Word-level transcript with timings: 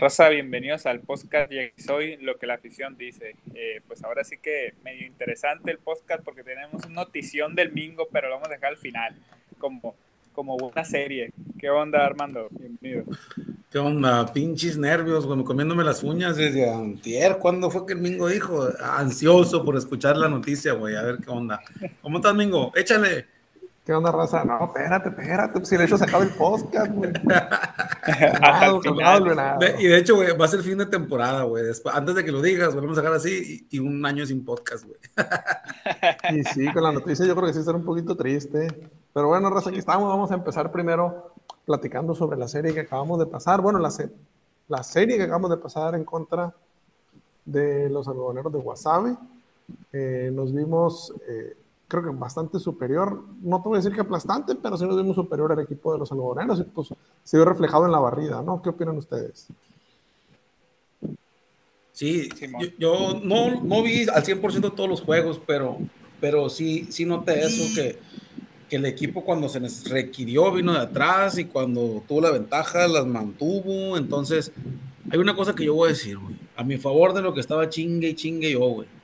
Raza, 0.00 0.28
bienvenidos 0.28 0.86
al 0.86 1.00
podcast 1.00 1.50
y 1.50 1.82
soy 1.82 2.18
lo 2.18 2.38
que 2.38 2.46
la 2.46 2.54
afición 2.54 2.96
dice. 2.96 3.34
Eh, 3.52 3.80
pues 3.88 4.04
ahora 4.04 4.22
sí 4.22 4.36
que 4.40 4.74
medio 4.84 5.04
interesante 5.04 5.72
el 5.72 5.78
podcast 5.78 6.22
porque 6.22 6.44
tenemos 6.44 6.88
notición 6.88 7.56
del 7.56 7.72
Mingo, 7.72 8.06
pero 8.12 8.28
lo 8.28 8.34
vamos 8.34 8.48
a 8.48 8.52
dejar 8.52 8.70
al 8.70 8.76
final, 8.76 9.16
como, 9.58 9.96
como 10.34 10.54
una 10.54 10.84
serie. 10.84 11.32
¿Qué 11.58 11.68
onda, 11.68 12.06
Armando? 12.06 12.46
Bienvenido. 12.50 13.06
¿Qué 13.72 13.78
onda? 13.80 14.32
Pinches 14.32 14.78
nervios, 14.78 15.26
bueno, 15.26 15.44
comiéndome 15.44 15.82
las 15.82 16.04
uñas 16.04 16.36
desde 16.36 16.70
antier. 16.70 17.38
¿Cuándo 17.38 17.68
fue 17.68 17.84
que 17.84 17.94
el 17.94 17.98
Mingo 17.98 18.28
dijo? 18.28 18.68
Ansioso 18.80 19.64
por 19.64 19.76
escuchar 19.76 20.16
la 20.16 20.28
noticia, 20.28 20.74
güey, 20.74 20.94
a 20.94 21.02
ver 21.02 21.18
qué 21.18 21.28
onda. 21.28 21.60
¿Cómo 22.02 22.18
estás, 22.18 22.36
Mingo? 22.36 22.70
Échale. 22.76 23.37
¿Qué 23.88 23.94
onda, 23.94 24.12
raza? 24.12 24.44
No, 24.44 24.66
espérate, 24.66 25.08
espérate, 25.08 25.64
si 25.64 25.78
de 25.78 25.86
hecho 25.86 25.96
se 25.96 26.04
acaba 26.04 26.22
el 26.22 26.28
podcast, 26.28 26.92
güey. 26.92 27.10
y 29.78 29.86
de 29.86 29.96
hecho, 29.96 30.16
güey, 30.16 30.36
va 30.36 30.44
a 30.44 30.48
ser 30.48 30.60
fin 30.60 30.76
de 30.76 30.84
temporada, 30.84 31.44
güey. 31.44 31.64
Antes 31.94 32.14
de 32.14 32.22
que 32.22 32.30
lo 32.30 32.42
digas, 32.42 32.74
volvemos 32.74 32.98
a 32.98 33.00
dejar 33.00 33.16
así 33.16 33.66
y, 33.70 33.78
un 33.78 34.04
año 34.04 34.26
sin 34.26 34.44
podcast, 34.44 34.84
güey. 34.84 34.98
y 36.38 36.44
sí, 36.44 36.70
con 36.70 36.82
la 36.82 36.92
noticia 36.92 37.24
yo 37.24 37.34
creo 37.34 37.46
que 37.46 37.54
sí 37.54 37.62
será 37.62 37.78
un 37.78 37.84
poquito 37.86 38.14
triste. 38.14 38.90
Pero 39.14 39.28
bueno, 39.28 39.48
raza, 39.48 39.70
aquí 39.70 39.78
estamos. 39.78 40.06
Vamos 40.06 40.30
a 40.32 40.34
empezar 40.34 40.70
primero 40.70 41.32
platicando 41.64 42.14
sobre 42.14 42.36
la 42.36 42.46
serie 42.46 42.74
que 42.74 42.80
acabamos 42.80 43.18
de 43.18 43.24
pasar. 43.24 43.62
Bueno, 43.62 43.78
la, 43.78 43.90
la 44.68 44.82
serie 44.82 45.16
que 45.16 45.22
acabamos 45.22 45.48
de 45.48 45.56
pasar 45.56 45.94
en 45.94 46.04
contra 46.04 46.52
de 47.46 47.88
los 47.88 48.06
algodoneros 48.06 48.52
de 48.52 48.58
Wasabi. 48.58 49.16
Eh, 49.94 50.30
nos 50.30 50.54
vimos... 50.54 51.14
Eh, 51.26 51.56
creo 51.88 52.04
que 52.04 52.10
bastante 52.10 52.58
superior, 52.58 53.24
no 53.40 53.62
te 53.62 53.68
voy 53.68 53.76
a 53.76 53.80
decir 53.80 53.94
que 53.94 54.02
aplastante, 54.02 54.54
pero 54.54 54.76
sí 54.76 54.84
nos 54.84 54.96
vimos 54.96 55.16
superior 55.16 55.50
al 55.50 55.60
equipo 55.60 55.92
de 55.92 55.98
los 55.98 56.12
algodoneros 56.12 56.60
y 56.60 56.64
pues 56.64 56.88
se 57.24 57.36
vio 57.36 57.46
reflejado 57.46 57.86
en 57.86 57.92
la 57.92 57.98
barrida, 57.98 58.42
¿no? 58.42 58.60
¿Qué 58.60 58.68
opinan 58.68 58.98
ustedes? 58.98 59.48
Sí, 61.92 62.28
yo, 62.78 63.18
no, 63.24 63.60
no, 63.62 63.82
vi 63.82 64.02
al 64.02 64.22
100% 64.22 64.74
todos 64.74 64.88
los 64.88 65.00
juegos, 65.00 65.40
pero, 65.44 65.78
pero 66.20 66.48
sí, 66.48 66.86
sí 66.90 67.04
noté 67.04 67.40
eso, 67.40 67.74
que, 67.74 67.98
que 68.68 68.76
el 68.76 68.84
equipo 68.84 69.24
cuando 69.24 69.48
se 69.48 69.58
les 69.58 69.88
requirió 69.88 70.52
vino 70.52 70.72
de 70.74 70.80
atrás 70.80 71.38
y 71.38 71.46
cuando 71.46 72.04
tuvo 72.06 72.20
la 72.20 72.30
ventaja 72.30 72.86
las 72.86 73.06
mantuvo, 73.06 73.96
entonces 73.96 74.52
hay 75.10 75.18
una 75.18 75.34
cosa 75.34 75.54
que 75.54 75.64
yo 75.64 75.74
voy 75.74 75.88
a 75.88 75.92
decir, 75.92 76.18
güey, 76.18 76.36
a 76.54 76.62
mi 76.62 76.76
favor 76.76 77.14
de 77.14 77.22
lo 77.22 77.34
que 77.34 77.40
estaba 77.40 77.68
chingue 77.68 78.10
y 78.10 78.14
chingue 78.14 78.52
yo, 78.52 78.60
güey 78.60 78.97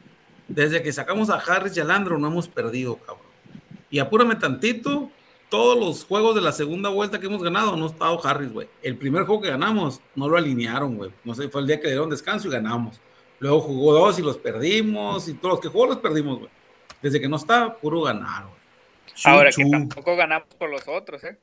desde 0.49 0.83
que 0.83 0.93
sacamos 0.93 1.31
a 1.31 1.37
Harris 1.37 1.77
y 1.77 1.81
a 1.81 1.85
Landro 1.85 2.19
no 2.19 2.29
hemos 2.29 2.49
perdido, 2.49 2.97
cabrón. 2.97 3.25
Y 3.91 3.99
apúrame 3.99 4.37
tantito, 4.37 5.11
todos 5.49 5.79
los 5.79 6.05
juegos 6.05 6.35
de 6.35 6.41
la 6.41 6.53
segunda 6.53 6.89
vuelta 6.89 7.19
que 7.19 7.27
hemos 7.27 7.43
ganado 7.43 7.77
no 7.77 7.85
ha 7.85 7.89
estado 7.89 8.27
Harris, 8.27 8.53
güey. 8.53 8.69
El 8.83 8.97
primer 8.97 9.25
juego 9.25 9.43
que 9.43 9.51
ganamos 9.51 10.01
no 10.15 10.29
lo 10.29 10.37
alinearon, 10.37 10.97
güey. 10.97 11.13
No 11.25 11.35
sé, 11.35 11.49
fue 11.49 11.61
el 11.61 11.67
día 11.67 11.81
que 11.81 11.89
dieron 11.89 12.11
descanso 12.11 12.49
y 12.49 12.51
ganamos. 12.51 13.01
Luego 13.39 13.61
jugó 13.61 13.93
dos 13.95 14.19
y 14.19 14.23
los 14.23 14.37
perdimos 14.37 15.29
y 15.29 15.35
todos 15.35 15.55
los 15.55 15.61
que 15.61 15.69
jugó 15.69 15.87
los 15.87 15.99
perdimos, 15.99 16.39
güey. 16.41 16.51
Desde 17.01 17.21
que 17.21 17.29
no 17.29 17.37
está, 17.37 17.75
puro 17.77 18.03
ganar, 18.03 18.45
güey. 18.45 18.55
Ahora 19.25 19.51
que 19.51 19.65
tampoco 19.65 20.17
ganamos 20.17 20.49
por 20.59 20.71
los 20.71 20.83
otros, 20.89 21.23
¿eh? 21.25 21.39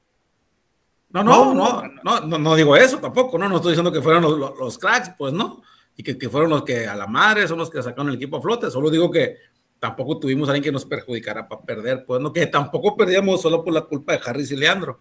No 1.12 1.24
no 1.24 1.54
no, 1.54 2.22
no, 2.22 2.38
no, 2.38 2.56
digo 2.56 2.76
eso 2.76 2.98
tampoco, 3.00 3.38
no, 3.38 3.50
no 3.50 3.58
estoy 3.58 3.74
diciendo 3.74 3.92
que 3.92 4.02
fueron 4.02 4.24
los, 4.24 4.58
los 4.58 4.78
cracks, 4.78 5.12
pues 5.18 5.34
no 5.34 5.62
y 5.96 6.04
que, 6.04 6.30
fueron 6.30 6.50
los 6.50 6.64
que 6.64 6.88
a 6.88 6.96
la 6.96 7.08
madre 7.08 7.48
son 7.48 7.60
los 7.60 7.70
que 7.70 7.82
sacaron 7.82 8.10
el 8.10 8.16
equipo 8.16 8.38
a 8.38 8.42
flote. 8.42 8.72
Solo 8.72 8.90
digo 8.90 9.12
que 9.12 9.38
tampoco 9.80 10.20
tuvimos 10.20 10.48
a 10.48 10.52
alguien 10.52 10.64
que 10.64 10.72
nos 10.72 10.86
perjudicara 10.86 11.48
para 11.48 11.62
perder, 11.62 12.06
pues 12.06 12.22
no, 12.22 12.32
que 12.32 12.48
tampoco 12.48 12.96
perdíamos 12.96 13.42
solo 13.42 13.64
por 13.64 13.74
la 13.74 13.82
culpa 13.82 14.14
de 14.14 14.22
Harris 14.26 14.52
y 14.52 14.56
Leandro. 14.56 15.00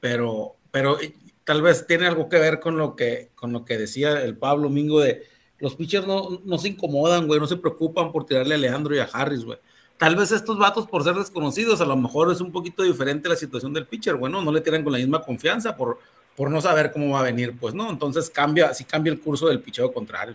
Pero, 0.00 0.56
pero 0.70 0.98
tal 1.44 1.62
vez 1.62 1.86
tiene 1.86 2.06
algo 2.06 2.28
que 2.28 2.38
ver 2.38 2.60
con 2.60 2.76
lo 2.76 2.96
que, 2.96 3.30
con 3.34 3.52
lo 3.52 3.64
que 3.64 3.78
decía 3.78 4.22
el 4.22 4.36
Pablo 4.36 4.68
Mingo 4.68 5.00
de 5.00 5.26
los 5.58 5.76
pitchers 5.76 6.06
no, 6.06 6.40
no 6.44 6.58
se 6.58 6.68
incomodan, 6.68 7.28
güey, 7.28 7.38
no 7.38 7.46
se 7.46 7.56
preocupan 7.56 8.10
por 8.10 8.26
tirarle 8.26 8.56
a 8.56 8.58
Leandro 8.58 8.96
y 8.96 8.98
a 8.98 9.04
Harris, 9.04 9.44
güey. 9.44 9.58
Tal 9.96 10.16
vez 10.16 10.32
estos 10.32 10.58
vatos, 10.58 10.88
por 10.88 11.04
ser 11.04 11.14
desconocidos, 11.14 11.80
a 11.80 11.84
lo 11.84 11.96
mejor 11.96 12.32
es 12.32 12.40
un 12.40 12.50
poquito 12.50 12.82
diferente 12.82 13.28
la 13.28 13.36
situación 13.36 13.72
del 13.72 13.86
pitcher, 13.86 14.16
bueno, 14.16 14.42
no 14.42 14.50
le 14.50 14.60
tiran 14.60 14.82
con 14.82 14.92
la 14.92 14.98
misma 14.98 15.22
confianza 15.22 15.76
por, 15.76 16.00
por 16.36 16.50
no 16.50 16.60
saber 16.60 16.92
cómo 16.92 17.10
va 17.12 17.20
a 17.20 17.24
venir, 17.24 17.56
pues 17.58 17.74
no, 17.74 17.90
entonces 17.90 18.30
cambia, 18.30 18.72
si 18.74 18.84
cambia 18.84 19.12
el 19.12 19.20
curso 19.20 19.48
del 19.48 19.60
picheo 19.60 19.92
contrario. 19.92 20.34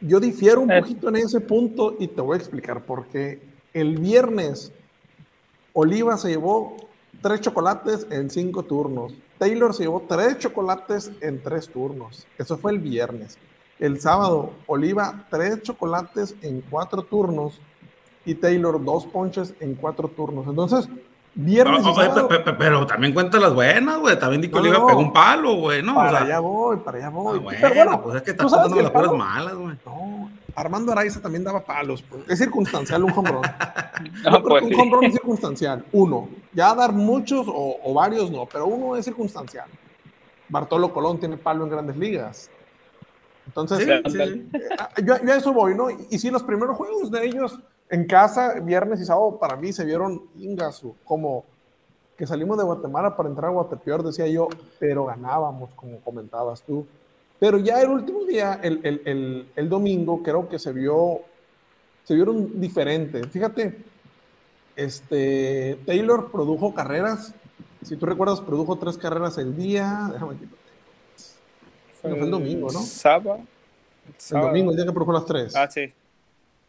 Yo 0.00 0.18
difiero 0.20 0.60
un 0.60 0.70
eh. 0.70 0.80
poquito 0.80 1.08
en 1.08 1.16
ese 1.16 1.40
punto 1.40 1.96
y 1.98 2.08
te 2.08 2.20
voy 2.20 2.34
a 2.34 2.38
explicar 2.38 2.84
por 2.84 3.06
qué. 3.08 3.40
El 3.72 3.98
viernes, 3.98 4.72
Oliva 5.72 6.16
se 6.16 6.30
llevó 6.30 6.76
tres 7.20 7.40
chocolates 7.40 8.06
en 8.10 8.30
cinco 8.30 8.64
turnos. 8.64 9.12
Taylor 9.38 9.74
se 9.74 9.84
llevó 9.84 10.04
tres 10.08 10.38
chocolates 10.38 11.12
en 11.20 11.42
tres 11.42 11.68
turnos. 11.68 12.26
Eso 12.38 12.56
fue 12.56 12.72
el 12.72 12.78
viernes. 12.78 13.38
El 13.78 14.00
sábado, 14.00 14.52
Oliva 14.66 15.26
tres 15.30 15.62
chocolates 15.62 16.34
en 16.42 16.60
cuatro 16.62 17.02
turnos 17.02 17.60
y 18.24 18.34
Taylor 18.34 18.82
dos 18.84 19.06
ponches 19.06 19.54
en 19.60 19.74
cuatro 19.74 20.08
turnos. 20.08 20.46
Entonces, 20.46 20.88
Viernes. 21.42 21.82
pero, 22.58 22.86
también 22.86 23.14
cuenta 23.14 23.38
las 23.38 23.54
buenas, 23.54 23.98
güey. 23.98 24.18
También 24.18 24.42
Dico 24.42 24.60
le 24.60 24.68
iba 24.68 24.78
a 24.78 24.86
pegar 24.86 24.96
un 24.96 25.12
palo, 25.12 25.54
güey, 25.54 25.82
¿no? 25.82 25.94
Para 25.94 26.20
allá 26.20 26.38
voy, 26.38 26.76
para 26.78 26.98
allá 26.98 27.08
voy. 27.08 27.38
Ah, 27.38 27.42
bueno, 27.42 27.68
bueno, 27.74 28.02
pues 28.02 28.16
es 28.16 28.22
que 28.22 28.30
estás 28.32 28.50
contando 28.50 28.82
las 28.82 28.90
cosas 28.90 29.12
malas, 29.12 29.54
güey. 29.54 29.76
No, 29.86 30.30
Armando 30.54 30.92
Araiza 30.92 31.20
también 31.20 31.42
daba 31.42 31.64
palos. 31.64 32.02
Pues. 32.02 32.28
Es 32.28 32.38
circunstancial 32.38 33.04
un 33.04 33.12
home 33.12 33.30
no, 34.30 34.42
pues, 34.42 34.64
un 34.64 34.74
home 34.74 35.06
es 35.06 35.14
circunstancial. 35.14 35.84
Uno. 35.92 36.28
Ya 36.52 36.74
dar 36.74 36.92
muchos 36.92 37.46
o, 37.48 37.94
varios 37.94 38.30
no, 38.30 38.46
pero 38.46 38.66
uno 38.66 38.96
es 38.96 39.04
circunstancial. 39.04 39.68
Bartolo 40.48 40.92
Colón 40.92 41.18
tiene 41.18 41.38
palo 41.38 41.64
en 41.64 41.70
grandes 41.70 41.96
ligas. 41.96 42.50
Entonces, 43.46 43.80
eh, 43.88 44.46
yo, 45.02 45.16
yo, 45.24 45.32
a 45.32 45.36
eso 45.36 45.52
voy, 45.52 45.74
¿no? 45.74 45.88
Y 45.90 46.18
si 46.18 46.30
los 46.30 46.42
primeros 46.42 46.76
juegos 46.76 47.10
de 47.10 47.24
ellos 47.24 47.58
en 47.90 48.06
casa, 48.06 48.54
viernes 48.60 49.00
y 49.00 49.04
sábado, 49.04 49.38
para 49.38 49.56
mí 49.56 49.72
se 49.72 49.84
vieron 49.84 50.22
ingasu, 50.38 50.94
como 51.04 51.44
que 52.16 52.26
salimos 52.26 52.56
de 52.58 52.64
Guatemala 52.64 53.16
para 53.16 53.28
entrar 53.28 53.50
a 53.50 53.54
Guatepeor, 53.54 54.02
decía 54.02 54.26
yo, 54.26 54.48
pero 54.78 55.06
ganábamos, 55.06 55.70
como 55.74 55.98
comentabas 56.00 56.62
tú. 56.62 56.86
Pero 57.38 57.58
ya 57.58 57.80
el 57.80 57.88
último 57.88 58.24
día, 58.24 58.60
el, 58.62 58.80
el, 58.84 59.02
el, 59.06 59.48
el 59.56 59.68
domingo, 59.68 60.22
creo 60.22 60.48
que 60.48 60.58
se 60.58 60.72
vio, 60.72 61.22
se 62.04 62.14
vieron 62.14 62.60
diferentes. 62.60 63.26
Fíjate, 63.28 63.82
este, 64.76 65.78
Taylor 65.86 66.30
produjo 66.30 66.74
carreras, 66.74 67.34
si 67.82 67.96
tú 67.96 68.04
recuerdas, 68.04 68.42
produjo 68.42 68.76
tres 68.76 68.98
carreras 68.98 69.38
el 69.38 69.56
día, 69.56 70.10
déjame 70.12 70.34
aquí. 70.34 70.48
Fue 72.02 72.18
el 72.18 72.30
domingo, 72.30 72.70
¿no? 72.70 72.80
Sábado. 72.80 73.40
El 74.30 74.40
domingo, 74.40 74.70
el 74.70 74.76
día 74.76 74.86
que 74.86 74.92
produjo 74.92 75.12
las 75.12 75.24
tres. 75.24 75.56
Ah, 75.56 75.70
sí. 75.70 75.92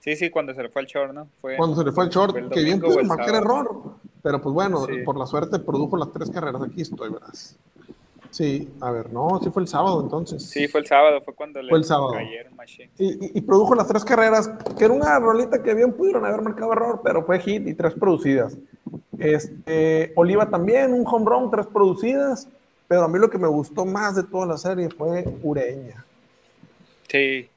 Sí, 0.01 0.15
sí, 0.15 0.31
cuando 0.31 0.53
se 0.55 0.63
le 0.63 0.69
fue 0.69 0.81
el 0.81 0.87
short, 0.87 1.13
¿no? 1.13 1.29
Fue, 1.39 1.55
cuando 1.55 1.75
se 1.75 1.83
le 1.83 1.91
fue 1.91 2.05
el 2.05 2.09
short, 2.09 2.35
que 2.51 2.63
bien 2.63 2.81
pudo 2.81 3.03
marcar 3.03 3.35
error. 3.35 3.93
Pero 4.23 4.41
pues 4.41 4.53
bueno, 4.53 4.85
por 5.05 5.17
la 5.17 5.27
suerte 5.27 5.59
produjo 5.59 5.95
las 5.95 6.11
tres 6.11 6.31
carreras. 6.31 6.61
Aquí 6.63 6.81
estoy, 6.81 7.11
verás. 7.11 7.55
Sí, 8.31 8.67
a 8.79 8.91
ver, 8.91 9.11
no, 9.11 9.39
sí 9.43 9.51
fue 9.51 9.61
el 9.61 9.67
sábado 9.67 10.01
entonces. 10.01 10.43
Sí, 10.43 10.67
fue 10.67 10.79
el 10.79 10.87
sábado, 10.87 11.21
fue 11.21 11.35
cuando 11.35 11.59
fue 11.69 11.77
el 11.77 11.83
sábado. 11.83 12.13
Y, 12.97 13.37
y, 13.37 13.41
produjo 13.41 13.75
las 13.75 13.87
tres 13.87 14.03
carreras, 14.03 14.49
que 14.75 14.85
era 14.85 14.93
una 14.93 15.19
rolita 15.19 15.61
que 15.61 15.73
bien 15.75 15.93
pudieron 15.93 16.25
haber 16.25 16.41
marcado 16.41 16.71
error, 16.71 17.01
pero 17.03 17.23
fue 17.23 17.39
hit 17.39 17.67
y 17.67 17.73
tres 17.75 17.93
producidas. 17.93 18.57
Este, 19.19 20.13
Oliva 20.15 20.49
también, 20.49 20.93
un 20.93 21.05
home 21.05 21.25
run, 21.29 21.51
tres 21.51 21.67
producidas, 21.67 22.47
pero 22.87 23.03
a 23.03 23.07
mí 23.07 23.19
lo 23.19 23.29
que 23.29 23.37
me 23.37 23.47
gustó 23.47 23.85
más 23.85 24.15
de 24.15 24.23
toda 24.23 24.47
la 24.47 24.57
serie 24.57 24.89
fue 24.89 25.25
Ureña. 25.43 26.05
Sí, 27.07 27.49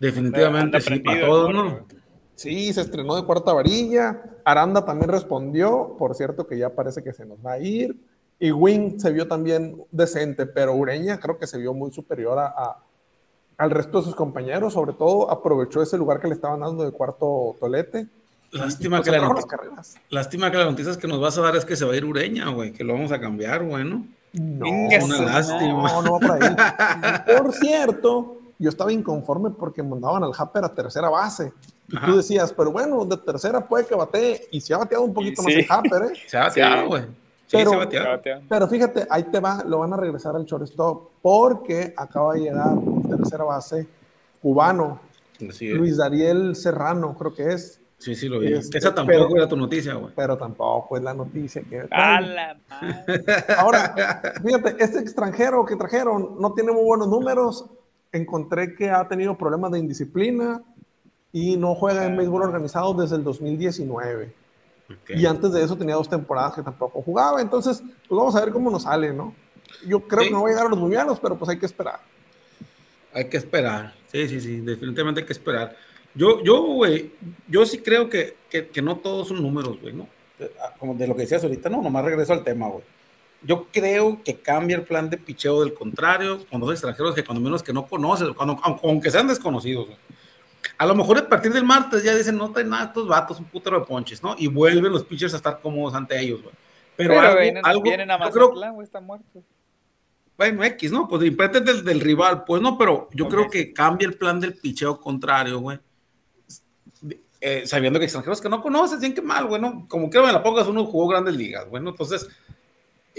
Definitivamente, 0.00 0.80
sí, 0.80 0.98
para 1.00 1.20
todos, 1.20 1.54
¿no? 1.54 1.86
Sí, 2.34 2.72
se 2.72 2.80
estrenó 2.80 3.16
de 3.16 3.24
cuarta 3.24 3.52
varilla. 3.52 4.22
Aranda 4.46 4.82
también 4.82 5.10
respondió, 5.10 5.94
por 5.98 6.14
cierto 6.14 6.46
que 6.46 6.56
ya 6.56 6.70
parece 6.70 7.04
que 7.04 7.12
se 7.12 7.26
nos 7.26 7.38
va 7.44 7.52
a 7.52 7.58
ir. 7.58 7.94
Y 8.38 8.50
Wing 8.50 8.98
se 8.98 9.12
vio 9.12 9.28
también 9.28 9.84
decente, 9.90 10.46
pero 10.46 10.74
Ureña 10.74 11.20
creo 11.20 11.38
que 11.38 11.46
se 11.46 11.58
vio 11.58 11.74
muy 11.74 11.92
superior 11.92 12.38
a, 12.38 12.78
al 13.58 13.70
resto 13.70 13.98
de 13.98 14.04
sus 14.04 14.14
compañeros. 14.14 14.72
Sobre 14.72 14.94
todo 14.94 15.30
aprovechó 15.30 15.82
ese 15.82 15.98
lugar 15.98 16.18
que 16.18 16.28
le 16.28 16.34
estaban 16.34 16.60
dando 16.60 16.82
de 16.82 16.92
cuarto 16.92 17.58
tolete. 17.60 18.06
Lástima, 18.52 19.02
que 19.02 19.10
la, 19.10 19.34
lástima 20.08 20.50
que 20.50 20.56
la 20.56 20.64
noticia 20.64 20.96
que 20.96 21.06
nos 21.06 21.20
vas 21.20 21.36
a 21.36 21.42
dar 21.42 21.56
es 21.56 21.66
que 21.66 21.76
se 21.76 21.84
va 21.84 21.92
a 21.92 21.96
ir 21.96 22.06
Ureña, 22.06 22.48
güey, 22.48 22.72
que 22.72 22.82
lo 22.82 22.94
vamos 22.94 23.12
a 23.12 23.20
cambiar, 23.20 23.62
güey, 23.62 23.84
¿no? 23.84 24.06
No, 24.32 24.66
una 25.04 25.20
lástima. 25.20 25.92
No, 25.92 26.02
no 26.02 26.18
por 26.18 26.32
ahí. 26.32 26.56
Por 27.36 27.52
cierto, 27.52 28.39
yo 28.60 28.68
estaba 28.68 28.92
inconforme 28.92 29.50
porque 29.50 29.82
mandaban 29.82 30.22
al 30.22 30.32
Happer 30.36 30.64
a 30.64 30.74
tercera 30.74 31.08
base. 31.08 31.52
Y 31.88 31.98
tú 31.98 32.18
decías, 32.18 32.52
pero 32.52 32.70
bueno, 32.70 33.04
de 33.04 33.16
tercera 33.16 33.64
puede 33.64 33.86
que 33.86 33.94
batee. 33.94 34.48
Y 34.52 34.60
se 34.60 34.74
ha 34.74 34.78
bateado 34.78 35.02
un 35.02 35.14
poquito 35.14 35.42
más 35.42 35.52
el 35.52 35.66
Happer, 35.68 36.02
¿eh? 36.02 36.12
Se 36.28 36.36
ha 36.36 36.44
bateado, 36.44 36.86
güey. 36.86 37.02
Sí, 37.46 37.56
pero, 37.56 37.70
se 37.70 37.98
ha 37.98 38.08
bateado. 38.08 38.42
pero 38.48 38.68
fíjate, 38.68 39.06
ahí 39.10 39.24
te 39.24 39.40
va, 39.40 39.64
lo 39.66 39.80
van 39.80 39.92
a 39.92 39.96
regresar 39.96 40.36
al 40.36 40.44
shortstop 40.44 41.10
porque 41.20 41.92
acaba 41.96 42.34
de 42.34 42.42
llegar 42.42 42.76
tercera 43.08 43.42
base 43.42 43.88
cubano, 44.40 45.00
Luis 45.60 45.96
Dariel 45.96 46.54
Serrano, 46.54 47.16
creo 47.16 47.34
que 47.34 47.52
es. 47.52 47.80
Sí, 47.98 48.14
sí, 48.14 48.28
lo 48.28 48.38
vi. 48.38 48.52
Este, 48.52 48.78
Esa 48.78 48.94
tampoco 48.94 49.36
era 49.36 49.48
tu 49.48 49.56
noticia, 49.56 49.94
güey. 49.94 50.12
Pero 50.14 50.36
tampoco 50.36 50.96
es 50.96 51.02
la 51.02 51.12
noticia 51.12 51.62
que. 51.62 51.86
la 51.90 52.56
Ahora, 53.58 53.94
fíjate, 54.42 54.76
este 54.78 55.00
extranjero 55.00 55.64
que 55.66 55.76
trajeron 55.76 56.36
no 56.38 56.52
tiene 56.54 56.72
muy 56.72 56.84
buenos 56.84 57.08
números. 57.08 57.66
Encontré 58.12 58.74
que 58.74 58.90
ha 58.90 59.06
tenido 59.08 59.36
problemas 59.36 59.72
de 59.72 59.78
indisciplina 59.78 60.62
y 61.32 61.56
no 61.56 61.74
juega 61.74 62.06
en 62.06 62.16
béisbol 62.16 62.42
organizado 62.42 62.94
desde 62.94 63.16
el 63.16 63.24
2019. 63.24 64.34
Y 65.08 65.26
antes 65.26 65.52
de 65.52 65.62
eso 65.62 65.76
tenía 65.76 65.94
dos 65.94 66.08
temporadas 66.08 66.54
que 66.54 66.62
tampoco 66.62 67.00
jugaba. 67.02 67.40
Entonces, 67.40 67.80
pues 67.80 68.18
vamos 68.18 68.34
a 68.34 68.44
ver 68.44 68.52
cómo 68.52 68.70
nos 68.70 68.82
sale, 68.82 69.12
¿no? 69.12 69.34
Yo 69.86 70.00
creo 70.00 70.24
que 70.24 70.30
no 70.30 70.40
voy 70.40 70.50
a 70.50 70.54
llegar 70.54 70.66
a 70.66 70.70
los 70.70 70.78
mundiales, 70.78 71.18
pero 71.20 71.38
pues 71.38 71.48
hay 71.48 71.58
que 71.58 71.66
esperar. 71.66 72.00
Hay 73.12 73.28
que 73.28 73.36
esperar. 73.36 73.94
Sí, 74.10 74.28
sí, 74.28 74.40
sí, 74.40 74.60
definitivamente 74.60 75.20
hay 75.20 75.26
que 75.26 75.32
esperar. 75.32 75.76
Yo, 76.14 76.42
yo, 76.42 76.62
güey, 76.62 77.12
yo 77.48 77.64
sí 77.64 77.78
creo 77.78 78.08
que, 78.08 78.36
que, 78.50 78.82
no 78.82 78.96
todos 78.96 79.28
son 79.28 79.42
números, 79.42 79.80
güey, 79.80 79.94
¿no? 79.94 80.08
Ah, 80.60 80.74
como 80.78 80.94
de 80.94 81.06
lo 81.06 81.14
que 81.14 81.22
decías 81.22 81.42
ahorita, 81.44 81.68
no, 81.68 81.82
nomás 81.82 82.04
regreso 82.04 82.32
al 82.32 82.42
tema, 82.42 82.68
güey. 82.68 82.82
Yo 83.42 83.66
creo 83.72 84.22
que 84.22 84.40
cambia 84.40 84.76
el 84.76 84.82
plan 84.82 85.08
de 85.08 85.16
picheo 85.16 85.60
del 85.60 85.72
contrario 85.72 86.44
con 86.50 86.60
los 86.60 86.70
extranjeros 86.70 87.14
que 87.14 87.24
cuando 87.24 87.40
menos 87.40 87.62
que 87.62 87.72
no 87.72 87.86
conoces, 87.86 88.28
cuando, 88.36 88.58
aunque 88.82 89.10
sean 89.10 89.28
desconocidos. 89.28 89.88
A 90.76 90.86
lo 90.86 90.94
mejor 90.94 91.18
a 91.18 91.28
partir 91.28 91.52
del 91.52 91.64
martes 91.64 92.02
ya 92.02 92.14
dicen, 92.14 92.36
no 92.36 92.52
traen 92.52 92.68
nada 92.68 92.86
estos 92.86 93.08
vatos, 93.08 93.38
un 93.38 93.46
putero 93.46 93.80
de 93.80 93.86
ponches, 93.86 94.22
¿no? 94.22 94.34
Y 94.38 94.46
vuelven 94.46 94.92
los 94.92 95.04
pitchers 95.04 95.32
a 95.34 95.38
estar 95.38 95.60
cómodos 95.60 95.94
ante 95.94 96.20
ellos, 96.20 96.42
güey. 96.42 96.54
Pero, 96.96 97.18
algo, 97.18 97.82
vienen, 97.82 98.10
a 98.10 98.18
Mazatlán, 98.18 98.74
güey, 98.74 98.84
están 98.84 99.04
muertos 99.04 99.42
bueno, 100.40 100.64
X, 100.64 100.90
¿no? 100.90 101.06
Pues 101.06 101.22
impete 101.22 101.60
del, 101.60 101.84
del 101.84 102.00
rival, 102.00 102.44
pues 102.44 102.62
no, 102.62 102.78
pero 102.78 103.10
yo 103.12 103.28
creo 103.28 103.50
que 103.50 103.74
cambia 103.74 104.08
el 104.08 104.14
plan 104.14 104.40
del 104.40 104.54
picheo 104.54 104.98
contrario, 104.98 105.58
güey. 105.58 105.78
Eh, 107.42 107.66
sabiendo 107.66 107.98
que 107.98 108.06
extranjeros 108.06 108.40
que 108.40 108.48
no 108.48 108.62
conoces, 108.62 109.00
bien 109.00 109.12
que 109.12 109.20
mal, 109.20 109.44
güey, 109.44 109.60
¿no? 109.60 109.84
Como 109.86 110.08
que 110.08 110.18
me 110.18 110.32
la 110.32 110.42
pongas, 110.42 110.66
uno 110.66 110.86
jugó 110.86 111.08
grandes 111.08 111.34
ligas, 111.36 111.68
bueno, 111.68 111.90
entonces 111.90 112.26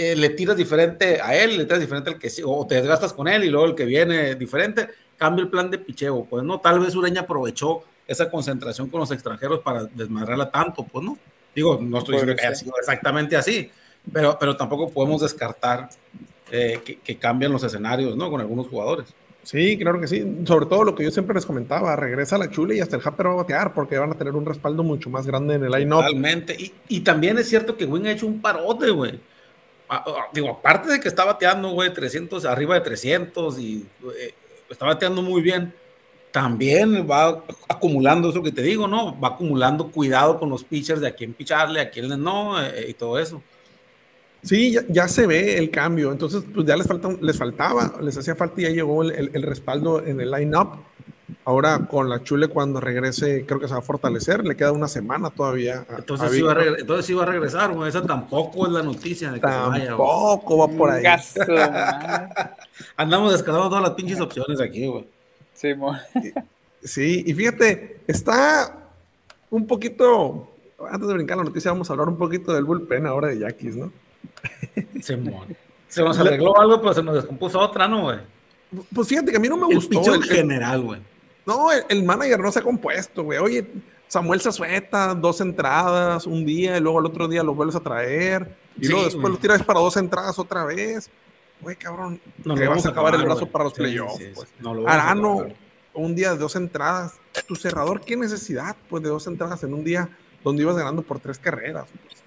eh, 0.02 0.16
le 0.16 0.30
tiras 0.30 0.58
diferente 0.58 1.22
a 1.22 1.36
él, 1.36 1.58
le 1.60 1.66
tiras 1.66 1.80
diferente 1.80 2.10
al 2.10 2.18
que 2.18 2.30
sí, 2.30 2.42
o 2.44 2.66
te 2.66 2.74
desgastas 2.74 3.14
con 3.14 3.28
él 3.28 3.44
y 3.44 3.50
luego 3.52 3.68
el 3.68 3.76
que 3.76 3.86
viene 3.86 4.34
diferente, 4.34 4.88
cambia 5.16 5.44
el 5.44 5.50
plan 5.50 5.70
de 5.70 5.78
picheo, 5.78 6.26
pues 6.28 6.44
no, 6.44 6.60
tal 6.60 6.80
vez 6.80 6.96
Ureña 6.96 7.22
aprovechó 7.22 7.84
esa 8.08 8.28
concentración 8.28 8.90
con 8.90 9.00
los 9.00 9.12
extranjeros 9.12 9.60
para 9.60 9.86
desmadrarla 9.86 10.50
tanto, 10.50 10.84
pues 10.84 11.06
no. 11.06 11.20
Digo, 11.54 11.78
no 11.80 12.00
estoy 12.00 12.14
diciendo 12.16 12.36
que 12.36 12.48
haya 12.48 12.56
sido 12.56 12.74
exactamente 12.80 13.36
así, 13.38 13.70
pero, 14.12 14.38
pero 14.40 14.58
tampoco 14.58 14.90
podemos 14.90 15.22
descartar 15.22 15.90
eh, 16.52 16.80
que, 17.04 17.18
cambian 17.18 17.52
los 17.52 17.64
escenarios, 17.64 18.18
¿no? 18.18 18.32
Con 18.32 18.42
algunos 18.42 18.70
jugadores. 18.70 19.14
Sí, 19.44 19.78
claro 19.78 20.02
que 20.02 20.08
sí. 20.08 20.40
Sobre 20.46 20.66
todo 20.66 20.84
lo 20.84 20.96
que 20.96 21.04
yo 21.04 21.12
siempre 21.12 21.36
les 21.36 21.46
comentaba, 21.46 21.96
regresa 21.96 22.40
la 22.40 22.50
chule 22.50 22.78
y 22.78 22.80
hasta 22.80 22.96
el 22.96 23.04
Happer 23.06 23.28
va 23.28 23.32
a 23.34 23.36
batear 23.36 23.74
porque 23.76 24.00
van 24.00 24.12
a 24.12 24.16
tener 24.16 24.34
un 24.34 24.46
respaldo 24.48 24.82
mucho 24.82 25.12
más 25.12 25.28
grande 25.28 25.56
en 25.56 25.64
el 25.64 25.72
line-up. 25.72 26.02
Totalmente. 26.02 26.56
Y, 26.58 26.74
y, 26.88 27.02
también 27.02 27.38
es 27.38 27.48
cierto 27.48 27.78
que 27.78 27.86
Wing 27.86 28.08
ha 28.08 28.12
hecho 28.12 28.26
un 28.26 28.42
parote, 28.42 28.90
güey. 28.90 29.20
Digo, 30.34 30.50
aparte 30.50 30.90
de 30.90 31.00
que 31.00 31.08
está 31.08 31.26
bateando, 31.26 31.70
güey, 31.72 31.94
300, 31.94 32.46
arriba 32.46 32.76
de 32.76 32.82
300 32.82 33.60
y 33.60 33.86
eh, 34.18 34.34
está 34.70 34.86
bateando 34.86 35.22
muy 35.22 35.42
bien, 35.42 35.74
también 36.32 37.06
va 37.10 37.44
acumulando 37.68 38.30
eso 38.30 38.42
que 38.42 38.52
te 38.52 38.62
digo, 38.62 38.88
¿no? 38.88 39.20
Va 39.20 39.30
acumulando 39.30 39.92
cuidado 39.92 40.40
con 40.40 40.50
los 40.50 40.64
pitchers 40.64 41.02
de 41.02 41.08
a 41.08 41.16
quién 41.16 41.34
picharle, 41.34 41.82
a 41.82 41.90
quién 41.90 42.08
no, 42.22 42.62
eh, 42.62 42.86
y 42.90 42.94
todo 42.94 43.20
eso. 43.20 43.42
Sí, 44.44 44.76
ya, 44.90 45.08
se 45.08 45.28
ve 45.28 45.58
el 45.58 45.70
cambio. 45.70 46.12
Entonces, 46.12 46.44
pues 46.54 46.66
ya 46.66 46.76
les, 46.76 46.88
falta, 46.88 47.10
les 47.22 47.38
faltaba, 47.38 48.00
les 48.02 48.18
hacía 48.18 48.36
falta 48.36 48.60
y 48.62 48.64
ya 48.64 48.70
llegó 48.70 49.04
el, 49.04 49.44
respaldo 49.44 50.04
en 50.04 50.20
el 50.20 50.32
line-up. 50.32 50.78
Ahora 51.46 51.88
con 51.88 52.10
la 52.10 52.24
Chule 52.24 52.48
cuando 52.48 52.80
regrese, 52.80 53.46
creo 53.46 53.60
que 53.60 53.68
se 53.68 53.74
va 53.74 53.80
a 53.80 53.84
fortalecer. 53.84 54.46
Le 54.46 54.56
queda 54.56 54.72
una 54.72 54.88
semana 54.88 55.30
todavía. 55.30 55.86
entonces, 55.98 56.32
sí 56.32 56.42
va 56.42 56.54
a 56.54 56.64
entonces 56.64 57.06
sí 57.06 57.14
va 57.14 57.24
a 57.24 57.26
regresar. 57.26 57.76
Esa 57.88 58.02
tampoco 58.04 58.68
es 58.68 58.74
la 58.74 58.84
noticia 58.84 59.32
de 59.32 59.40
que 59.40 59.48
tampoco 59.48 60.58
va 60.58 60.68
por 60.68 60.90
ahí. 60.90 61.04
Andamos 62.98 63.32
descargando 63.32 63.70
todas 63.70 63.84
las 63.84 63.94
pinches 63.94 64.20
opciones 64.20 64.60
aquí, 64.60 64.88
güey. 64.88 65.08
Sí, 65.54 65.74
sí, 66.84 67.24
y 67.26 67.34
fíjate, 67.34 68.02
está 68.08 68.76
un 69.50 69.68
poquito. 69.68 70.48
Antes 70.90 71.08
de 71.08 71.14
brincar 71.14 71.38
la 71.38 71.44
noticia, 71.44 71.72
vamos 71.72 71.90
a 71.90 71.94
hablar 71.94 72.10
un 72.10 72.18
poquito 72.18 72.54
del 72.54 72.66
bullpen 72.66 73.06
ahora 73.06 73.28
de 73.28 73.40
Yaquis, 73.40 73.76
¿no? 73.76 73.92
Se 75.92 76.02
nos 76.02 76.18
arregló 76.18 76.58
algo, 76.58 76.80
pero 76.80 76.94
se 76.94 77.04
nos 77.04 77.16
descompuso 77.16 77.60
otra, 77.60 77.86
¿no, 77.86 78.04
güey? 78.04 78.20
Pues 78.94 79.10
fíjate 79.10 79.30
que 79.30 79.38
a 79.38 79.40
mí 79.42 79.50
no 79.50 79.58
me 79.58 79.76
gustó. 79.76 80.14
El, 80.14 80.24
general, 80.24 80.82
güey. 80.82 81.02
No, 81.46 81.70
el, 81.72 82.04
manager 82.04 82.40
no 82.40 82.52
se 82.52 82.60
ha 82.60 82.64
compuesto, 82.64 83.24
güey. 83.24 83.40
Oye, 83.40 83.68
Samuel 84.08 84.42
se 84.42 84.52
sueta 84.52 85.16
dos 85.16 85.42
entradas 85.42 86.28
un 86.28 86.46
día 86.46 86.78
y 86.78 86.82
luego 86.82 87.00
el 87.00 87.06
otro 87.06 87.28
día 87.28 87.44
lo 87.44 87.56
vuelves 87.56 87.76
a 87.76 87.80
traer 87.80 88.56
y 88.78 88.88
luego 88.88 89.06
después 89.06 89.30
lo 89.30 89.38
tiras 89.38 89.64
para 89.64 89.80
dos 89.80 89.98
entradas 89.98 90.38
otra 90.38 90.66
vez. 90.66 91.10
Güey, 91.62 91.76
cabrón, 91.76 92.20
no 92.44 92.56
le 92.56 92.68
vas 92.68 92.86
a 92.86 92.90
acabar 92.90 93.16
el 93.16 93.24
brazo 93.24 93.48
para 93.48 93.66
los 93.66 93.74
playoffs. 93.74 94.22
Pues. 94.34 94.48
Arano, 94.88 95.48
un 95.94 96.16
día 96.16 96.32
de 96.32 96.38
dos 96.38 96.56
entradas. 96.56 97.20
Tu 97.48 97.56
cerrador, 97.56 98.02
¿qué 98.02 98.18
necesidad, 98.18 98.76
pues, 98.90 99.04
de 99.04 99.10
dos 99.10 99.28
entradas 99.28 99.64
en 99.64 99.74
un 99.74 99.84
día 99.84 100.10
donde 100.44 100.64
ibas 100.64 100.76
ganando 100.76 101.02
por 101.02 101.20
tres 101.20 101.40
carreras? 101.40 101.86
Pues? 102.04 102.22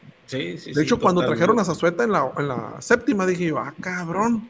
de 0.65 0.83
hecho, 0.83 0.99
cuando 0.99 1.25
trajeron 1.25 1.59
a 1.61 1.65
Zazueta 1.65 2.05
en 2.05 2.13
la, 2.13 2.33
en 2.39 2.49
la 2.49 2.77
séptima, 2.81 3.27
dije 3.27 3.47
yo, 3.47 3.59
ah, 3.59 3.75
cabrón. 3.81 4.49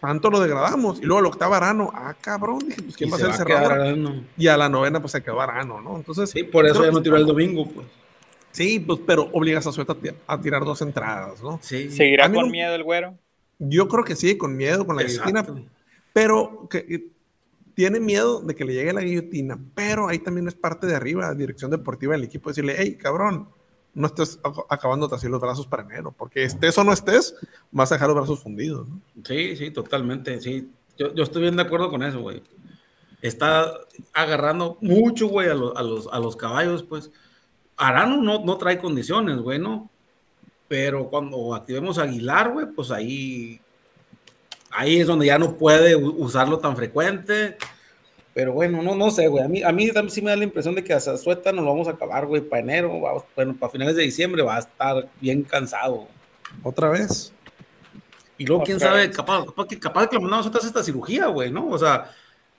Tanto 0.00 0.30
lo 0.30 0.40
degradamos. 0.40 1.00
Y 1.00 1.04
luego 1.04 1.20
el 1.20 1.26
octavo 1.26 1.54
Arano, 1.54 1.90
ah, 1.94 2.14
cabrón. 2.20 2.58
Dije, 2.60 2.82
pues 2.82 2.96
quién 2.96 3.10
va 3.10 3.16
a 3.16 3.18
ser 3.18 3.28
el 3.28 3.34
cerrador. 3.34 4.14
Y 4.36 4.48
a 4.48 4.56
la 4.56 4.68
novena, 4.68 5.00
pues 5.00 5.12
se 5.12 5.22
quedó 5.22 5.40
Arano, 5.40 5.80
¿no? 5.80 5.96
Entonces. 5.96 6.30
Sí, 6.30 6.42
por 6.42 6.66
eso 6.66 6.84
ya 6.84 6.90
no 6.90 7.02
tiró 7.02 7.16
el 7.16 7.26
domingo, 7.26 7.68
pues. 7.70 7.86
Sí, 8.50 8.78
pues, 8.78 9.00
pero 9.06 9.28
obligas 9.32 9.66
a 9.66 9.70
Zazueta 9.70 9.96
a 10.26 10.40
tirar 10.40 10.64
dos 10.64 10.80
entradas, 10.82 11.42
¿no? 11.42 11.58
Sí. 11.62 11.90
¿Seguirá 11.90 12.32
con 12.32 12.50
miedo 12.50 12.74
el 12.74 12.84
güero? 12.84 13.18
Yo 13.58 13.88
creo 13.88 14.04
que 14.04 14.16
sí, 14.16 14.36
con 14.36 14.56
miedo, 14.56 14.86
con 14.86 14.96
la 14.96 15.02
guillotina. 15.02 15.44
Pero 16.12 16.68
que 16.70 17.08
tiene 17.74 17.98
miedo 17.98 18.40
de 18.40 18.54
que 18.54 18.64
le 18.64 18.74
llegue 18.74 18.92
la 18.92 19.00
guillotina. 19.00 19.58
Pero 19.74 20.08
ahí 20.08 20.18
también 20.18 20.46
es 20.46 20.54
parte 20.54 20.86
de 20.86 20.94
arriba, 20.94 21.34
dirección 21.34 21.70
deportiva 21.70 22.14
del 22.14 22.24
equipo, 22.24 22.50
decirle, 22.50 22.76
hey, 22.78 22.96
cabrón 23.00 23.48
no 23.94 24.06
estés 24.06 24.40
acabándote 24.68 25.14
así 25.14 25.28
los 25.28 25.40
brazos 25.40 25.66
para 25.66 25.84
enero, 25.84 26.14
porque 26.16 26.44
estés 26.44 26.76
o 26.78 26.84
no 26.84 26.92
estés, 26.92 27.34
vas 27.70 27.90
a 27.90 27.94
dejar 27.94 28.08
los 28.08 28.16
brazos 28.16 28.40
fundidos. 28.40 28.88
¿no? 28.88 29.00
Sí, 29.24 29.56
sí, 29.56 29.70
totalmente, 29.70 30.40
sí. 30.40 30.70
Yo, 30.98 31.14
yo, 31.14 31.24
estoy 31.24 31.42
bien 31.42 31.56
de 31.56 31.62
acuerdo 31.62 31.90
con 31.90 32.02
eso, 32.02 32.20
güey. 32.20 32.42
Está 33.22 33.72
agarrando 34.12 34.78
mucho, 34.80 35.28
güey, 35.28 35.48
a, 35.48 35.54
los, 35.54 36.08
a 36.12 36.18
los 36.18 36.36
caballos, 36.36 36.82
pues. 36.82 37.10
Arano 37.76 38.22
no, 38.22 38.44
no 38.44 38.56
trae 38.56 38.78
condiciones, 38.78 39.38
güey, 39.38 39.58
¿no? 39.58 39.90
Pero 40.68 41.08
cuando 41.08 41.54
activemos 41.54 41.98
Aguilar, 41.98 42.52
güey, 42.52 42.66
pues 42.66 42.90
ahí, 42.90 43.60
ahí 44.70 45.00
es 45.00 45.06
donde 45.06 45.26
ya 45.26 45.38
no 45.38 45.56
puede 45.56 45.96
usarlo 45.96 46.58
tan 46.58 46.76
frecuente 46.76 47.56
pero 48.34 48.52
bueno, 48.52 48.82
no, 48.82 48.96
no 48.96 49.10
sé, 49.12 49.28
güey. 49.28 49.44
A 49.44 49.48
mí, 49.48 49.62
a 49.62 49.70
mí 49.70 49.88
sí 50.08 50.20
me 50.20 50.30
da 50.30 50.36
la 50.36 50.44
impresión 50.44 50.74
de 50.74 50.82
que 50.82 50.92
a 50.92 51.00
sueta 51.00 51.52
nos 51.52 51.64
lo 51.64 51.70
vamos 51.70 51.86
a 51.86 51.92
acabar, 51.92 52.26
güey. 52.26 52.42
Para 52.42 52.62
enero, 52.62 53.00
bueno, 53.36 53.56
para 53.56 53.70
finales 53.70 53.94
de 53.94 54.02
diciembre 54.02 54.42
va 54.42 54.56
a 54.56 54.58
estar 54.58 55.08
bien 55.20 55.44
cansado. 55.44 56.08
¿Otra 56.64 56.88
vez? 56.88 57.32
Y 58.36 58.44
luego, 58.44 58.64
quién 58.64 58.80
sabe, 58.80 59.08
capaz, 59.10 59.44
capaz, 59.44 59.66
que, 59.68 59.78
capaz 59.78 60.08
que 60.08 60.16
le 60.16 60.22
mandamos 60.22 60.48
otra 60.48 60.60
esta 60.60 60.82
cirugía, 60.82 61.26
güey, 61.26 61.52
¿no? 61.52 61.68
O 61.68 61.78
sea, 61.78 62.10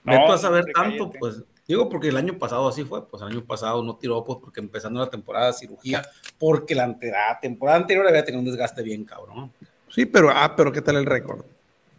no, 0.05 0.31
a 0.31 0.37
saber 0.37 0.65
tanto, 0.73 1.11
pues. 1.11 1.43
Digo, 1.67 1.89
porque 1.89 2.09
el 2.09 2.17
año 2.17 2.37
pasado 2.37 2.67
así 2.67 2.83
fue, 2.83 3.05
pues 3.07 3.23
el 3.23 3.29
año 3.29 3.43
pasado 3.43 3.83
no 3.83 3.95
tiró, 3.95 4.23
pues 4.23 4.37
porque 4.39 4.61
empezando 4.61 4.99
la 4.99 5.09
temporada 5.09 5.47
de 5.47 5.53
cirugía, 5.53 6.03
porque 6.37 6.75
la, 6.75 6.87
la 6.87 7.39
temporada 7.41 7.79
anterior 7.79 8.07
había 8.07 8.23
tenido 8.23 8.39
un 8.39 8.45
desgaste 8.45 8.83
bien 8.83 9.03
cabrón. 9.03 9.51
Sí, 9.89 10.05
pero, 10.05 10.29
ah, 10.29 10.55
pero 10.55 10.71
¿qué 10.71 10.81
tal 10.81 10.97
el 10.97 11.05
récord? 11.05 11.43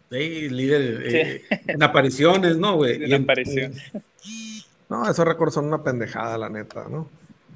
Sí, 0.09 0.49
líder 0.49 1.01
eh, 1.05 1.41
en 1.67 1.83
apariciones, 1.83 2.57
¿no, 2.57 2.75
güey? 2.75 3.03
En 3.03 3.23
apariciones. 3.23 3.81
No, 4.89 5.03
esos 5.03 5.27
récords 5.27 5.53
son 5.53 5.65
una 5.65 5.83
pendejada, 5.83 6.37
la 6.37 6.47
neta, 6.47 6.87
¿no? 6.89 7.09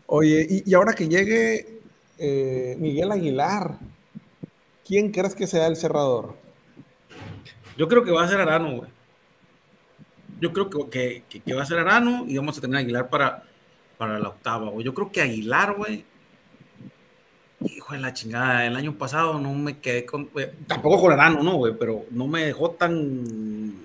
Oye, 0.07 0.63
y, 0.65 0.73
ahora 0.73 0.93
que 0.93 1.07
llegue 1.07 1.79
eh, 2.17 2.75
Miguel 2.77 3.09
Aguilar, 3.09 3.77
¿quién 4.85 5.11
crees 5.11 5.33
que 5.33 5.47
sea 5.47 5.67
el 5.67 5.77
cerrador? 5.77 6.35
Yo 7.77 7.87
creo 7.87 8.03
que 8.03 8.11
va 8.11 8.25
a 8.25 8.27
ser 8.27 8.41
Arano, 8.41 8.75
güey. 8.75 8.89
Yo 10.41 10.51
creo 10.51 10.89
que, 10.89 11.23
que, 11.29 11.53
va 11.53 11.61
a 11.61 11.65
ser 11.65 11.79
Arano 11.79 12.25
y 12.27 12.35
vamos 12.35 12.57
a 12.57 12.61
tener 12.61 12.79
Aguilar 12.79 13.09
para, 13.09 13.43
para 13.97 14.19
la 14.19 14.27
octava, 14.27 14.69
güey. 14.69 14.83
Yo 14.83 14.93
creo 14.93 15.09
que 15.09 15.21
Aguilar, 15.21 15.77
güey, 15.77 16.03
hijo 17.65 17.93
de 17.93 17.99
la 17.99 18.13
chingada, 18.13 18.65
el 18.65 18.75
año 18.75 18.97
pasado 18.97 19.39
no 19.39 19.53
me 19.53 19.79
quedé 19.79 20.05
con, 20.05 20.29
tampoco 20.67 21.01
con 21.01 21.11
Arano, 21.11 21.43
¿no, 21.43 21.55
güey? 21.55 21.73
Pero 21.77 22.05
no 22.11 22.27
me 22.27 22.45
dejó 22.45 22.71
tan 22.71 23.75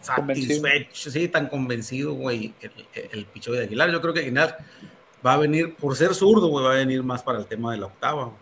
satisfecho, 0.00 1.10
sí, 1.10 1.28
tan 1.28 1.48
convencido, 1.48 2.14
güey, 2.14 2.54
el, 2.60 2.72
el, 3.12 3.24
picho 3.26 3.52
de 3.52 3.64
Aguilar. 3.64 3.90
Yo 3.90 4.00
creo 4.00 4.12
que 4.12 4.20
Aguilar 4.20 4.58
va 5.24 5.34
a 5.34 5.36
venir, 5.38 5.74
por 5.76 5.96
ser 5.96 6.14
zurdo, 6.14 6.48
güey, 6.48 6.64
va 6.64 6.72
a 6.72 6.76
venir 6.76 7.02
más 7.02 7.22
para 7.22 7.38
el 7.38 7.46
tema 7.46 7.72
de 7.72 7.78
la 7.78 7.86
octava. 7.86 8.32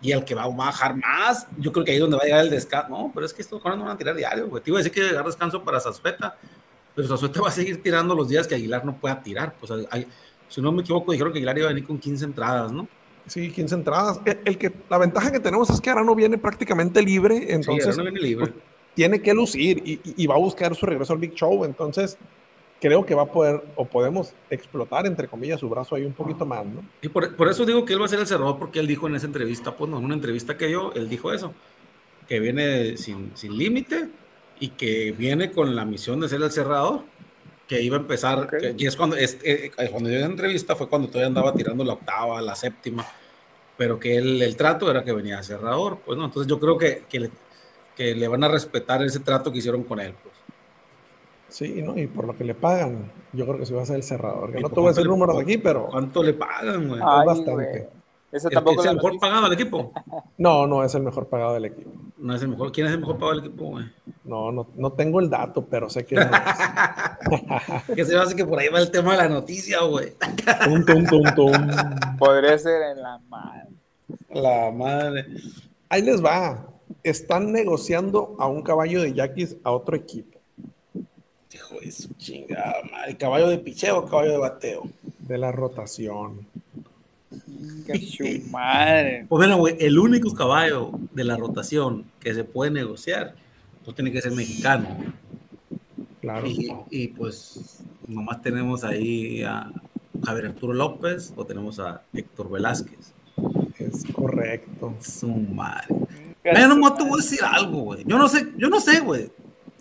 Y 0.00 0.12
el 0.12 0.24
que 0.24 0.34
va 0.34 0.44
a 0.44 0.48
bajar 0.48 0.96
más, 0.96 1.46
yo 1.56 1.72
creo 1.72 1.84
que 1.84 1.90
ahí 1.90 1.96
es 1.96 2.00
donde 2.00 2.16
va 2.16 2.22
a 2.22 2.26
llegar 2.26 2.44
el 2.44 2.50
descanso. 2.50 2.88
No, 2.88 3.10
pero 3.12 3.26
es 3.26 3.34
que 3.34 3.42
estos 3.42 3.60
jóvenes 3.60 3.78
no 3.78 3.84
van 3.84 3.94
a 3.94 3.98
tirar 3.98 4.14
diario, 4.14 4.48
güey. 4.48 4.62
Te 4.62 4.70
iba 4.70 4.78
a 4.78 4.82
decir 4.82 4.92
que 4.92 5.02
llegar 5.02 5.24
descanso 5.24 5.62
para 5.62 5.80
Zazueta, 5.80 6.36
pero 6.94 7.08
Zazueta 7.08 7.40
va 7.40 7.48
a 7.48 7.52
seguir 7.52 7.82
tirando 7.82 8.14
los 8.14 8.28
días 8.28 8.46
que 8.46 8.54
Aguilar 8.54 8.84
no 8.84 8.96
pueda 8.96 9.20
tirar. 9.20 9.54
Pues 9.58 9.72
hay, 9.90 10.06
si 10.48 10.60
no 10.60 10.70
me 10.72 10.82
equivoco, 10.82 11.12
dijeron 11.12 11.32
que 11.32 11.38
Aguilar 11.38 11.58
iba 11.58 11.66
a 11.66 11.72
venir 11.72 11.86
con 11.86 11.98
15 11.98 12.24
entradas, 12.24 12.72
¿no? 12.72 12.88
Sí, 13.28 13.50
15 13.50 13.74
entradas. 13.74 14.20
El, 14.44 14.58
que, 14.58 14.72
la 14.88 14.98
ventaja 14.98 15.30
que 15.30 15.40
tenemos 15.40 15.70
es 15.70 15.80
que 15.80 15.90
ahora 15.90 16.02
no 16.02 16.14
viene 16.14 16.38
prácticamente 16.38 17.02
libre, 17.02 17.52
entonces 17.52 17.96
no 17.96 18.02
viene 18.02 18.20
libre. 18.20 18.46
Pues, 18.46 18.62
tiene 18.94 19.22
que 19.22 19.32
lucir 19.32 19.80
y, 19.84 20.26
va 20.26 20.34
a 20.34 20.38
buscar 20.38 20.74
su 20.74 20.84
regreso 20.84 21.12
al 21.12 21.20
Big 21.20 21.32
Show, 21.32 21.64
entonces 21.64 22.18
creo 22.80 23.06
que 23.06 23.14
va 23.14 23.22
a 23.22 23.26
poder 23.26 23.62
o 23.76 23.84
podemos 23.84 24.32
explotar, 24.50 25.06
entre 25.06 25.28
comillas, 25.28 25.60
su 25.60 25.68
brazo 25.68 25.94
ahí 25.94 26.04
un 26.04 26.14
poquito 26.14 26.44
más, 26.44 26.66
¿no? 26.66 26.82
Y 27.00 27.08
por, 27.08 27.48
eso 27.48 27.64
digo 27.64 27.84
que 27.84 27.92
él 27.92 28.00
va 28.00 28.06
a 28.06 28.08
ser 28.08 28.18
el 28.18 28.26
cerrador, 28.26 28.58
porque 28.58 28.80
él 28.80 28.88
dijo 28.88 29.06
en 29.06 29.14
esa 29.14 29.26
entrevista, 29.26 29.76
pues 29.76 29.88
no, 29.88 29.98
en 29.98 30.04
una 30.04 30.14
entrevista 30.14 30.56
que 30.56 30.66
dio, 30.66 30.92
él 30.94 31.08
dijo 31.08 31.32
eso, 31.32 31.54
que 32.26 32.40
viene 32.40 32.96
sin, 32.96 33.30
sin 33.36 33.56
límite 33.56 34.08
y 34.58 34.70
que 34.70 35.12
viene 35.12 35.52
con 35.52 35.76
la 35.76 35.84
misión 35.84 36.18
de 36.18 36.28
ser 36.28 36.42
el 36.42 36.50
cerrador 36.50 37.02
que 37.68 37.80
iba 37.80 37.98
a 37.98 38.00
empezar, 38.00 38.48
y 38.76 38.86
es 38.86 38.96
cuando, 38.96 39.14
es, 39.14 39.38
eh, 39.44 39.70
cuando 39.92 40.08
dio 40.08 40.18
la 40.18 40.26
entrevista 40.26 40.74
fue 40.74 40.88
cuando 40.88 41.06
todavía 41.06 41.28
andaba 41.28 41.52
tirando 41.52 41.84
la 41.84 41.92
octava, 41.92 42.40
la 42.40 42.56
séptima, 42.56 43.06
pero 43.78 43.98
que 43.98 44.16
el, 44.16 44.42
el 44.42 44.56
trato 44.56 44.90
era 44.90 45.04
que 45.04 45.12
venía 45.12 45.38
a 45.38 45.42
cerrador, 45.42 45.98
pues 46.04 46.18
no, 46.18 46.26
entonces 46.26 46.50
yo 46.50 46.58
creo 46.58 46.76
que, 46.76 47.04
que, 47.08 47.20
le, 47.20 47.30
que 47.96 48.14
le 48.14 48.28
van 48.28 48.42
a 48.42 48.48
respetar 48.48 49.02
ese 49.04 49.20
trato 49.20 49.52
que 49.52 49.58
hicieron 49.58 49.84
con 49.84 50.00
él, 50.00 50.14
pues. 50.20 50.34
Sí, 51.48 51.80
¿no? 51.80 51.96
y 51.96 52.06
por 52.08 52.26
lo 52.26 52.36
que 52.36 52.44
le 52.44 52.54
pagan, 52.54 53.10
yo 53.32 53.46
creo 53.46 53.58
que 53.58 53.64
sí 53.64 53.72
va 53.72 53.82
a 53.82 53.86
ser 53.86 53.96
el 53.96 54.02
cerrador, 54.02 54.52
que 54.52 54.60
no 54.60 54.68
te 54.68 54.74
voy 54.74 54.86
a 54.86 54.88
decir 54.88 55.04
el 55.04 55.08
número 55.08 55.32
de 55.32 55.42
aquí, 55.42 55.56
pero... 55.56 55.86
¿Cuánto 55.86 56.22
le 56.22 56.34
pagan, 56.34 56.88
güey? 56.88 57.00
bastante. 57.00 57.88
¿Es 58.30 58.44
el 58.44 58.94
mejor 58.94 59.18
pagado 59.18 59.44
del 59.44 59.52
equipo? 59.54 59.92
No, 60.38 60.68
no 60.68 60.84
es 60.84 60.94
el 60.94 61.02
mejor 61.02 61.26
pagado 61.26 61.54
del 61.54 61.64
equipo. 61.64 61.90
No 62.16 62.34
es 62.34 62.42
el 62.42 62.48
mejor. 62.48 62.70
¿Quién 62.70 62.86
es 62.86 62.92
el 62.92 63.00
mejor 63.00 63.18
pagado 63.18 63.36
del 63.36 63.46
equipo, 63.46 63.64
güey? 63.70 63.86
No, 64.22 64.52
no, 64.52 64.68
no 64.76 64.92
tengo 64.92 65.18
el 65.18 65.28
dato, 65.28 65.64
pero 65.64 65.90
sé 65.90 66.06
que 66.06 66.14
no 66.14 66.30
que 67.94 68.04
se 68.04 68.14
me 68.14 68.20
hace 68.20 68.36
que 68.36 68.44
por 68.44 68.58
ahí 68.58 68.68
va 68.68 68.78
el 68.78 68.90
tema 68.90 69.12
de 69.12 69.18
la 69.18 69.28
noticia, 69.28 69.80
güey. 69.82 70.12
tum, 70.64 70.84
tum, 70.84 71.06
tum, 71.06 71.24
tum. 71.34 71.52
Podría 72.18 72.56
ser 72.58 72.82
en 72.92 73.02
la 73.02 73.18
madre. 73.28 73.68
La 74.30 74.70
madre. 74.70 75.26
Ahí 75.88 76.02
les 76.02 76.24
va. 76.24 76.66
Están 77.02 77.50
negociando 77.50 78.36
a 78.38 78.46
un 78.46 78.62
caballo 78.62 79.02
de 79.02 79.14
yaquis 79.14 79.56
a 79.64 79.72
otro 79.72 79.96
equipo. 79.96 80.38
Hijo 81.52 81.80
de 81.80 81.90
su 81.90 82.14
chingada, 82.14 82.76
madre. 82.92 83.16
¿Caballo 83.16 83.48
de 83.48 83.58
picheo 83.58 83.98
o 83.98 84.06
caballo 84.06 84.32
de 84.32 84.38
bateo? 84.38 84.82
De 85.18 85.36
la 85.36 85.50
rotación. 85.50 86.46
madre. 88.50 89.26
Pues 89.28 89.38
bueno, 89.38 89.56
güey, 89.58 89.76
el 89.80 89.98
único 89.98 90.34
caballo 90.34 90.92
de 91.12 91.24
la 91.24 91.36
rotación 91.36 92.04
que 92.20 92.34
se 92.34 92.44
puede 92.44 92.70
negociar, 92.70 93.34
pues 93.84 93.94
tiene 93.94 94.12
que 94.12 94.20
ser 94.20 94.32
mexicano. 94.32 94.88
Claro. 96.20 96.46
Y, 96.90 97.08
pues 97.08 97.80
nomás 98.06 98.42
tenemos 98.42 98.84
ahí 98.84 99.42
a 99.42 99.70
Javier 100.24 100.46
Arturo 100.46 100.74
López 100.74 101.32
o 101.36 101.44
tenemos 101.44 101.78
a 101.78 102.02
Héctor 102.12 102.50
Velázquez. 102.50 103.12
Es 103.78 104.04
correcto. 104.12 104.94
Su 105.00 105.28
madre. 105.28 105.94
Pero 106.42 106.74
no 106.74 106.94
te 106.94 107.02
voy 107.02 107.14
a 107.14 107.16
decir 107.16 107.40
algo, 107.42 107.82
güey. 107.82 108.04
Yo 108.06 108.18
no 108.18 108.28
sé, 108.28 108.48
yo 108.56 108.68
no 108.68 108.80
sé, 108.80 109.00
güey, 109.00 109.30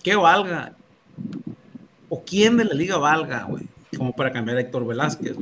qué 0.03 0.15
valga 0.15 0.75
o 2.09 2.23
quién 2.23 2.57
de 2.57 2.65
la 2.65 2.73
liga 2.73 2.97
valga, 2.97 3.43
güey, 3.43 3.63
como 3.97 4.13
para 4.13 4.31
cambiar 4.31 4.57
a 4.57 4.61
Héctor 4.61 4.85
Velázquez. 4.85 5.35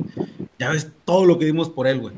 Ya 0.58 0.70
ves 0.70 0.90
todo 1.04 1.24
lo 1.24 1.38
que 1.38 1.46
dimos 1.46 1.68
por 1.68 1.86
él, 1.86 2.00
güey. 2.00 2.14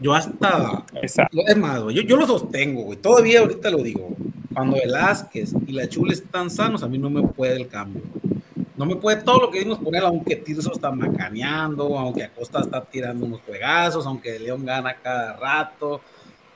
Yo 0.00 0.14
hasta. 0.14 0.84
Exacto. 0.94 1.38
Es 1.46 1.56
más, 1.56 1.82
güey. 1.82 1.96
Yo, 1.96 2.02
yo, 2.02 2.16
lo 2.16 2.26
sostengo, 2.26 2.82
güey. 2.82 2.98
Todavía 2.98 3.40
ahorita 3.40 3.70
lo 3.70 3.78
digo. 3.78 4.16
Cuando 4.52 4.76
Velázquez 4.76 5.54
y 5.66 5.72
la 5.72 5.88
Chula 5.88 6.12
están 6.12 6.50
sanos, 6.50 6.82
a 6.82 6.88
mí 6.88 6.98
no 6.98 7.08
me 7.08 7.22
puede 7.22 7.56
el 7.56 7.68
cambio. 7.68 8.02
No 8.76 8.86
me 8.86 8.96
puede 8.96 9.22
todo 9.22 9.40
lo 9.40 9.50
que 9.50 9.60
dimos 9.60 9.78
por 9.78 9.94
él, 9.94 10.04
aunque 10.04 10.36
Tirso 10.36 10.72
está 10.72 10.90
macaneando, 10.90 11.98
aunque 11.98 12.24
Acosta 12.24 12.60
está 12.60 12.82
tirando 12.82 13.26
unos 13.26 13.40
juegazos, 13.42 14.06
aunque 14.06 14.38
León 14.38 14.64
gana 14.64 14.96
cada 14.96 15.36
rato, 15.36 16.00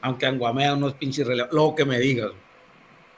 aunque 0.00 0.26
Anguamea 0.26 0.75
unos 0.75 0.95
pinches 0.95 1.26
relevantes, 1.26 1.55
lo 1.55 1.75
que 1.75 1.85
me 1.85 1.99
digas. 1.99 2.33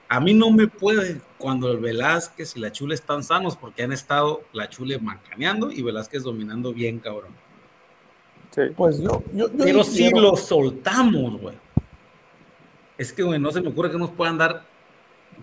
A 0.08 0.20
mí 0.20 0.34
no 0.34 0.50
me 0.50 0.68
puede 0.68 1.20
cuando 1.38 1.70
el 1.70 1.78
Velázquez 1.78 2.56
y 2.56 2.60
la 2.60 2.72
Chule 2.72 2.94
están 2.94 3.22
sanos, 3.22 3.56
porque 3.56 3.82
han 3.82 3.92
estado 3.92 4.42
la 4.52 4.68
Chule 4.68 4.98
macaneando 4.98 5.70
y 5.70 5.82
Velázquez 5.82 6.22
dominando 6.22 6.72
bien, 6.72 6.98
cabrón. 6.98 7.32
Pues 8.76 9.00
yo, 9.00 9.22
yo, 9.32 9.46
Pero 9.56 9.84
si 9.84 10.10
lo 10.10 10.36
soltamos, 10.36 11.40
güey. 11.40 11.56
Es 12.96 13.12
que, 13.12 13.22
güey, 13.22 13.38
no 13.38 13.52
se 13.52 13.60
me 13.60 13.68
ocurre 13.68 13.90
que 13.90 13.98
nos 13.98 14.10
puedan 14.10 14.38
dar. 14.38 14.64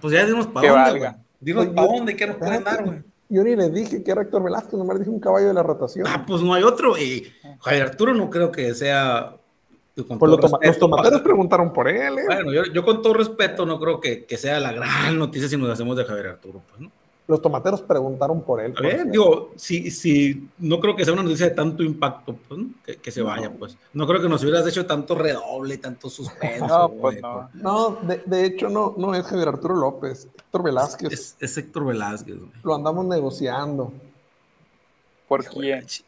Pues 0.02 0.14
ya 0.14 0.26
dimos 0.26 0.48
para 0.48 0.70
dónde, 0.70 1.00
güey. 1.00 1.12
Dinos 1.40 1.68
para 1.68 1.88
dónde, 1.88 2.16
¿qué 2.16 2.28
nos 2.28 2.38
pueden 2.38 2.64
dar, 2.64 2.84
güey? 2.84 3.04
Yo 3.30 3.44
ni 3.44 3.56
le 3.56 3.70
dije 3.70 4.04
que 4.04 4.12
era 4.12 4.22
Héctor 4.22 4.44
Velázquez, 4.44 4.74
nomás 4.74 5.00
dije 5.00 5.10
un 5.10 5.20
caballo 5.20 5.48
de 5.48 5.54
la 5.54 5.64
rotación. 5.64 6.06
Ah, 6.08 6.26
pues 6.28 6.42
no 6.42 6.54
hay 6.54 6.64
otro. 6.64 6.98
Y 6.98 7.32
Javier 7.62 7.84
Arturo 7.84 8.14
no 8.14 8.30
creo 8.30 8.52
que 8.52 8.74
sea. 8.74 9.38
Pues 9.96 10.32
los 10.32 10.78
tomateros 10.78 11.22
preguntaron 11.22 11.72
por 11.72 11.88
él. 11.88 12.20
¿eh? 12.20 12.24
Bueno, 12.26 12.52
yo, 12.52 12.66
yo, 12.66 12.84
con 12.84 13.02
todo 13.02 13.14
respeto 13.14 13.66
no 13.66 13.80
creo 13.80 14.02
que, 14.02 14.26
que, 14.26 14.38
sea 14.38 14.60
la 14.60 14.74
gran 14.74 15.18
noticia 15.18 15.48
si 15.48 15.56
nos 15.56 15.70
hacemos 15.70 15.96
de 15.96 16.04
Javier 16.04 16.28
Arturo, 16.28 16.62
pues, 16.68 16.82
¿no? 16.82 16.92
Los 17.28 17.42
tomateros 17.42 17.82
preguntaron 17.82 18.44
por 18.44 18.62
él. 18.62 18.74
A 18.78 18.82
ver, 18.82 19.10
digo, 19.10 19.52
si, 19.56 19.90
si, 19.90 20.48
no 20.60 20.80
creo 20.80 20.96
que 20.96 21.04
sea 21.04 21.14
una 21.14 21.24
noticia 21.24 21.50
de 21.50 21.56
tanto 21.56 21.82
impacto, 21.82 22.38
pues, 22.48 22.62
que, 23.02 23.12
se 23.12 23.22
vaya, 23.24 23.52
pues. 23.52 23.78
No 23.94 24.06
creo 24.06 24.22
que 24.22 24.30
nos 24.30 24.44
hubieras 24.44 24.68
hecho 24.68 24.86
tanto 24.86 25.16
redoble, 25.16 25.78
tanto 25.80 26.10
suspenso. 26.10 26.68
no, 26.68 26.90
pues 26.92 27.22
no. 27.22 27.50
Pues. 27.52 27.64
No, 27.64 27.98
de, 28.04 28.22
de, 28.26 28.46
hecho, 28.46 28.70
no, 28.70 28.94
no 28.98 29.16
es 29.16 29.26
Javier 29.26 29.48
Arturo 29.48 29.76
López, 29.76 30.28
Héctor 30.38 30.64
Velázquez. 30.64 31.12
Es, 31.12 31.36
es 31.40 31.58
Héctor 31.58 31.86
Velázquez, 31.86 32.38
güey. 32.38 32.52
Lo 32.64 32.76
andamos 32.76 33.06
negociando. 33.06 33.92
¿Por 35.28 35.44
quién? 35.46 35.80
Es 35.80 36.04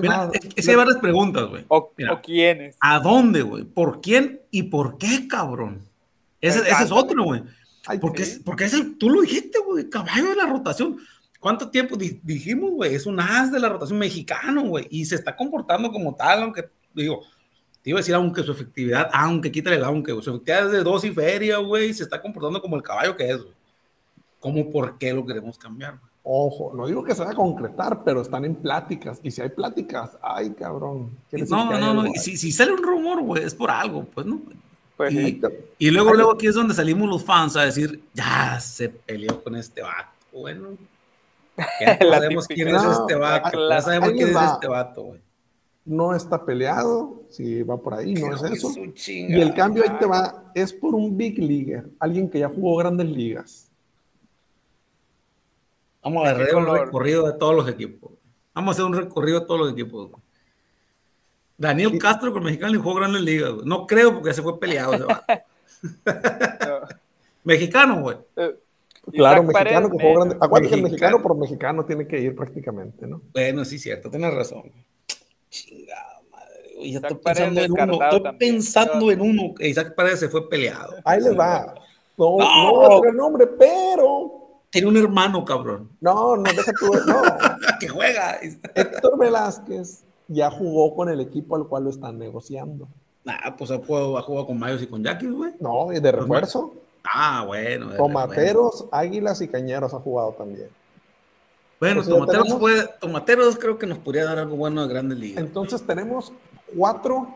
Mira, 0.00 0.30
es, 0.54 0.68
hay 0.68 0.74
varias 0.76 0.98
preguntas, 0.98 1.48
güey. 1.48 1.64
O, 1.68 1.90
¿O, 2.10 2.20
quiénes? 2.22 2.76
¿A 2.78 3.00
dónde, 3.00 3.42
güey? 3.42 3.64
¿Por 3.64 4.00
quién 4.02 4.42
y 4.50 4.64
por 4.64 4.98
qué, 4.98 5.26
cabrón? 5.26 5.80
Ese, 6.40 6.60
ese 6.60 6.84
es 6.84 6.92
otro, 6.92 7.24
güey 7.24 7.42
porque, 8.00 8.22
es, 8.22 8.40
porque 8.44 8.64
es 8.64 8.74
el, 8.74 8.96
tú 8.96 9.10
lo 9.10 9.22
dijiste, 9.22 9.58
güey, 9.64 9.88
caballo 9.88 10.28
de 10.28 10.36
la 10.36 10.46
rotación. 10.46 10.98
¿Cuánto 11.40 11.70
tiempo 11.70 11.96
dijimos, 11.96 12.70
güey? 12.70 12.94
Es 12.94 13.04
un 13.04 13.18
as 13.18 13.50
de 13.50 13.58
la 13.58 13.68
rotación 13.68 13.98
mexicano, 13.98 14.62
güey, 14.62 14.86
y 14.90 15.04
se 15.04 15.16
está 15.16 15.34
comportando 15.34 15.90
como 15.90 16.14
tal, 16.14 16.44
aunque, 16.44 16.68
digo, 16.94 17.22
te 17.82 17.90
iba 17.90 17.98
a 17.98 18.02
decir, 18.02 18.14
aunque 18.14 18.44
su 18.44 18.52
efectividad, 18.52 19.10
aunque 19.12 19.50
quítale 19.50 19.76
el 19.76 19.84
aunque, 19.84 20.12
su 20.22 20.30
efectividad 20.30 20.66
es 20.66 20.72
de 20.72 20.84
dos 20.84 21.04
y 21.04 21.10
feria, 21.10 21.58
güey, 21.58 21.92
se 21.92 22.04
está 22.04 22.22
comportando 22.22 22.62
como 22.62 22.76
el 22.76 22.82
caballo 22.82 23.16
que 23.16 23.28
es, 23.28 23.38
güey. 23.38 23.54
¿Cómo, 24.38 24.70
por 24.70 24.98
qué 24.98 25.12
lo 25.12 25.26
queremos 25.26 25.58
cambiar, 25.58 25.98
güey? 25.98 26.12
Ojo, 26.24 26.72
no 26.76 26.86
digo 26.86 27.02
que 27.02 27.16
se 27.16 27.24
va 27.24 27.32
a 27.32 27.34
concretar, 27.34 28.04
pero 28.04 28.22
están 28.22 28.44
en 28.44 28.54
pláticas. 28.54 29.18
Y 29.24 29.32
si 29.32 29.42
hay 29.42 29.48
pláticas, 29.48 30.16
ay, 30.22 30.50
cabrón. 30.50 31.10
No, 31.48 31.78
no, 31.78 31.94
no, 31.94 32.12
si, 32.14 32.36
si, 32.36 32.52
sale 32.52 32.72
un 32.72 32.82
rumor, 32.82 33.20
güey, 33.22 33.42
es 33.42 33.54
por 33.54 33.70
algo, 33.70 34.04
pues, 34.04 34.24
¿no? 34.24 34.40
Pues, 34.96 35.12
y, 35.78 35.90
luego, 35.90 36.14
luego 36.14 36.32
aquí 36.32 36.46
es 36.46 36.54
donde 36.54 36.74
salimos 36.74 37.08
los 37.08 37.24
fans 37.24 37.56
a 37.56 37.64
decir, 37.64 38.02
ya 38.12 38.60
se 38.60 38.88
peleó 38.88 39.42
con 39.42 39.56
este 39.56 39.82
vato. 39.82 40.10
Bueno, 40.32 40.76
ya 41.80 41.98
sabemos 42.10 42.46
quién 42.46 42.68
es 42.68 42.82
este 42.82 43.14
vato. 43.14 43.68
Ya 43.68 43.80
sabemos 43.80 44.10
quién 44.10 44.28
es 44.28 44.36
este 44.36 44.68
vato, 44.68 45.02
güey. 45.02 45.20
No 45.84 46.14
está 46.14 46.44
peleado, 46.44 47.22
si 47.28 47.62
va 47.64 47.76
por 47.76 47.94
ahí, 47.94 48.14
no 48.14 48.36
es 48.36 48.42
eso. 48.42 48.72
Y 49.06 49.40
el 49.40 49.52
cambio 49.52 49.82
ahí 49.82 49.98
te 49.98 50.06
va, 50.06 50.52
es 50.54 50.72
por 50.72 50.94
un 50.94 51.16
big 51.16 51.38
leaguer, 51.38 51.90
alguien 51.98 52.30
que 52.30 52.38
ya 52.38 52.48
jugó 52.48 52.76
grandes 52.76 53.08
ligas. 53.08 53.68
Vamos 56.04 56.26
a 56.26 56.30
hacer 56.30 56.54
un 56.54 56.66
recorrido 56.66 57.26
de 57.26 57.32
todos 57.38 57.56
los 57.56 57.68
equipos. 57.68 58.12
Vamos 58.54 58.70
a 58.70 58.72
hacer 58.72 58.84
un 58.84 58.94
recorrido 58.94 59.40
de 59.40 59.46
todos 59.46 59.60
los 59.60 59.72
equipos. 59.72 60.10
Daniel 61.62 61.96
Castro 61.96 62.32
con 62.32 62.42
Mexicano 62.42 62.74
y 62.74 62.78
jugó 62.78 62.96
Grandes 62.96 63.22
Ligas. 63.22 63.52
No 63.64 63.86
creo 63.86 64.14
porque 64.14 64.34
se 64.34 64.42
fue 64.42 64.58
peleado. 64.58 65.06
Mexicano, 67.44 68.00
güey. 68.00 68.16
Eh, 68.36 68.56
claro, 69.12 69.44
mexicano 69.44 69.90
que 69.90 69.96
jugó 69.96 70.14
grande. 70.14 70.36
Acuérdate 70.40 70.70
que 70.70 70.74
el 70.74 70.82
mexicano 70.82 71.22
por 71.22 71.36
mexicano 71.36 71.84
tiene 71.84 72.06
que 72.06 72.20
ir 72.20 72.34
prácticamente, 72.34 73.06
¿no? 73.06 73.22
Bueno, 73.32 73.64
sí, 73.64 73.78
cierto, 73.78 74.10
tienes 74.10 74.34
razón. 74.34 74.72
Chingada 75.50 76.20
madre. 76.32 76.90
Ya 76.90 76.98
estoy 76.98 77.18
pensando 77.18 77.60
en 77.60 77.72
uno. 77.72 78.02
Estoy 78.02 78.36
pensando 78.38 79.10
en 79.12 79.20
uno. 79.20 79.54
Isaac 79.60 79.94
Paredes 79.94 80.20
se 80.20 80.28
fue 80.28 80.48
peleado. 80.48 80.96
Ahí 81.04 81.20
les 81.20 81.38
va. 81.38 81.74
No, 82.16 82.38
no, 82.38 82.88
no 82.88 83.04
el 83.04 83.16
nombre, 83.16 83.46
pero. 83.46 84.38
Tiene 84.70 84.88
un 84.88 84.96
hermano, 84.96 85.44
cabrón. 85.44 85.90
No, 86.00 86.36
no, 86.36 86.42
deja 86.42 86.72
tu. 86.72 86.92
No. 87.06 87.22
que 87.80 87.88
juega. 87.88 88.40
Héctor 88.74 89.18
Velázquez 89.18 90.04
ya 90.32 90.50
jugó 90.50 90.94
con 90.94 91.08
el 91.08 91.20
equipo 91.20 91.56
al 91.56 91.66
cual 91.66 91.84
lo 91.84 91.90
están 91.90 92.18
negociando. 92.18 92.88
Ah, 93.26 93.54
pues 93.56 93.70
ha 93.70 93.78
jugado, 93.78 94.46
con 94.46 94.58
Mayos 94.58 94.82
y 94.82 94.86
con 94.86 95.02
Jackie, 95.02 95.28
güey. 95.28 95.52
No, 95.60 95.92
y 95.92 96.00
de 96.00 96.12
refuerzo. 96.12 96.74
Ah, 97.04 97.44
bueno. 97.46 97.90
Tomateros, 97.96 98.86
Águilas 98.90 99.40
y 99.40 99.48
Cañeros 99.48 99.94
ha 99.94 99.98
jugado 99.98 100.32
también. 100.32 100.68
Bueno, 101.78 102.04
tomateros, 102.04 102.54
puede, 102.54 102.88
tomateros 103.00 103.56
creo 103.56 103.76
que 103.76 103.88
nos 103.88 103.98
podría 103.98 104.24
dar 104.24 104.38
algo 104.38 104.56
bueno 104.56 104.82
de 104.82 104.88
Grandes 104.88 105.18
Ligas. 105.18 105.42
Entonces 105.42 105.84
tenemos 105.84 106.32
cuatro 106.76 107.28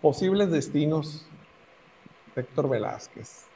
posibles 0.00 0.50
destinos. 0.50 1.26
Héctor 2.36 2.68
Velázquez. 2.68 3.46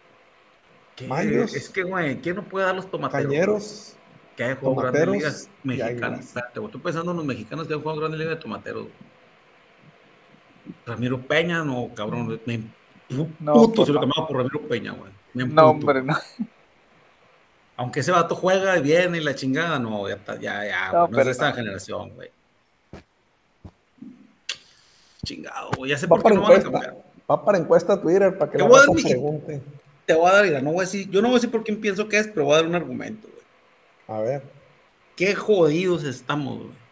Mayos. 1.06 1.54
Es 1.54 1.68
que, 1.68 1.84
güey, 1.84 2.20
¿quién 2.20 2.36
no 2.36 2.42
puede 2.42 2.66
dar 2.66 2.74
los 2.74 2.90
tomateros? 2.90 3.26
Cañeros. 3.26 3.96
Que 4.42 4.48
hay 4.48 4.56
jugado 4.56 4.92
Grandes 4.92 5.08
Ligas 5.08 5.50
mexicanas. 5.62 6.34
Estoy 6.36 6.80
pensando 6.80 7.12
en 7.12 7.16
los 7.16 7.26
mexicanos 7.26 7.68
que 7.68 7.74
han 7.74 7.80
jugado 7.80 8.00
Grandes 8.00 8.18
Ligas 8.18 8.36
de 8.36 8.42
tomateros. 8.42 8.86
Ramiro 10.84 11.20
Peña, 11.20 11.62
no, 11.62 11.90
cabrón. 11.94 12.40
Me 12.44 12.64
no, 13.38 13.54
puto 13.54 13.86
si 13.86 13.92
lo 13.92 14.00
cambiaba 14.00 14.26
por 14.26 14.38
Ramiro 14.38 14.60
Peña, 14.62 14.92
güey. 14.92 15.12
No, 15.34 15.70
hombre, 15.70 16.02
no. 16.02 16.16
Aunque 17.76 18.00
ese 18.00 18.10
vato 18.10 18.34
juega 18.34 18.76
y 18.78 18.82
viene 18.82 19.18
y 19.18 19.20
la 19.20 19.34
chingada, 19.34 19.78
no, 19.78 20.08
ya 20.08 20.14
está, 20.16 20.38
ya, 20.38 20.66
ya, 20.66 20.92
no, 20.92 21.18
es 21.18 21.24
de 21.24 21.30
esta 21.30 21.52
generación, 21.52 22.10
güey. 22.14 22.30
Chingado, 25.24 25.70
güey, 25.76 25.90
ya 25.90 25.98
sé 25.98 26.08
por 26.08 26.22
qué 26.22 26.34
no 26.34 26.42
van 26.42 26.58
a 26.58 26.62
cambiar. 26.62 26.96
Va 27.30 27.44
para 27.44 27.58
encuesta 27.58 28.00
Twitter 28.00 28.36
para 28.36 28.50
que 28.50 28.58
la 28.58 28.68
gente 28.86 29.02
pregunte. 29.02 29.62
Te 30.04 30.14
voy 30.14 30.28
a 30.28 30.32
dar, 30.32 30.44
mira, 30.44 30.60
no 30.60 30.72
voy 30.72 30.80
a 30.80 30.82
decir, 30.82 31.08
yo 31.08 31.22
no 31.22 31.28
voy 31.28 31.36
a 31.36 31.38
decir 31.38 31.50
por 31.50 31.62
quién 31.62 31.80
pienso 31.80 32.08
que 32.08 32.18
es, 32.18 32.26
pero 32.26 32.46
voy 32.46 32.54
a 32.54 32.56
dar 32.56 32.66
un 32.66 32.74
argumento. 32.74 33.31
A 34.08 34.20
ver. 34.20 34.42
Qué 35.16 35.34
jodidos 35.34 36.04
estamos, 36.04 36.58
güey. 36.58 36.82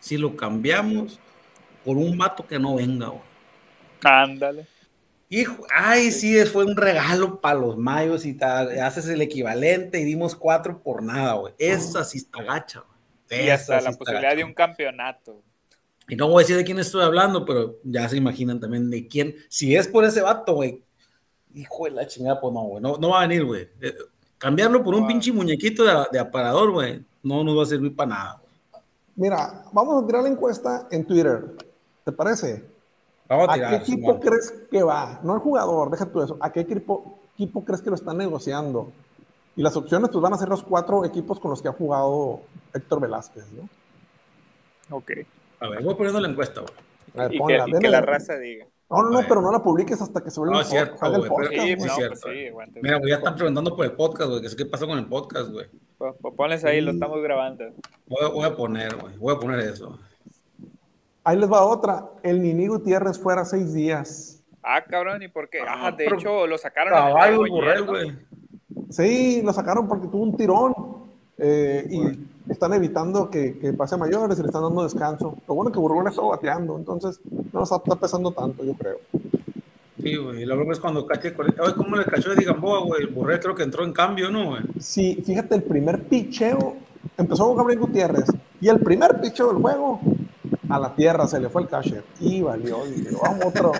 Si 0.00 0.16
lo 0.16 0.36
cambiamos 0.36 1.18
por 1.84 1.96
un 1.96 2.16
vato 2.16 2.46
que 2.46 2.58
no 2.58 2.76
venga, 2.76 3.08
güey. 3.08 3.22
Ándale. 4.02 4.66
Hijo, 5.28 5.64
ay, 5.72 6.10
sí, 6.10 6.44
fue 6.44 6.64
un 6.64 6.74
regalo 6.74 7.40
para 7.40 7.58
los 7.60 7.76
mayos 7.76 8.26
y 8.26 8.34
tal. 8.34 8.78
Haces 8.80 9.08
el 9.08 9.22
equivalente 9.22 10.00
y 10.00 10.04
dimos 10.04 10.34
cuatro 10.34 10.82
por 10.82 11.02
nada, 11.02 11.34
güey. 11.34 11.54
Esa 11.58 12.04
sí 12.04 12.18
está 12.18 12.42
gacha, 12.42 12.80
güey. 13.28 13.46
Y 13.46 13.50
hasta 13.50 13.80
la 13.80 13.92
posibilidad 13.92 14.34
de 14.34 14.42
un 14.42 14.54
campeonato. 14.54 15.42
Y 16.08 16.16
no 16.16 16.28
voy 16.28 16.40
a 16.40 16.42
decir 16.42 16.56
de 16.56 16.64
quién 16.64 16.80
estoy 16.80 17.04
hablando, 17.04 17.44
pero 17.44 17.78
ya 17.84 18.08
se 18.08 18.16
imaginan 18.16 18.58
también 18.58 18.90
de 18.90 19.06
quién. 19.06 19.36
Si 19.48 19.76
es 19.76 19.86
por 19.86 20.04
ese 20.04 20.20
vato, 20.20 20.54
güey. 20.54 20.82
Hijo 21.54 21.84
de 21.84 21.92
la 21.92 22.06
chingada, 22.08 22.40
pues 22.40 22.52
no, 22.52 22.62
güey. 22.62 22.82
No, 22.82 23.08
va 23.08 23.22
a 23.22 23.26
venir, 23.28 23.44
güey. 23.44 23.68
Cambiarlo 24.40 24.82
por 24.82 24.94
un 24.94 25.06
pinche 25.06 25.30
muñequito 25.32 25.84
de, 26.10 26.18
aparador, 26.18 26.70
güey. 26.70 27.04
No 27.22 27.44
nos 27.44 27.58
va 27.58 27.62
a 27.64 27.66
servir 27.66 27.94
para 27.94 28.08
nada. 28.08 28.42
Mira, 29.14 29.64
vamos 29.70 30.02
a 30.02 30.06
tirar 30.06 30.22
la 30.22 30.30
encuesta 30.30 30.88
en 30.90 31.04
Twitter. 31.04 31.56
¿Te 32.02 32.10
parece? 32.10 32.64
a, 33.28 33.54
qué 33.54 33.76
equipo 33.76 34.18
crees 34.18 34.50
que 34.70 34.82
va? 34.82 35.20
No 35.22 35.34
el 35.34 35.40
jugador, 35.40 35.90
deja 35.90 36.06
tú 36.06 36.22
eso. 36.22 36.38
¿A 36.40 36.50
qué 36.50 36.60
equipo, 36.60 37.18
equipo 37.34 37.62
crees 37.66 37.82
que 37.82 37.90
lo 37.90 37.96
están 37.96 38.16
negociando? 38.16 38.90
Y 39.56 39.62
las 39.62 39.76
opciones 39.76 40.08
pues 40.08 40.22
van 40.22 40.32
a 40.32 40.38
ser 40.38 40.48
los 40.48 40.62
cuatro 40.62 41.04
equipos 41.04 41.38
con 41.38 41.50
los 41.50 41.60
que 41.60 41.68
ha 41.68 41.72
jugado 41.72 42.40
Héctor 42.72 42.98
Velázquez, 42.98 43.44
¿no? 43.52 43.68
Ok. 44.96 45.12
A 45.60 45.68
ver, 45.68 45.82
voy 45.82 45.94
poniendo 45.96 46.18
la 46.18 46.30
encuesta, 46.30 46.62
güey. 46.62 47.36
y, 47.36 47.78
que, 47.78 47.88
la 47.90 48.00
raza 48.00 48.38
diga. 48.38 48.64
No, 48.90 49.02
no, 49.04 49.10
no, 49.10 49.20
pero 49.28 49.40
no 49.40 49.52
la 49.52 49.62
publiques 49.62 50.02
hasta 50.02 50.20
que 50.20 50.30
se 50.30 50.40
vuelva 50.40 50.56
no, 50.56 50.64
cierto, 50.64 51.06
el 51.06 51.28
podcast. 51.28 51.52
Sí, 51.52 51.76
no, 51.76 51.94
pues 52.08 52.20
sí, 52.20 52.80
Mira, 52.82 53.00
ya 53.08 53.14
están 53.16 53.36
preguntando 53.36 53.76
por 53.76 53.84
el 53.84 53.92
podcast, 53.92 54.30
güey, 54.30 54.56
qué 54.56 54.66
pasó 54.66 54.86
con 54.88 54.98
el 54.98 55.06
podcast, 55.06 55.50
güey. 55.50 55.66
Pues, 55.96 56.14
pues 56.20 56.34
ponles 56.34 56.64
ahí, 56.64 56.80
lo 56.80 56.90
estamos 56.90 57.22
grabando. 57.22 57.66
Voy, 58.08 58.30
voy 58.32 58.44
a 58.44 58.56
poner, 58.56 58.96
güey, 58.96 59.16
voy 59.16 59.34
a 59.34 59.38
poner 59.38 59.60
eso. 59.60 59.96
Ahí 61.22 61.36
les 61.36 61.50
va 61.50 61.64
otra. 61.64 62.06
El 62.22 62.42
Nini 62.42 62.66
Gutiérrez 62.66 63.18
fuera 63.18 63.44
seis 63.44 63.72
días. 63.72 64.42
Ah, 64.62 64.82
cabrón, 64.82 65.22
¿y 65.22 65.28
por 65.28 65.48
qué? 65.48 65.58
Ah, 65.66 65.92
de 65.92 66.06
hecho, 66.06 66.46
lo 66.46 66.58
sacaron. 66.58 66.92
Caballo, 66.92 67.86
güey. 67.86 68.18
Sí, 68.90 69.40
lo 69.42 69.52
sacaron 69.52 69.86
porque 69.86 70.08
tuvo 70.08 70.24
un 70.24 70.36
tirón. 70.36 70.74
Eh, 71.38 71.86
y 71.90 72.00
están 72.50 72.74
evitando 72.74 73.30
que, 73.30 73.58
que, 73.58 73.72
pase 73.72 73.94
a 73.94 73.98
mayores 73.98 74.38
y 74.38 74.42
le 74.42 74.48
están 74.48 74.62
dando 74.62 74.82
descanso. 74.82 75.36
Lo 75.46 75.54
bueno 75.54 75.70
es 75.70 75.74
que 75.74 75.80
Burgón 75.80 76.08
está 76.08 76.22
bateando, 76.22 76.76
entonces 76.76 77.20
no 77.52 77.62
está, 77.62 77.76
está 77.76 77.96
pesando 77.96 78.32
tanto, 78.32 78.64
yo 78.64 78.74
creo. 78.74 78.98
Sí, 80.02 80.16
güey. 80.16 80.44
La 80.46 80.54
broma 80.54 80.72
es 80.72 80.80
cuando 80.80 81.06
caché. 81.06 81.34
Oye, 81.38 81.74
¿cómo 81.76 81.96
le 81.96 82.04
cachó 82.04 82.34
de 82.34 82.44
Gamboa, 82.44 82.84
güey? 82.84 83.02
El 83.02 83.08
Burrell 83.08 83.40
creo 83.40 83.54
que 83.54 83.62
entró 83.62 83.84
en 83.84 83.92
cambio, 83.92 84.30
¿no, 84.30 84.50
güey? 84.50 84.62
Sí, 84.78 85.22
fíjate, 85.24 85.54
el 85.54 85.62
primer 85.62 86.04
picheo 86.04 86.76
empezó 87.16 87.46
con 87.46 87.56
Gabriel 87.56 87.80
Gutiérrez. 87.80 88.26
Y 88.60 88.68
el 88.68 88.80
primer 88.80 89.20
picheo 89.20 89.52
del 89.52 89.62
juego 89.62 90.00
a 90.68 90.78
la 90.78 90.94
tierra, 90.94 91.26
se 91.26 91.40
le 91.40 91.48
fue 91.48 91.62
el 91.62 91.68
catcher 91.68 92.04
y 92.20 92.40
valió. 92.42 92.86
Y 92.86 93.08
vamos 93.22 93.46
otro. 93.46 93.72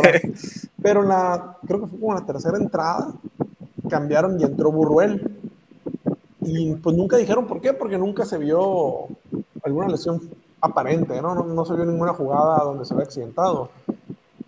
Pero 0.82 1.02
la, 1.02 1.56
creo 1.66 1.80
que 1.80 1.86
fue 1.86 1.98
como 1.98 2.14
la 2.14 2.26
tercera 2.26 2.58
entrada, 2.58 3.12
cambiaron 3.88 4.38
y 4.40 4.44
entró 4.44 4.70
Burruel. 4.70 5.37
Y 6.40 6.74
pues 6.76 6.96
nunca 6.96 7.16
dijeron 7.16 7.46
por 7.46 7.60
qué, 7.60 7.72
porque 7.72 7.98
nunca 7.98 8.24
se 8.24 8.38
vio 8.38 9.08
alguna 9.62 9.88
lesión 9.88 10.30
aparente, 10.60 11.20
¿no? 11.20 11.34
No, 11.34 11.64
se 11.64 11.74
vio 11.74 11.84
ninguna 11.84 12.14
jugada 12.14 12.64
donde 12.64 12.84
se 12.84 12.94
había 12.94 13.06
accidentado. 13.06 13.70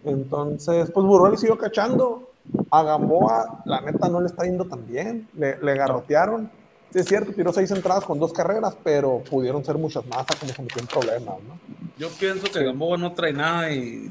Entonces, 0.04 0.90
pues 0.90 1.06
Burruel 1.06 1.38
siguió 1.38 1.58
cachando. 1.58 2.26
A 2.70 2.82
Gamboa, 2.82 3.62
la 3.64 3.80
neta, 3.80 4.08
no 4.08 4.20
le 4.20 4.26
está 4.26 4.44
yendo 4.44 4.64
tan 4.64 4.86
bien. 4.86 5.28
Le, 5.34 5.58
le 5.60 5.74
garrotearon 5.74 6.50
Sí, 6.92 6.98
es 6.98 7.06
cierto, 7.06 7.32
tiró 7.32 7.52
seis 7.52 7.70
entradas 7.70 8.04
con 8.04 8.18
dos 8.18 8.32
carreras, 8.32 8.76
pero 8.82 9.22
pudieron 9.30 9.64
ser 9.64 9.78
muchas 9.78 10.04
más, 10.06 10.26
como 10.26 10.52
se 10.52 10.62
metió 10.62 10.80
en 10.80 10.88
problemas, 10.88 11.36
¿no? 11.46 11.58
Yo 11.96 12.08
pienso 12.18 12.50
que 12.50 12.64
Gamboa 12.64 12.96
no 12.96 13.12
trae 13.12 13.32
nada 13.32 13.70
y 13.70 14.10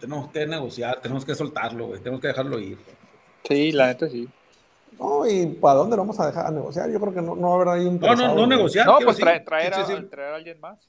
tenemos 0.00 0.30
que 0.30 0.46
negociar, 0.46 1.00
tenemos 1.02 1.26
que 1.26 1.34
soltarlo, 1.34 1.88
güey, 1.88 2.00
tenemos 2.00 2.20
que 2.20 2.28
dejarlo 2.28 2.58
ir. 2.58 2.78
Sí, 3.44 3.72
la 3.72 3.88
neta 3.88 4.08
sí. 4.08 4.26
No, 4.98 5.26
¿y 5.26 5.46
para 5.46 5.76
dónde 5.76 5.96
lo 5.96 6.02
vamos 6.02 6.18
a 6.20 6.26
dejar 6.26 6.46
a 6.46 6.50
negociar? 6.50 6.90
Yo 6.90 7.00
creo 7.00 7.14
que 7.14 7.22
no, 7.22 7.36
no 7.36 7.48
va 7.48 7.52
a 7.52 7.56
haber 7.56 7.68
ahí 7.68 7.86
un. 7.86 8.00
No, 8.00 8.14
no, 8.14 8.34
no 8.34 8.46
negociar. 8.46 8.86
No, 8.86 8.98
pues 9.04 9.16
traer, 9.16 9.44
traer, 9.44 9.74
a, 9.74 10.10
traer 10.10 10.32
a 10.32 10.36
alguien 10.36 10.60
más. 10.60 10.88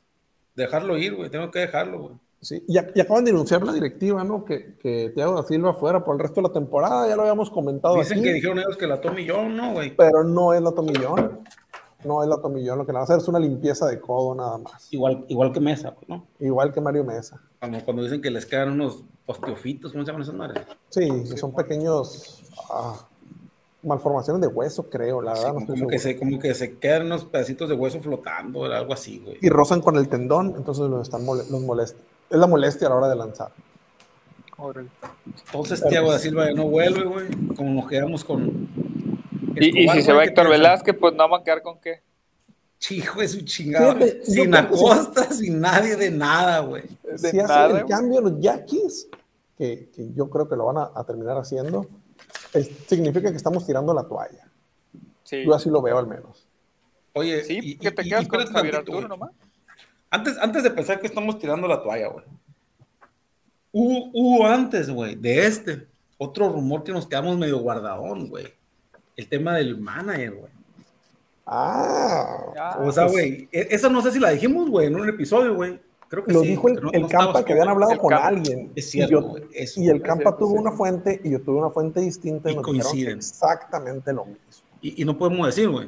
Dejarlo 0.56 0.98
ir, 0.98 1.15
güey, 1.15 1.30
tengo 1.30 1.52
que 1.52 1.60
dejarlo, 1.60 2.00
güey. 2.00 2.15
Sí, 2.41 2.63
y, 2.67 2.78
acaban 2.78 3.26
de 3.26 3.32
anunciar 3.32 3.62
la 3.63 3.74
directiva, 3.74 4.24
¿no? 4.24 4.45
Que, 4.45 4.78
que 4.78 5.12
Thiago 5.13 5.36
da 5.36 5.43
Silva 5.43 5.74
fuera 5.74 6.04
por 6.04 6.15
el 6.15 6.22
resto 6.22 6.41
de 6.41 6.48
la 6.48 6.54
temporada, 6.54 7.08
ya 7.08 7.15
lo 7.15 7.24
habíamos 7.24 7.50
comentado. 7.50 7.95
Dicen 7.95 8.24
que 8.24 8.34
dijeron 8.34 8.60
ellos 8.60 8.78
que 8.78 8.88
la 8.88 9.02
Tomillón, 9.02 9.58
¿no, 9.58 9.74
güey? 9.74 9.95
Pero 9.95 10.24
no 10.24 10.54
es 10.54 10.62
la 10.62 10.72
Tomillón. 10.72 11.41
No 12.06 12.24
es 12.24 12.30
la 12.30 12.38
Tomillón, 12.38 12.78
lo 12.78 12.86
que 12.86 12.93
le 12.93 12.95
va 12.95 13.02
a 13.02 13.04
hacer 13.04 13.17
es 13.17 13.28
una 13.28 13.39
limpieza 13.39 13.86
de 13.88 14.00
codo 14.00 14.34
nada 14.34 14.58
más. 14.58 14.88
Igual, 14.93 15.26
igual 15.28 15.52
que 15.52 15.60
Mesa, 15.60 15.93
¿no? 16.08 16.28
Igual 16.39 16.72
que 16.72 16.80
Mario 16.80 17.04
Mesa. 17.04 17.41
Cuando, 17.60 17.84
cuando 17.84 18.04
dicen 18.04 18.22
que 18.22 18.32
les 18.32 18.45
quedan 18.45 18.72
unos 18.72 19.04
osteofitos, 19.26 19.91
¿cómo 19.91 20.06
se 20.06 20.08
llaman 20.08 20.22
esas 20.22 20.36
madres? 20.36 20.63
Sí, 20.88 21.26
son 21.36 21.54
pequeños 21.54 22.41
ah, 22.69 23.06
malformaciones 23.84 24.42
de 24.42 24.48
hueso, 24.48 24.89
creo, 24.89 25.22
la 25.22 25.34
verdad. 25.34 25.54
como, 25.54 25.88
que 25.88 26.00
se, 26.00 26.18
como 26.18 26.39
que 26.39 26.54
se 26.54 26.78
quedan 26.78 27.06
unos 27.06 27.26
pedacitos 27.26 27.70
de 27.70 27.76
hueso 27.76 28.02
flotando, 28.02 28.65
algo 28.65 28.94
así, 28.94 29.20
güey. 29.20 29.38
Y 29.42 29.50
rozan 29.50 29.82
con 29.82 29.96
el 29.96 30.10
tendón, 30.10 30.56
entonces 30.58 30.89
los, 30.89 31.04
están 31.04 31.26
los 31.26 31.50
molestan 31.62 32.02
es 32.30 32.38
la 32.38 32.48
molestia 32.48 32.88
a 32.88 32.89
la 32.92 32.96
hora 32.98 33.10
de 33.10 33.15
lanzar. 33.15 33.52
Entonces, 35.46 35.84
Tiago 35.88 36.12
da 36.12 36.20
Silva 36.20 36.48
ya 36.48 36.54
no 36.54 36.65
vuelve, 36.65 37.04
güey. 37.06 37.28
Como 37.56 37.82
nos 37.82 37.89
quedamos 37.89 38.24
con. 38.24 38.68
y, 39.56 39.88
si 39.88 40.02
se 40.02 40.13
va 40.13 40.24
Héctor 40.24 40.50
Velázquez, 40.50 40.96
pues 41.00 41.13
no 41.13 41.20
vamos 41.20 41.42
a 41.42 41.44
quedar 41.44 41.62
con 41.62 41.80
qué. 41.80 42.02
Chijo, 42.78 43.22
es 43.22 43.36
un 43.36 43.46
chingado. 43.46 43.98
sin 44.24 44.54
Acosta, 44.56 45.32
sin 45.32 45.60
nadie 45.60 45.96
de 45.96 46.12
nada, 46.12 46.60
güey. 46.60 46.84
Si 47.15 47.39
hacen 47.39 47.78
el 47.78 47.86
cambio 47.86 48.22
los 48.22 48.39
Yaquis, 48.39 49.10
que, 49.58 49.89
que, 49.94 50.13
yo 50.13 50.30
creo 50.30 50.48
que 50.48 50.56
lo 50.56 50.65
van 50.65 50.89
a, 50.94 51.04
terminar 51.06 51.38
haciendo, 51.38 51.88
significa 52.88 53.32
que 53.32 53.38
estamos 53.38 53.66
tirando 53.66 53.94
la 53.94 54.04
toalla. 54.04 54.48
Sí. 55.24 55.44
Yo 55.46 55.54
así 55.54 55.70
lo 55.70 55.82
veo 55.82 55.98
al 55.98 56.08
menos. 56.08 56.48
Oye, 57.14 57.44
sí, 57.44 57.60
y, 57.62 57.78
que 57.78 57.92
te 57.92 58.04
quedas 58.04 58.28
con 58.28 58.46
Javier 58.46 58.78
Arturo 58.78 59.08
nomás. 59.08 59.32
Antes, 60.10 60.38
antes 60.40 60.64
de 60.64 60.72
pensar 60.72 61.00
que 61.00 61.08
estamos 61.08 61.38
tirando 61.38 61.68
la 61.68 61.82
toalla, 61.82 62.08
güey. 62.08 62.26
Hubo, 63.72 64.48
antes, 64.48 64.90
güey, 64.90 65.16
de 65.16 65.46
este, 65.46 65.88
otro 66.18 66.50
rumor 66.50 66.84
que 66.84 66.92
nos 66.92 67.08
quedamos 67.08 67.38
medio 67.38 67.60
guardadón, 67.60 68.28
güey. 68.30 68.48
El 69.16 69.28
tema 69.28 69.56
del 69.56 69.78
manager, 69.78 70.32
güey. 70.34 70.52
Ah. 71.46 72.78
O 72.80 72.92
sea, 72.92 73.06
pues 73.08 73.12
güey, 73.12 73.50
esa 73.52 73.90
no 73.90 74.02
sé 74.02 74.12
si 74.12 74.20
la 74.20 74.30
dijimos, 74.30 74.70
güey, 74.70 74.88
en 74.88 74.96
un 74.96 75.10
episodio, 75.10 75.56
güey. 75.56 75.80
Creo 76.10 76.26
que 76.26 76.34
lo 76.34 76.41
sí, 76.41 76.48
dijo 76.48 76.67
el, 76.67 77.08
Campa 77.08 77.45
que 77.45 77.54
habían 77.54 77.69
hablado 77.69 77.95
con 78.00 78.12
alguien. 78.12 78.72
Es 78.76 78.89
cierto, 78.89 79.36
y, 79.54 79.84
y 79.84 79.89
el 79.89 80.02
Campa 80.02 80.36
tuvo 80.36 80.54
una 80.54 80.72
fuente 80.72 81.22
y 81.24 81.30
yo 81.30 81.41
tuve 81.41 81.60
una 81.60 81.69
fuente 81.69 82.02
distinta. 82.02 82.50
Y, 82.50 82.56
coinciden. 82.56 83.17
Exactamente 83.17 84.12
lo 84.12 84.26
mismo. 84.26 84.65
Y, 84.82 85.06
no 85.06 85.15
podemos 85.15 85.45
decir, 85.45 85.69
güey. 85.69 85.88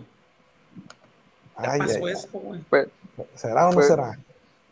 ¿Qué 1.59 1.77
pasó 1.77 2.07
esto, 2.07 2.39
güey? 2.39 2.61
Pues, 2.69 2.87
¿Será 3.33 3.65
o 3.65 3.69
no 3.69 3.75
pues, 3.75 3.87
será? 3.87 4.19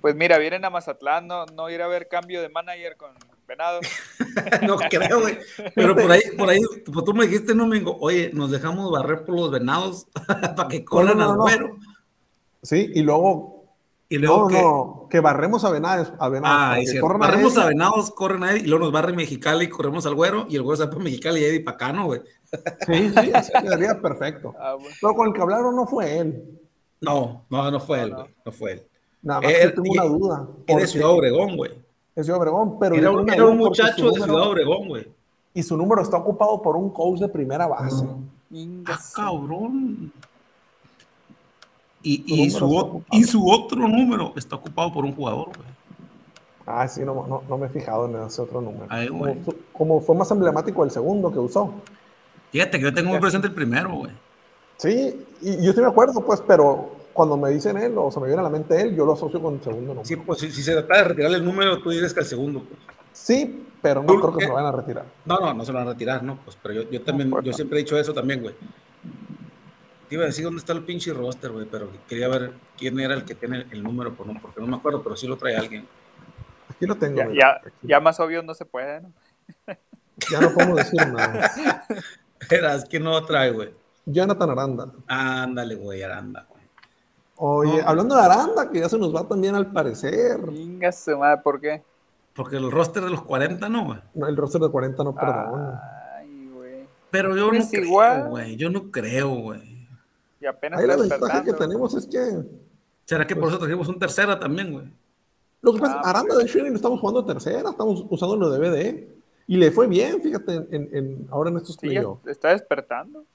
Pues 0.01 0.15
mira, 0.15 0.38
vienen 0.38 0.63
a 0.65 0.69
Mazatlán, 0.69 1.27
no, 1.27 1.45
no 1.47 1.69
ir 1.69 1.81
a 1.81 1.88
ver 1.88 2.07
cambio 2.07 2.41
de 2.41 2.49
manager 2.49 2.95
con 2.95 3.12
Venado. 3.47 3.79
no 4.67 4.77
creo, 4.77 5.21
güey. 5.21 5.39
Pero 5.73 5.95
por 5.95 6.12
ahí, 6.12 6.21
por 6.38 6.49
ahí, 6.49 6.59
pues 6.85 7.05
tú 7.05 7.13
me 7.15 7.25
dijiste, 7.25 7.55
no, 7.55 7.65
Mingo, 7.65 7.97
oye, 7.99 8.29
nos 8.33 8.51
dejamos 8.51 8.91
barrer 8.91 9.25
por 9.25 9.35
los 9.35 9.49
venados 9.49 10.07
para 10.27 10.67
que 10.69 10.85
colan 10.85 11.19
al 11.19 11.35
güero. 11.35 11.77
Sí, 12.62 12.91
y 12.93 13.01
luego 13.01 13.59
Y 14.12 14.17
luego 14.17 14.48
que, 14.48 14.60
no, 14.60 15.08
que 15.08 15.19
barremos 15.19 15.63
a 15.63 15.69
Venados. 15.69 16.12
A 16.17 16.26
ah, 16.26 16.80
barremos 17.19 17.58
a, 17.60 17.67
Venados, 17.67 18.10
corren 18.10 18.43
a 18.43 18.52
Eddie, 18.52 18.63
y 18.63 18.67
luego 18.67 18.86
nos 18.86 18.91
barre 18.91 19.13
Mexicali 19.13 19.65
y 19.65 19.69
corremos 19.69 20.08
al 20.08 20.15
güero, 20.15 20.48
y 20.50 20.56
el 20.56 20.63
güero 20.63 20.78
se 20.78 20.86
va 20.86 20.89
para 20.89 21.04
Mexicali 21.04 21.41
y 21.41 21.43
Eddie 21.43 21.60
para 21.60 21.76
acá, 21.76 21.93
¿no, 21.93 22.08
güey? 22.08 22.22
Sí, 22.88 23.10
sí, 23.10 23.32
así 23.34 23.52
quedaría 23.62 24.02
perfecto. 24.02 24.56
Ah, 24.60 24.76
Pero 25.00 25.13
con 25.13 25.28
el 25.28 25.34
que 25.34 25.41
hablaron 25.41 25.76
no 25.76 25.86
fue 25.86 26.17
él. 26.17 26.60
No, 27.02 27.45
no, 27.50 27.72
no 27.72 27.80
fue 27.80 28.02
él, 28.02 28.15
güey. 28.15 28.28
No 28.43 28.52
fue 28.52 28.72
él. 28.74 28.84
Nada 29.22 29.41
más 29.41 29.52
él, 29.52 29.74
tengo 29.76 29.91
una 29.91 30.04
duda. 30.04 30.48
Es 30.65 30.78
de 30.78 30.88
Ciudad 30.88 31.10
Obregón, 31.10 31.56
güey. 31.56 31.72
Es 32.15 32.26
Ciudad 32.26 32.41
Obregón, 32.41 32.80
pero. 32.80 32.95
Era, 32.95 33.34
era 33.34 33.45
un 33.45 33.58
muchacho 33.58 34.10
de 34.10 34.22
Ciudad 34.22 34.50
Obregón, 34.50 34.88
güey. 34.88 35.08
Y 35.54 35.62
su 35.62 35.78
número 35.78 36.02
está 36.02 36.17
ocupado 36.17 36.62
por 36.62 36.76
un 36.76 36.89
coach 36.89 37.19
de 37.19 37.30
primera 37.30 37.67
base. 37.67 38.06
Ah, 38.86 39.00
cabrón. 39.15 40.12
Y, 42.01 42.23
y, 42.25 42.49
su, 42.49 43.03
y 43.12 43.23
su 43.23 43.49
otro 43.49 43.88
número 43.88 44.33
está 44.38 44.55
ocupado 44.55 44.93
por 44.93 45.03
un 45.03 45.13
jugador, 45.13 45.47
güey. 45.47 45.67
Ah, 46.65 46.88
sí, 46.88 47.01
no, 47.01 47.25
no, 47.27 47.43
no, 47.49 47.57
me 47.57 47.65
he 47.65 47.69
fijado 47.69 48.05
en 48.05 48.27
ese 48.27 48.41
otro 48.41 48.62
número. 48.62 48.88
como, 49.73 49.99
fue 50.01 50.15
más 50.15 50.29
emblemático 50.29 50.83
el 50.83 50.91
segundo 50.91 51.31
que 51.31 51.39
usó. 51.39 51.73
Fíjate 52.51 52.77
que 52.77 52.83
yo 52.85 52.93
tengo 52.93 53.09
muy 53.09 53.19
presente 53.19 53.47
el 53.47 53.53
primero, 53.53 53.91
güey. 53.91 54.12
Sí, 54.77 55.25
y 55.41 55.65
yo 55.65 55.73
sí 55.73 55.81
me 55.81 55.88
acuerdo, 55.88 56.23
pues, 56.23 56.41
pero 56.47 56.91
cuando 57.12 57.35
me 57.35 57.49
dicen 57.49 57.75
él 57.77 57.97
o 57.97 58.12
se 58.12 58.19
me 58.19 58.27
viene 58.27 58.39
a 58.39 58.43
la 58.43 58.49
mente 58.49 58.79
él, 58.79 58.95
yo 58.95 59.03
lo 59.03 59.13
asocio 59.13 59.41
con 59.41 59.55
el 59.55 59.62
segundo 59.62 59.88
número. 59.88 60.05
Sí, 60.05 60.15
pues 60.15 60.39
si, 60.39 60.51
se 60.51 60.73
trata 60.73 60.97
de 60.97 61.03
retirarle 61.05 61.38
el 61.38 61.45
número, 61.45 61.81
tú 61.81 61.89
dices 61.89 62.13
que 62.13 62.19
el 62.19 62.25
segundo, 62.25 62.62
pues. 62.62 62.79
Sí, 63.12 63.65
pero 63.81 64.03
no 64.03 64.19
creo 64.19 64.38
que 64.38 64.43
se 64.43 64.47
lo 64.47 64.53
vayan 64.53 64.73
a 64.73 64.77
retirar. 64.77 65.05
No, 65.25 65.39
no, 65.39 65.53
no 65.53 65.65
se 65.65 65.71
lo 65.71 65.79
van 65.79 65.88
a 65.88 65.91
retirar, 65.91 66.23
no, 66.23 66.38
pues, 66.45 66.55
pero 66.62 66.75
yo, 66.75 66.89
yo 66.89 67.01
también, 67.01 67.33
yo 67.43 67.51
siempre 67.51 67.79
he 67.79 67.83
dicho 67.83 67.97
eso 67.97 68.13
también, 68.13 68.41
güey. 68.41 68.55
Te 70.10 70.15
iba 70.15 70.24
a 70.24 70.28
decir 70.28 70.43
dónde 70.43 70.60
está 70.60 70.74
el 70.74 70.84
pinche 70.84 71.13
roster, 71.13 71.52
güey, 71.52 71.67
pero 71.69 71.88
quería 72.08 72.28
ver 72.28 72.52
quién 72.76 73.00
era 73.00 73.13
el 73.13 73.24
que 73.26 73.36
tiene 73.36 73.67
el 73.69 73.84
número, 73.84 74.15
por 74.15 74.26
no, 74.26 74.41
porque 74.41 74.60
no 74.60 74.65
me 74.65 74.78
acuerdo, 74.78 75.04
pero 75.04 75.15
sí 75.15 75.28
lo 75.28 75.38
trae 75.38 75.56
alguien. 75.56 75.88
Aquí 76.67 76.88
lo 76.88 76.95
tengo. 76.95 77.32
Ya, 77.32 77.62
ya, 77.84 78.00
más 78.00 78.19
obvio 78.19 78.41
no 78.41 78.56
se 78.56 78.65
puede, 78.65 79.02
¿no? 79.02 79.13
ya 80.32 80.41
no 80.41 80.52
podemos 80.52 80.78
decir 80.78 81.08
nada. 81.08 81.86
Eras, 82.50 82.86
¿quién 82.89 83.04
no 83.04 83.12
lo 83.12 83.24
trae, 83.24 83.52
güey? 83.52 83.69
Jonathan 84.08 84.50
Aranda. 84.50 84.91
Ándale, 85.08 85.76
güey, 85.76 86.02
Aranda. 86.02 86.48
Oye, 87.36 87.80
hablando 87.86 88.15
de 88.15 88.22
Aranda, 88.24 88.69
que 88.72 88.80
ya 88.80 88.89
se 88.89 88.98
nos 88.98 89.15
va 89.15 89.28
también 89.28 89.54
al 89.54 89.72
parecer. 89.72 90.39
Venga, 90.41 90.91
su 90.91 91.15
madre, 91.19 91.39
¿por 91.43 91.62
qué? 91.62 91.84
Porque 92.34 92.58
el 92.58 92.72
roster 92.72 93.04
de 93.04 93.12
los 93.12 93.22
40 93.22 93.69
no, 93.69 93.86
güey. 93.86 94.00
No, 94.15 94.28
el 94.28 94.36
roster 94.36 94.60
de 94.60 94.69
40 94.69 95.04
no, 95.04 95.13
perdón. 95.13 95.80
Ay, 96.17 96.50
güey. 96.52 96.88
Pero 97.12 97.36
yo 97.36 97.52
no 97.52 97.67
creo, 97.69 98.30
güey. 98.30 98.56
Yo 98.56 98.69
no 98.72 98.89
creo, 98.89 99.30
güey. 99.30 99.68
Y 100.39 100.45
apenas 100.45 100.80
Ahí 100.80 100.88
la 100.88 100.95
ventaja 100.95 101.43
que 101.43 101.54
tenemos 101.54 101.93
es 101.95 102.06
que. 102.06 102.43
¿Será 103.06 103.25
que 103.25 103.36
por 103.36 103.45
pues 103.45 103.54
eso 103.54 103.60
trajimos 103.60 103.88
un 103.88 103.99
tercera 103.99 104.39
también, 104.39 104.71
güey? 104.71 104.86
Lo 105.62 105.73
que 105.73 105.80
pasa, 105.80 105.99
ah, 106.04 106.10
Aranda 106.10 106.36
de 106.38 106.45
Shinning 106.45 106.75
estamos 106.75 106.99
jugando 106.99 107.25
tercera, 107.25 107.71
estamos 107.71 108.06
usando 108.10 108.36
lo 108.36 108.49
de 108.49 108.60
BD. 108.60 109.08
Y 109.47 109.58
le 109.58 109.71
fue 109.71 109.88
bien, 109.88 110.21
fíjate, 110.21 110.67
en, 110.69 110.89
en 110.93 111.28
ahora 111.32 111.49
en 111.49 111.58
estos 111.58 111.75
playoffs. 111.75 112.25
¿Está 112.28 112.49
despertando? 112.49 113.25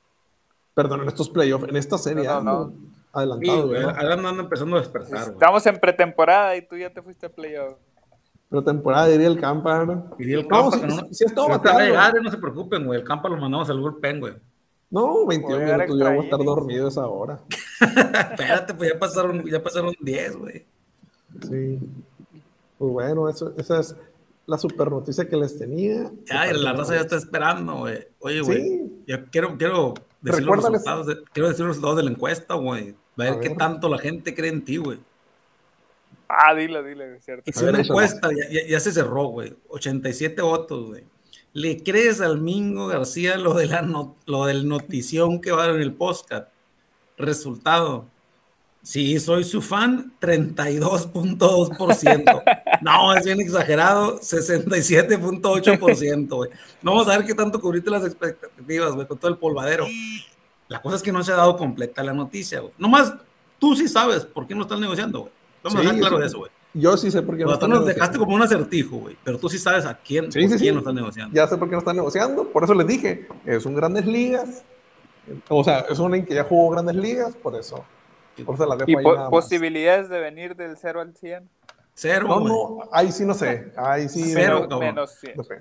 Perdón, 0.73 1.03
en 1.03 1.09
estos 1.09 1.29
playoffs, 1.29 1.69
en 1.69 1.77
esta 1.77 1.99
serie. 1.99 2.25
No, 2.25 2.41
no, 2.41 2.73
adelantado. 3.13 3.71
Sí, 3.71 3.77
Aranda 3.77 4.29
anda 4.29 4.43
empezando 4.45 4.77
a 4.77 4.79
despertar. 4.79 5.33
Estamos 5.33 5.67
en 5.67 5.79
pretemporada 5.79 6.57
y 6.57 6.63
tú 6.67 6.77
ya 6.77 6.91
te 6.91 7.03
fuiste 7.03 7.27
a 7.27 7.29
playoff. 7.29 7.77
Pretemporada, 8.49 9.09
diría 9.09 9.27
el 9.27 9.41
Campa. 9.41 10.07
Diría 10.17 10.39
el 10.39 10.47
Campa. 10.47 10.77
No, 10.77 11.09
si, 11.09 11.15
si, 11.15 11.25
es 11.25 11.35
todo 11.35 11.49
no 11.49 12.31
se 12.31 12.39
preocupen, 12.39 12.87
güey. 12.87 13.01
El 13.01 13.05
Campa 13.05 13.29
lo 13.29 13.37
mandamos 13.37 13.69
al 13.69 13.81
bullpen, 13.81 14.21
güey. 14.21 14.35
No, 14.91 15.27
21 15.27 15.59
minutos, 15.59 15.99
yo 15.99 16.05
voy 16.05 16.19
a 16.19 16.23
estar 16.23 16.45
dormido 16.45 16.89
esa 16.89 17.07
hora. 17.07 17.41
Espérate, 17.81 18.75
pues 18.75 18.93
ya 18.93 18.99
pasaron, 18.99 19.45
ya 19.45 19.63
pasaron 19.63 19.95
10, 20.01 20.37
güey. 20.37 20.67
Sí. 21.49 21.81
Pues 22.79 22.93
bueno, 22.93 23.29
eso, 23.29 23.53
esa 23.57 23.81
es 23.81 23.97
la 24.47 24.59
super 24.59 24.91
noticia 24.91 25.29
que 25.29 25.37
les 25.37 25.59
tenía. 25.59 26.11
Ya, 26.27 26.53
la 26.53 26.73
raza 26.73 26.95
ya 26.95 27.01
está 27.01 27.17
esperando, 27.17 27.79
güey. 27.79 28.07
Oye, 28.21 28.41
güey, 28.41 28.83
yo 29.07 29.25
quiero, 29.31 29.57
quiero, 29.57 29.95
decir 30.21 30.45
los 30.45 30.57
resultados 30.57 31.07
de, 31.07 31.25
quiero 31.33 31.49
decir 31.49 31.65
los 31.65 31.77
resultados 31.77 31.97
de 31.97 32.03
la 32.05 32.11
encuesta, 32.11 32.55
güey. 32.55 32.95
A 33.17 33.23
ver, 33.23 33.41
qué 33.41 33.51
tanto 33.51 33.89
la 33.89 33.99
gente 33.99 34.35
cree 34.35 34.51
en 34.51 34.65
ti, 34.65 34.77
güey. 34.77 34.99
Ah, 36.29 36.55
dile, 36.55 36.83
dile, 36.83 37.17
es 37.17 37.25
cierto. 37.25 37.49
Hice 37.49 37.69
una 37.69 37.81
encuesta, 37.81 38.31
ya, 38.33 38.67
ya, 38.67 38.81
se 38.81 38.93
cerró, 38.93 39.25
güey. 39.27 39.55
87 39.69 40.43
votos, 40.43 40.87
güey. 40.89 41.05
¿Le 41.55 41.83
crees 41.83 42.21
al 42.21 42.41
Mingo 42.41 42.89
García 42.89 43.39
lo, 43.39 43.55
de 43.55 43.67
la 43.67 43.83
lo 44.27 44.45
del 44.45 44.69
notición 44.69 45.41
que 45.41 45.53
va 45.53 45.71
en 45.71 45.81
el 45.81 45.95
podcast? 45.95 46.49
Resultado, 47.17 48.07
Sí, 48.85 49.19
soy 49.19 49.43
su 49.45 49.61
fan, 49.63 50.13
32.2%. 50.21 52.43
No, 52.83 53.15
es 53.15 53.25
bien 53.25 53.41
exagerado, 53.41 54.21
67.8%, 54.21 56.29
güey. 56.29 56.51
vamos 56.83 57.09
a 57.09 57.17
ver 57.17 57.25
qué 57.25 57.33
tanto 57.33 57.59
cubriste 57.59 57.91
las 57.91 58.05
expectativas, 58.05 58.93
güey, 58.93 59.07
con 59.07 59.17
todo 59.17 59.31
el 59.31 59.39
polvadero. 59.39 59.87
La 60.69 60.83
cosa 60.83 60.97
es 60.97 61.03
que 61.03 61.13
no 61.13 61.23
se 61.23 61.33
ha 61.33 61.37
dado 61.37 61.57
completa 61.57 62.03
la 62.03 62.13
noticia, 62.13 62.61
güey. 62.61 62.75
Nomás, 62.77 63.15
tú 63.59 63.75
sí 63.75 63.89
sabes 63.89 64.27
por 64.27 64.47
qué 64.47 64.55
no 64.55 64.61
estás 64.63 64.81
negociando, 64.81 65.21
güey. 65.21 65.33
Vamos 65.63 65.79
a 65.79 65.83
dejar 65.83 65.99
claro 65.99 66.23
eso, 66.23 66.41
güey. 66.41 66.51
Yo 66.75 66.97
sí 66.97 67.11
sé 67.11 67.23
por 67.23 67.37
qué 67.37 67.45
no 67.45 67.59
Tú 67.59 67.69
nos 67.69 67.87
dejaste 67.87 68.19
como 68.19 68.35
un 68.35 68.43
acertijo, 68.43 68.97
güey, 68.97 69.17
pero 69.23 69.39
tú 69.39 69.49
sí 69.49 69.59
sabes 69.59 69.87
a 69.87 69.97
quién, 69.97 70.31
sí, 70.31 70.47
por 70.47 70.59
quién 70.59 70.75
no 70.75 70.81
estás 70.81 70.95
negociando. 70.95 71.35
Ya 71.35 71.47
sé 71.47 71.57
por 71.57 71.69
qué 71.69 71.73
no 71.73 71.79
estás 71.79 71.95
negociando, 71.95 72.49
por 72.49 72.65
eso 72.65 72.75
les 72.75 72.87
dije, 72.87 73.29
es 73.47 73.65
un 73.65 73.75
Grandes 73.75 74.07
Ligas, 74.07 74.65
o 75.49 75.63
sea, 75.65 75.87
es 75.89 75.99
un 75.99 76.25
que 76.25 76.35
ya 76.35 76.45
jugó 76.45 76.71
Grandes 76.71 76.97
Ligas, 76.97 77.35
por 77.37 77.55
eso 77.55 77.85
¿Y 78.37 78.45
posibilidades 79.31 80.09
de 80.09 80.21
venir 80.21 80.57
del 80.57 80.77
0 80.77 81.01
al 81.01 81.15
100? 81.15 81.49
Cero, 81.97 82.27
no, 82.29 82.41
no, 82.41 82.79
ahí 82.91 83.13
sí 83.13 83.25
no 83.25 83.35
sé. 83.35 83.73
Ahí 83.77 84.09
sí. 84.09 84.33
Cero, 84.33 84.67
menos, 84.81 85.17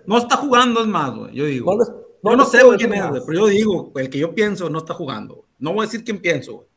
No 0.07 0.17
está 0.17 0.35
jugando, 0.35 0.81
es 0.81 0.87
más, 0.87 1.15
güey. 1.15 1.35
Yo 1.35 1.45
digo. 1.45 1.75
No 2.23 2.31
yo 2.31 2.37
no 2.37 2.45
sé 2.45 2.59
quién 2.77 2.93
es, 2.93 3.07
güey, 3.07 3.21
pero 3.25 3.39
yo 3.39 3.47
digo, 3.47 3.91
el 3.95 4.09
que 4.09 4.17
yo 4.17 4.33
pienso 4.33 4.69
no 4.69 4.79
está 4.79 4.93
jugando. 4.95 5.45
No 5.59 5.73
voy 5.73 5.83
a 5.83 5.85
decir 5.85 6.03
quién 6.03 6.19
pienso, 6.19 6.53
güey. 6.53 6.67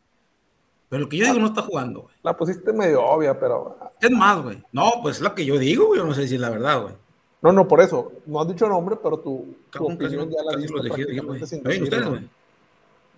Pero 0.89 1.03
el 1.03 1.09
que 1.09 1.17
yo 1.17 1.27
digo 1.27 1.39
no 1.39 1.47
está 1.47 1.63
jugando, 1.63 2.03
güey. 2.03 2.15
La 2.23 2.37
pusiste 2.37 2.73
medio 2.73 3.05
obvia, 3.05 3.39
pero. 3.39 3.77
Es 4.01 4.11
más, 4.11 4.43
güey. 4.43 4.63
No, 4.73 4.93
pues 5.03 5.17
es 5.17 5.23
lo 5.23 5.35
que 5.35 5.45
yo 5.45 5.59
digo, 5.59 5.87
güey. 5.87 6.01
Yo 6.01 6.07
no 6.07 6.15
sé 6.15 6.29
si 6.29 6.37
es 6.37 6.41
la 6.41 6.51
verdad, 6.51 6.83
güey. 6.83 6.95
No, 7.43 7.53
no, 7.53 7.67
por 7.67 7.81
eso. 7.81 8.13
No 8.27 8.41
has 8.41 8.49
dicho 8.49 8.69
nombre, 8.69 8.97
pero 9.03 9.19
tu, 9.19 9.57
tu 9.71 9.87
opinión 9.87 10.31
ya 10.31 10.43
la 10.43 10.57
diste 10.57 10.75
ustedes, 10.75 12.07
güey. 12.07 12.29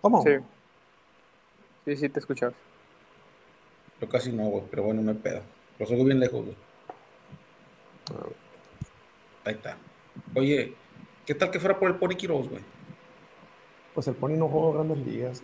¿Cómo? 0.00 0.22
Sí. 0.22 0.30
Sí, 1.84 1.96
sí, 1.96 2.08
te 2.08 2.20
escuchas. 2.20 2.52
Yo 4.00 4.08
casi 4.08 4.32
no, 4.32 4.44
güey, 4.44 4.64
pero 4.70 4.84
bueno, 4.84 5.02
no 5.02 5.10
hay 5.10 5.16
pedo. 5.16 5.40
Lo 5.78 5.86
sigo 5.86 6.04
bien 6.04 6.20
lejos, 6.20 6.44
güey. 6.44 6.56
Ahí 9.44 9.54
está. 9.54 9.76
Oye, 10.34 10.74
¿qué 11.26 11.34
tal 11.34 11.50
que 11.50 11.60
fuera 11.60 11.78
por 11.78 11.90
el 11.90 11.96
Pony 11.96 12.16
Quiroz, 12.16 12.48
güey? 12.48 12.62
Pues 13.94 14.06
el 14.08 14.14
Pony 14.14 14.36
no 14.36 14.48
juega 14.48 14.74
grandes 14.74 14.98
ligas. 15.06 15.42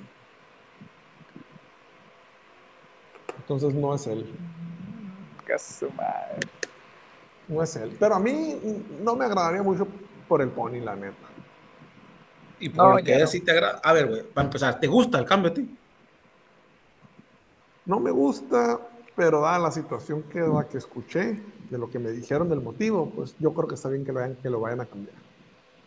Entonces 3.45 3.75
no 3.75 3.95
es 3.95 4.07
él. 4.07 4.27
Caso 5.45 5.91
madre. 5.95 6.41
No 7.47 7.63
es 7.63 7.77
él. 7.77 7.95
Pero 8.01 8.15
a 8.15 8.19
mí 8.19 8.59
no 9.03 9.15
me 9.15 9.27
agradaría 9.27 9.63
mucho 9.63 9.87
por 10.27 10.41
el 10.41 10.49
Pony, 10.49 10.81
la 10.83 10.97
neta. 10.97 11.29
Y 12.59 12.71
por 12.71 12.97
no, 12.97 13.05
que 13.05 13.27
sí 13.27 13.41
te 13.41 13.51
agrada. 13.51 13.81
A 13.85 13.93
ver, 13.93 14.09
güey, 14.09 14.23
para 14.23 14.47
empezar, 14.47 14.81
¿te 14.81 14.87
gusta 14.87 15.19
el 15.19 15.27
cambio 15.27 15.51
a 15.51 15.55
ti? 15.55 15.69
No 17.85 18.01
me 18.01 18.11
gusta, 18.11 18.81
pero 19.15 19.43
dada 19.43 19.59
la 19.59 19.71
situación 19.71 20.23
que, 20.23 20.41
la 20.41 20.67
que 20.67 20.79
escuché, 20.79 21.39
de 21.69 21.77
lo 21.77 21.91
que 21.91 21.99
me 21.99 22.11
dijeron 22.13 22.49
del 22.49 22.63
motivo, 22.63 23.11
pues 23.15 23.37
yo 23.39 23.53
creo 23.53 23.69
que 23.69 23.75
está 23.75 23.91
bien 23.91 24.07
que 24.07 24.13
lo 24.13 24.21
vayan, 24.21 24.37
que 24.37 24.49
lo 24.49 24.61
vayan 24.61 24.81
a 24.81 24.87
cambiar. 24.87 25.17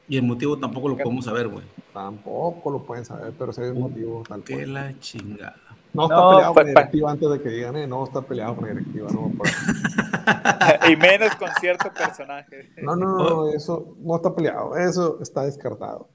Y 0.07 0.17
el 0.17 0.23
motivo 0.23 0.57
tampoco 0.57 0.89
lo 0.89 0.97
podemos 0.97 1.25
saber, 1.25 1.47
güey. 1.47 1.65
Tampoco 1.91 2.69
lo 2.69 2.83
pueden 2.83 3.03
saber, 3.03 3.33
pero 3.37 3.51
si 3.51 3.61
hay 3.61 3.69
un 3.69 3.81
motivo 3.81 4.23
tal 4.27 4.43
Que 4.43 4.67
la 4.67 4.97
chingada. 4.99 5.66
No 5.97 6.03
está 6.03 6.29
peleado 6.29 6.53
con 6.53 6.63
la 6.63 6.69
directiva 6.69 7.11
antes 7.11 7.29
de 7.29 7.41
que 7.41 7.49
digan, 7.49 7.75
eh, 7.75 7.87
no 7.87 8.03
está 8.03 8.21
peleado 8.21 8.55
con 8.55 8.67
la 8.67 8.73
directiva, 8.73 9.09
no. 9.11 9.31
y 10.89 10.95
menos 10.95 11.35
con 11.35 11.49
cierto 11.59 11.91
personaje. 11.91 12.71
No, 12.83 12.95
no, 12.95 13.17
no, 13.17 13.49
eso 13.49 13.95
no 13.99 14.15
está 14.15 14.35
peleado, 14.35 14.77
eso 14.77 15.17
está 15.21 15.41
descartado. 15.43 16.09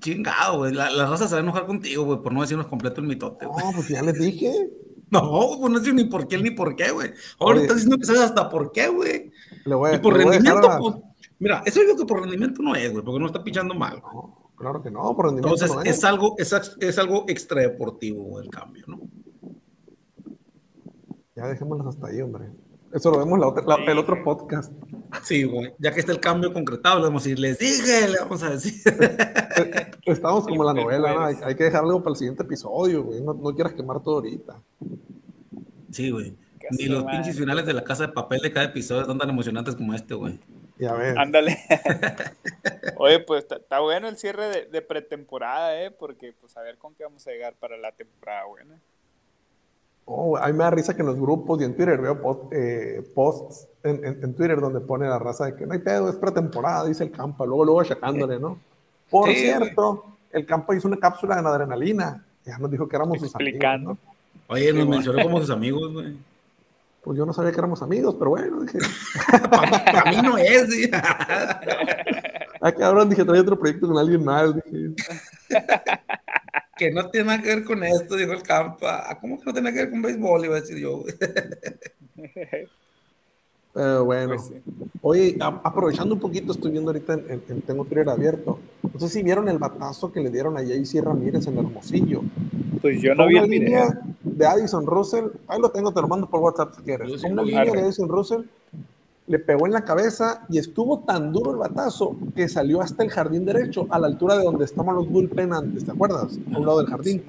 Chingado, 0.00 0.58
güey. 0.58 0.74
La, 0.74 0.90
la, 0.90 1.06
raza 1.06 1.26
se 1.26 1.34
va 1.34 1.40
a 1.40 1.42
enojar 1.42 1.64
contigo, 1.64 2.04
güey, 2.04 2.20
por 2.20 2.30
no 2.32 2.42
decirnos 2.42 2.66
completo 2.66 3.00
el 3.00 3.06
mitote, 3.06 3.46
güey. 3.46 3.64
No, 3.64 3.72
pues 3.72 3.88
ya 3.88 4.02
les 4.02 4.18
dije. 4.18 4.52
No, 5.08 5.56
pues 5.60 5.72
no 5.72 5.78
sé 5.78 5.92
ni 5.92 6.02
por 6.02 6.26
qué 6.26 6.36
ni 6.36 6.50
por 6.50 6.74
qué, 6.74 6.90
güey. 6.90 7.12
Ahora 7.38 7.60
estás 7.60 7.76
diciendo 7.76 7.96
que 7.96 8.06
sabes 8.06 8.22
hasta 8.22 8.48
por 8.48 8.72
qué, 8.72 8.88
güey. 8.88 9.30
Y 9.64 9.98
por 9.98 10.16
rendimiento, 10.16 10.68
pues. 10.80 10.94
Mira, 11.38 11.62
eso 11.64 11.80
digo 11.80 11.96
que 11.96 12.04
por 12.04 12.22
rendimiento 12.22 12.60
no 12.60 12.74
es, 12.74 12.90
güey, 12.90 13.04
porque 13.04 13.20
no 13.20 13.26
está 13.26 13.44
pichando 13.44 13.72
mal. 13.72 14.02
No, 14.02 14.35
claro 14.56 14.82
que 14.82 14.90
no, 14.90 15.14
por 15.14 15.26
rendimiento 15.26 15.54
Entonces, 15.54 15.74
no 15.74 15.82
es. 15.82 15.98
es. 15.98 16.04
algo, 16.04 16.34
es, 16.38 16.52
es 16.80 16.98
algo 16.98 17.24
extradeportivo 17.28 18.40
el 18.40 18.50
cambio, 18.50 18.84
¿no? 18.88 19.00
Ya 21.34 21.46
dejémoslos 21.46 21.94
hasta 21.94 22.08
ahí, 22.08 22.22
hombre. 22.22 22.50
Eso 22.92 23.10
lo 23.10 23.18
vemos 23.18 23.38
la 23.38 23.48
otra, 23.48 23.76
el 23.86 23.98
otro 23.98 24.24
podcast. 24.24 24.72
Sí, 25.22 25.44
güey. 25.44 25.74
Ya 25.78 25.92
que 25.92 26.00
está 26.00 26.12
el 26.12 26.20
cambio 26.20 26.50
concretado, 26.52 26.98
le 26.98 27.04
vamos 27.04 27.22
a 27.22 27.24
decir, 27.24 27.38
les 27.38 27.58
dije, 27.58 28.08
le 28.08 28.18
vamos 28.20 28.42
a 28.42 28.50
decir. 28.50 28.72
Estamos 30.06 30.46
como 30.46 30.64
la 30.64 30.72
novela, 30.72 31.12
¿no? 31.12 31.24
hay, 31.24 31.54
que 31.54 31.64
dejarlo 31.64 31.98
para 31.98 32.12
el 32.12 32.16
siguiente 32.16 32.42
episodio, 32.42 33.04
güey. 33.04 33.20
No, 33.20 33.36
quieras 33.54 33.74
quemar 33.74 34.02
todo 34.02 34.16
ahorita. 34.16 34.62
Sí, 35.90 36.10
güey. 36.10 36.34
Ni 36.70 36.86
los 36.86 37.04
pinches 37.04 37.36
finales 37.36 37.66
de 37.66 37.74
la 37.74 37.84
casa 37.84 38.06
de 38.06 38.12
papel 38.14 38.40
de 38.40 38.50
cada 38.50 38.66
episodio 38.66 39.04
son 39.04 39.18
tan 39.18 39.28
emocionantes 39.28 39.76
como 39.76 39.92
este, 39.92 40.14
güey. 40.14 40.40
Ya 40.78 40.92
ves. 40.92 41.16
Ándale. 41.16 41.58
Oye, 42.98 43.20
pues 43.20 43.46
está 43.50 43.80
bueno 43.80 44.08
el 44.08 44.16
cierre 44.16 44.66
de, 44.66 44.82
pretemporada, 44.82 45.82
¿eh? 45.82 45.90
Porque, 45.90 46.34
pues, 46.38 46.56
a 46.56 46.62
ver 46.62 46.76
con 46.78 46.94
qué 46.94 47.04
vamos 47.04 47.26
a 47.26 47.30
llegar 47.30 47.54
para 47.54 47.76
la 47.76 47.92
temporada 47.92 48.44
buena. 48.44 48.78
Oh, 50.04 50.36
a 50.36 50.46
mí 50.46 50.52
me 50.52 50.64
da 50.64 50.70
risa 50.70 50.94
que 50.94 51.02
en 51.02 51.08
los 51.08 51.18
grupos 51.18 51.60
y 51.60 51.64
en 51.64 51.74
Twitter 51.74 52.00
veo 52.00 52.48
eh, 52.52 53.02
posts 53.12 53.66
en, 53.82 54.34
Twitter 54.34 54.60
donde 54.60 54.80
pone 54.80 55.08
la 55.08 55.18
raza 55.18 55.46
de 55.46 55.56
que 55.56 55.66
no 55.66 55.72
hay 55.72 55.80
pedo, 55.80 56.08
es 56.08 56.16
pretemporada, 56.16 56.86
dice 56.86 57.04
el 57.04 57.10
Campa, 57.10 57.44
luego, 57.44 57.64
luego 57.64 57.80
achacándole, 57.80 58.38
¿no? 58.38 58.58
Por 59.10 59.30
cierto, 59.30 60.04
el 60.32 60.46
Campa 60.46 60.76
hizo 60.76 60.86
una 60.86 60.98
cápsula 60.98 61.40
de 61.40 61.48
adrenalina, 61.48 62.24
ya 62.44 62.58
nos 62.58 62.70
dijo 62.70 62.88
que 62.88 62.96
éramos 62.96 63.18
sus 63.18 63.34
amigos. 63.34 63.80
¿no? 63.80 63.98
Oye, 64.48 64.72
nos 64.72 64.86
mencionó 64.86 65.22
como 65.22 65.40
sus 65.40 65.50
amigos, 65.50 65.92
güey. 65.92 66.16
Pues 67.06 67.16
yo 67.16 67.24
no 67.24 67.32
sabía 67.32 67.52
que 67.52 67.58
éramos 67.58 67.80
amigos, 67.82 68.16
pero 68.18 68.30
bueno, 68.30 68.62
dije. 68.62 68.80
para, 69.48 70.10
mí 70.10 70.16
no 70.24 70.36
es, 70.38 70.68
¿sí? 70.68 70.90
ah, 70.92 72.72
cabrón, 72.76 73.08
dije, 73.08 73.24
trae 73.24 73.38
otro 73.38 73.56
proyecto 73.56 73.86
con 73.86 73.96
alguien 73.96 74.24
más, 74.24 74.52
dije. 74.56 74.90
que 76.76 76.90
no 76.90 77.08
tiene 77.08 77.28
nada 77.28 77.40
que 77.40 77.54
ver 77.54 77.62
con 77.64 77.84
esto, 77.84 78.16
dijo 78.16 78.32
el 78.32 78.42
Campa. 78.42 79.04
Ah, 79.08 79.20
¿Cómo 79.20 79.38
que 79.38 79.44
no 79.46 79.52
tiene 79.52 79.72
que 79.72 79.82
ver 79.82 79.90
con 79.92 80.02
béisbol? 80.02 80.46
Iba 80.46 80.56
a 80.56 80.60
decir 80.60 80.78
yo. 80.78 81.04
Pero 83.76 84.04
bueno. 84.06 84.34
Pues 84.34 84.52
Oye, 85.02 85.36
aprovechando 85.40 86.14
un 86.14 86.20
poquito, 86.20 86.50
estoy 86.50 86.72
viendo 86.72 86.90
ahorita 86.90 87.12
en, 87.12 87.60
Tengo 87.60 87.84
Twitter 87.84 88.08
abierto. 88.08 88.58
No 88.92 88.98
sé 88.98 89.08
si 89.08 89.22
vieron 89.22 89.48
el 89.48 89.58
batazo 89.58 90.10
que 90.10 90.20
le 90.20 90.30
dieron 90.30 90.56
a 90.56 90.60
Jaycee 90.60 91.00
Ramírez 91.00 91.46
en 91.46 91.58
Hermosillo. 91.58 92.22
Pues 92.80 93.00
yo 93.02 93.14
no 93.14 93.26
vi 93.28 93.36
el 93.36 93.48
video. 93.48 93.88
De 94.22 94.46
Addison 94.46 94.84
Russell, 94.84 95.26
ahí 95.46 95.60
lo 95.60 95.70
tengo, 95.70 95.92
te 95.92 96.00
lo 96.00 96.08
mando 96.08 96.28
por 96.28 96.40
WhatsApp 96.40 96.74
si 96.76 96.82
quieres. 96.82 97.22
Una 97.22 97.42
línea 97.42 97.64
de 97.64 97.82
Addison 97.82 98.08
Russell 98.08 98.42
le 99.28 99.38
pegó 99.38 99.66
en 99.66 99.72
la 99.74 99.84
cabeza 99.84 100.44
y 100.48 100.58
estuvo 100.58 101.00
tan 101.00 101.32
duro 101.32 101.52
el 101.52 101.58
batazo 101.58 102.16
que 102.34 102.48
salió 102.48 102.80
hasta 102.80 103.04
el 103.04 103.10
jardín 103.10 103.44
derecho, 103.44 103.86
a 103.90 103.98
la 103.98 104.06
altura 104.06 104.36
de 104.38 104.44
donde 104.44 104.64
estaban 104.64 104.96
los 104.96 105.08
bullpen 105.08 105.52
antes, 105.52 105.84
¿te 105.84 105.92
acuerdas? 105.92 106.38
A 106.52 106.58
un 106.58 106.66
lado 106.66 106.78
del 106.78 106.86
jardín. 106.88 107.22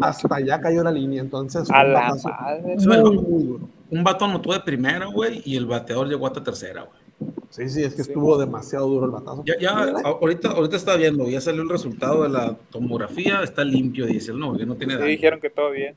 hasta 0.00 0.36
allá 0.36 0.60
cayó 0.60 0.82
la 0.82 0.92
línea, 0.92 1.20
entonces. 1.20 1.68
A 1.70 1.84
la 1.84 2.14
madre. 2.22 2.76
Muy, 3.02 3.20
muy 3.20 3.42
duro. 3.42 3.75
Un 3.90 4.04
vato 4.04 4.24
anotó 4.24 4.52
de 4.52 4.60
primera, 4.60 5.06
güey, 5.06 5.42
y 5.44 5.56
el 5.56 5.66
bateador 5.66 6.08
llegó 6.08 6.26
hasta 6.26 6.42
tercera, 6.42 6.82
güey. 6.82 7.06
Sí, 7.48 7.68
sí, 7.70 7.82
es 7.82 7.94
que 7.94 8.02
estuvo 8.02 8.36
demasiado 8.36 8.86
duro 8.86 9.06
el 9.06 9.12
batazo. 9.12 9.42
Ya, 9.46 9.58
ya 9.58 9.70
ahorita, 10.04 10.50
ahorita 10.50 10.76
está 10.76 10.96
viendo, 10.96 11.26
ya 11.28 11.40
salió 11.40 11.62
el 11.62 11.68
resultado 11.68 12.24
de 12.24 12.28
la 12.28 12.54
tomografía, 12.70 13.42
está 13.42 13.64
limpio, 13.64 14.04
dice 14.04 14.32
el 14.32 14.38
no, 14.38 14.56
que 14.56 14.66
no 14.66 14.74
tiene 14.74 14.98
sí, 14.98 15.04
dijeron 15.04 15.40
que 15.40 15.48
todo 15.48 15.70
bien. 15.70 15.96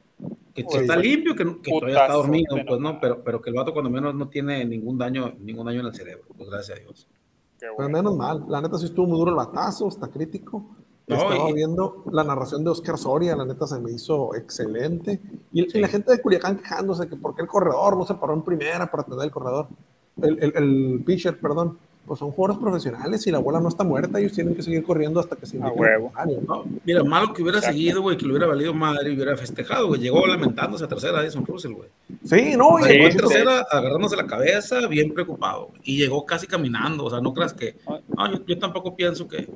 Que, 0.53 0.61
está 0.61 0.95
limpio, 0.95 1.35
que, 1.35 1.43
todavía 1.43 2.01
está 2.01 2.13
dormido, 2.13 2.55
pues 2.65 2.79
no, 2.79 2.99
pero, 2.99 3.23
pero 3.23 3.41
que 3.41 3.49
el 3.49 3.55
vato 3.55 3.73
cuando 3.73 3.89
menos 3.89 4.15
no 4.15 4.29
tiene 4.29 4.63
ningún 4.63 4.97
daño, 4.97 5.35
ningún 5.39 5.65
daño 5.65 5.81
en 5.81 5.87
el 5.87 5.93
cerebro, 5.93 6.25
pues 6.37 6.49
gracias 6.49 6.77
a 6.77 6.81
Dios. 6.81 7.07
Pero 7.59 7.89
menos 7.89 8.15
mal, 8.15 8.45
la 8.47 8.61
neta 8.61 8.77
sí 8.77 8.85
estuvo 8.85 9.07
muy 9.07 9.17
duro 9.17 9.31
el 9.31 9.37
batazo, 9.37 9.87
está 9.87 10.07
crítico. 10.07 10.69
Estaba 11.09 11.51
viendo 11.51 12.03
la 12.11 12.23
narración 12.23 12.63
de 12.63 12.69
Oscar 12.69 12.97
Soria, 12.97 13.35
la 13.35 13.43
neta 13.43 13.65
se 13.65 13.79
me 13.79 13.91
hizo 13.91 14.35
excelente. 14.35 15.19
Y, 15.51 15.75
y, 15.75 15.81
la 15.81 15.87
gente 15.87 16.11
de 16.11 16.21
Culiacán 16.21 16.57
quejándose 16.57 17.09
que 17.09 17.15
por 17.15 17.35
qué 17.35 17.41
el 17.41 17.47
corredor 17.47 17.97
no 17.97 18.05
se 18.05 18.13
paró 18.13 18.33
en 18.33 18.43
primera 18.43 18.89
para 18.91 19.01
atender 19.01 19.25
el 19.25 19.31
corredor. 19.31 19.67
El, 20.21 20.53
el, 20.55 21.03
pitcher, 21.05 21.39
perdón, 21.39 21.79
pues 22.09 22.17
son 22.17 22.31
jugadores 22.31 22.59
profesionales 22.59 23.27
y 23.27 23.31
la 23.31 23.37
bola 23.37 23.59
no 23.59 23.67
está 23.67 23.83
muerta, 23.83 24.19
ellos 24.19 24.31
tienen 24.31 24.55
que 24.55 24.63
seguir 24.63 24.81
corriendo 24.81 25.19
hasta 25.19 25.35
que 25.35 25.45
se 25.45 25.61
a 25.61 25.67
huevo. 25.67 26.11
¿no? 26.47 26.65
Mira, 26.83 27.03
malo 27.03 27.35
que 27.35 27.43
hubiera 27.43 27.61
seguido, 27.61 28.01
güey, 28.01 28.17
que 28.17 28.25
le 28.25 28.31
hubiera 28.31 28.47
valido 28.47 28.73
madre 28.73 29.11
y 29.11 29.15
hubiera 29.15 29.37
festejado, 29.37 29.85
güey. 29.85 30.01
Llegó 30.01 30.25
lamentándose 30.25 30.85
a 30.85 30.87
tercera 30.87 31.21
Edison 31.21 31.45
Russell, 31.45 31.73
güey. 31.73 31.87
Sí, 32.25 32.55
no, 32.57 32.79
llegó 32.79 33.05
a 33.05 33.09
tercera 33.11 33.59
agarrándose 33.69 34.15
la 34.15 34.25
cabeza, 34.25 34.87
bien 34.87 35.13
preocupado. 35.13 35.69
Y 35.83 35.97
llegó 35.97 36.25
casi 36.25 36.47
caminando, 36.47 37.05
o 37.05 37.09
sea, 37.11 37.21
no 37.21 37.31
creas 37.31 37.53
que. 37.53 37.75
No, 37.85 38.43
yo 38.43 38.57
tampoco 38.57 38.95
pienso 38.95 39.27
que 39.27 39.47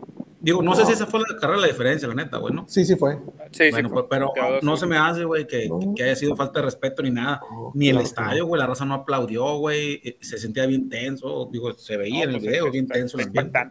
Digo, 0.43 0.61
no, 0.61 0.75
sé 0.75 0.85
si 0.85 0.91
esa 0.91 1.05
fue 1.05 1.21
la 1.21 1.39
carrera 1.39 1.61
la 1.61 1.67
diferencia, 1.67 2.05
la 2.05 2.15
neta, 2.15 2.35
güey, 2.35 2.53
¿no? 2.53 2.65
Sí, 2.67 2.83
sí 2.83 2.97
fue. 2.97 3.17
Sí, 3.51 3.71
bueno, 3.71 3.87
sí 3.87 3.95
pero 4.09 4.33
no 4.61 4.75
se 4.75 4.85
me 4.85 4.97
hace, 4.97 5.23
güey, 5.23 5.47
que, 5.47 5.69
que, 5.95 6.03
haya 6.03 6.17
sido 6.17 6.35
falta 6.35 6.59
de 6.59 6.65
respeto 6.65 7.01
ni 7.01 7.11
nada. 7.11 7.39
ni 7.73 7.87
el 7.87 7.99
estadio, 7.99 8.45
güey, 8.45 8.59
la 8.59 8.67
raza 8.67 8.83
no 8.83 8.93
aplaudió, 8.93 9.57
güey. 9.59 10.01
Eh, 10.03 10.17
se 10.19 10.37
sentía 10.37 10.65
bien 10.65 10.89
tenso. 10.89 11.47
Digo, 11.49 11.71
se 11.77 11.95
veía 11.95 12.25
en 12.25 12.31
el 12.31 12.41
video, 12.47 12.71
bien 12.71 12.87
tenso. 12.87 13.17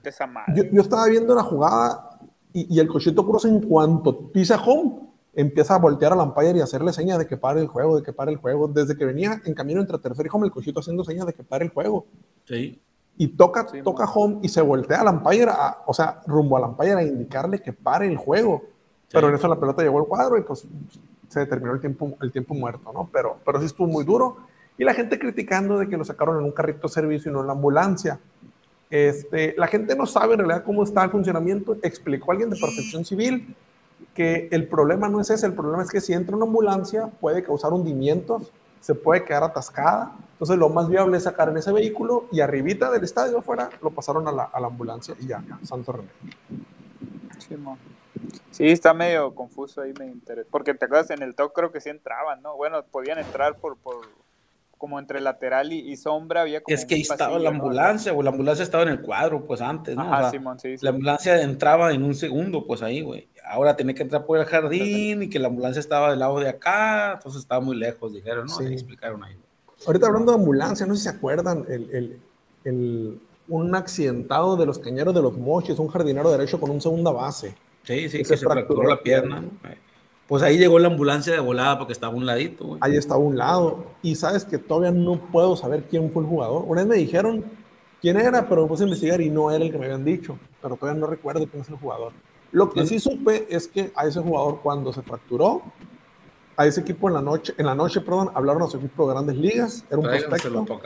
esa 0.05 0.27
madre. 0.27 0.55
Yo, 0.57 0.65
yo, 0.65 0.83
estaba 0.83 1.07
viendo 1.07 1.35
la 1.35 1.43
jugada 1.43 2.19
y, 2.53 2.75
y 2.75 2.81
el 2.81 2.89
cochito 2.89 3.27
Cruz, 3.27 3.45
en 3.45 3.61
cuanto 3.61 4.31
pisa 4.31 4.63
home, 4.63 5.01
empieza 5.35 5.75
a 5.75 5.79
voltear 5.79 6.13
al 6.13 6.21
umpire 6.21 6.59
y 6.59 6.61
hacerle 6.61 6.93
señas 6.93 7.19
de 7.19 7.27
que 7.27 7.37
pare 7.37 7.61
el 7.61 7.67
juego, 7.67 7.97
de 7.97 8.03
que 8.03 8.13
pare 8.13 8.31
el 8.33 8.37
juego. 8.39 8.69
Desde 8.69 8.97
que 8.97 9.05
venía 9.05 9.41
en 9.45 9.55
camino 9.55 9.81
entre 9.81 9.99
tercer 9.99 10.27
y 10.27 10.29
home, 10.33 10.47
el 10.47 10.53
cochito 10.53 10.81
haciendo 10.81 11.05
señas 11.05 11.27
de 11.27 11.33
que 11.33 11.43
pare 11.43 11.65
el 11.65 11.71
juego. 11.71 12.07
Sí 12.45 12.81
y 13.17 13.29
toca, 13.29 13.67
toca 13.85 14.05
home 14.05 14.39
y 14.43 14.49
se 14.49 14.61
voltea 14.63 15.01
al 15.01 15.09
umpire, 15.09 15.53
o 15.87 15.93
sea, 15.93 16.21
rumbo 16.27 16.57
al 16.57 16.65
umpire 16.65 16.95
a 16.95 17.03
indicarle 17.03 17.61
que 17.61 17.73
pare 17.73 18.07
el 18.07 18.17
juego. 18.17 18.63
Pero 19.13 19.29
en 19.29 19.35
eso 19.35 19.47
la 19.47 19.61
pelota 19.61 19.83
llegó 19.83 19.99
al 19.99 20.07
cuadro 20.07 20.39
y 20.39 20.43
pues 20.43 20.67
se 21.29 21.41
determinó 21.41 21.75
el 21.75 21.81
tiempo, 21.81 22.17
el 22.23 22.33
tiempo 22.33 22.55
muerto, 22.55 22.93
¿no? 22.93 23.11
Pero, 23.13 23.39
pero 23.45 23.61
sí 23.61 23.67
estuvo 23.67 23.87
muy 23.87 24.05
duro. 24.05 24.39
Y 24.79 24.85
la 24.85 24.95
gente 24.95 25.19
criticando 25.19 25.79
de 25.79 25.89
que 25.89 25.99
lo 25.99 26.05
sacaron 26.05 26.39
en 26.39 26.45
un 26.45 26.53
carrito 26.53 26.89
de 26.89 26.95
servicio 26.95 27.31
y 27.31 27.35
no 27.35 27.43
en 27.43 27.47
la 27.47 27.53
ambulancia. 27.53 28.19
Este, 28.93 29.55
la 29.57 29.69
gente 29.69 29.97
no 29.97 30.05
sabe 30.05 30.35
en 30.35 30.41
realidad 30.41 30.65
cómo 30.65 30.85
está 30.85 31.03
el 31.03 31.11
funcionamiento. 31.11 31.79
Explicó 31.83 32.31
alguien 32.31 32.51
de 32.51 32.59
protección 32.61 33.07
civil 33.07 33.57
que 34.13 34.49
el 34.53 34.69
problema 34.69 35.09
no 35.09 35.19
es 35.19 35.31
ese, 35.31 35.47
el 35.47 35.55
problema 35.55 35.83
es 35.83 35.89
que 35.89 36.03
si 36.03 36.13
entra 36.13 36.37
una 36.37 36.45
ambulancia 36.45 37.07
puede 37.19 37.43
causar 37.43 37.73
hundimientos 37.73 38.53
se 38.81 38.95
puede 38.95 39.25
quedar 39.25 39.45
atascada. 39.45 40.13
Entonces 40.33 40.59
lo 40.59 40.69
más 40.69 40.91
viable 40.91 41.17
es 41.17 41.23
sacar 41.23 41.49
en 41.49 41.57
ese 41.57 41.73
vehículo 41.73 42.27
y 42.33 42.41
arribita 42.41 42.91
del 42.91 43.03
estadio 43.05 43.39
afuera 43.39 43.71
lo 43.81 43.93
pasaron 43.93 44.29
a 44.29 44.33
la, 44.33 44.43
a 44.43 44.61
la 44.61 44.67
ambulancia 44.67 45.15
y 45.19 45.27
ya, 45.27 45.43
santo 45.63 45.93
remedio. 45.93 46.13
Sí, 47.39 47.57
sí, 48.51 48.69
está 48.69 48.93
medio 48.93 49.35
confuso 49.35 49.81
ahí, 49.81 49.95
me 49.99 50.07
interesa. 50.07 50.47
Porque 50.51 50.75
te 50.75 50.85
acuerdas, 50.85 51.11
en 51.11 51.23
el 51.23 51.35
top 51.35 51.55
creo 51.55 51.73
que 51.73 51.81
sí 51.81 51.89
entraban, 51.89 52.43
¿no? 52.43 52.57
Bueno, 52.57 52.83
podían 52.85 53.19
entrar 53.19 53.57
por, 53.57 53.79
por 53.79 54.05
como 54.83 54.99
entre 54.99 55.21
lateral 55.21 55.73
y, 55.73 55.97
sombra 55.97 56.41
había 56.41 56.61
como 56.61 56.75
Es 56.75 56.85
que 56.85 56.97
ahí 56.97 57.03
estaba 57.03 57.39
la 57.39 57.51
ambulancia, 57.51 58.13
o 58.13 58.21
la 58.21 58.31
ambulancia 58.31 58.65
estaba 58.65 58.83
en 58.83 58.89
el 58.89 59.01
cuadro, 59.01 59.45
pues 59.47 59.61
antes, 59.61 59.95
¿no? 59.95 60.13
Ajá, 60.13 60.33
Simón, 60.33 60.59
sí, 60.59 60.75
La 60.81 60.91
ambulancia 60.91 61.41
entraba 61.41 61.93
en 61.93 62.03
un 62.03 62.17
segundo, 62.17 62.67
pues 62.67 62.83
ahí, 62.83 63.01
güey. 63.01 63.29
Ahora 63.47 63.77
tenía 63.77 63.95
que 63.95 64.03
entrar 64.03 64.27
por 64.27 64.41
el 64.41 64.45
jardín 64.45 65.23
y 65.23 65.31
que 65.31 65.39
la 65.39 65.47
ambulancia 65.47 65.79
estaba 65.79 66.11
del 66.11 66.19
lado 66.19 66.41
de 66.41 66.49
acá, 66.49 67.13
entonces 67.13 67.43
estaba 67.43 67.61
muy 67.61 67.77
lejos, 67.77 68.13
dijeron, 68.13 68.47
¿no? 68.47 68.59
Sí. 68.59 68.65
explicaron 68.65 69.23
ahí. 69.23 69.37
Ahorita 69.87 70.09
hablando 70.09 70.33
de 70.33 70.39
ambulancia, 70.39 70.85
no 70.85 70.97
sé 70.97 71.03
si 71.03 71.09
se 71.11 71.17
acuerdan, 71.17 71.65
el, 71.69 71.89
el, 71.95 72.21
el, 72.65 73.21
un 73.47 73.75
accidentado 73.77 74.57
de 74.57 74.67
los 74.67 74.81
cañeros 74.81 75.15
de 75.15 75.23
los 75.23 75.39
moches, 75.39 75.79
un 75.79 75.87
jardinero 75.87 76.29
derecho 76.29 76.59
con 76.59 76.71
un 76.71 76.81
segunda 76.81 77.13
base. 77.13 77.55
Sí, 77.85 78.09
sí, 78.09 78.19
que, 78.19 78.25
se, 78.25 78.37
fracturó, 78.37 78.83
la 78.89 79.01
pierna. 79.01 79.45
Pues 80.29 80.43
ahí 80.43 80.57
llegó 80.57 80.79
la 80.79 80.89
ambulancia 80.89 81.33
de 81.33 81.41
volada 81.41 81.79
porque 81.79 81.93
estaba 81.93 82.13
a 82.13 82.17
un 82.17 82.25
ladito. 82.25 82.67
Güey. 82.67 82.79
Ahí 82.83 82.97
estaba 82.97 83.21
a 83.21 83.25
un 83.25 83.37
lado. 83.37 83.85
Y 84.03 84.15
sabes 84.15 84.45
que 84.45 84.59
todavía 84.59 84.91
no 84.91 85.21
puedo 85.31 85.57
saber 85.57 85.85
quién 85.91 86.11
fue 86.11 86.23
el 86.23 86.29
jugador. 86.29 86.65
Una 86.67 86.83
vez 86.83 86.89
me 86.89 86.97
dijeron 86.97 87.45
quién 88.01 88.17
era, 88.17 88.49
pero 88.49 88.63
me 88.63 88.69
puse 88.69 88.85
a 88.85 88.87
investigar 88.87 89.21
y 89.21 89.31
no 89.31 89.51
era 89.51 89.65
el 89.65 89.71
que 89.71 89.79
me 89.79 89.87
habían 89.87 90.05
dicho. 90.05 90.39
Pero 90.61 90.77
todavía 90.77 91.01
no 91.01 91.07
recuerdo 91.07 91.47
quién 91.47 91.63
es 91.63 91.69
el 91.69 91.77
jugador. 91.77 92.13
Lo 92.53 92.71
que 92.71 92.87
sí 92.87 92.99
supe 92.99 93.47
es 93.49 93.67
que 93.67 93.93
a 93.97 94.07
ese 94.07 94.21
jugador 94.21 94.61
cuando 94.63 94.93
se 94.93 95.03
fracturó, 95.03 95.63
a 96.57 96.67
ese 96.67 96.83
equipo 96.83 97.09
en 97.09 97.15
la 97.15 97.23
noche, 97.23 97.55
en 97.57 97.67
la 97.67 97.75
noche, 97.75 98.01
perdón, 98.03 98.31
hablaron 98.35 98.63
a 98.63 98.67
su 98.67 98.77
equipo 98.77 99.07
de 99.07 99.15
grandes 99.15 99.37
ligas, 99.37 99.85
era 99.89 99.99
un 99.99 100.05
prospecto. 100.05 100.81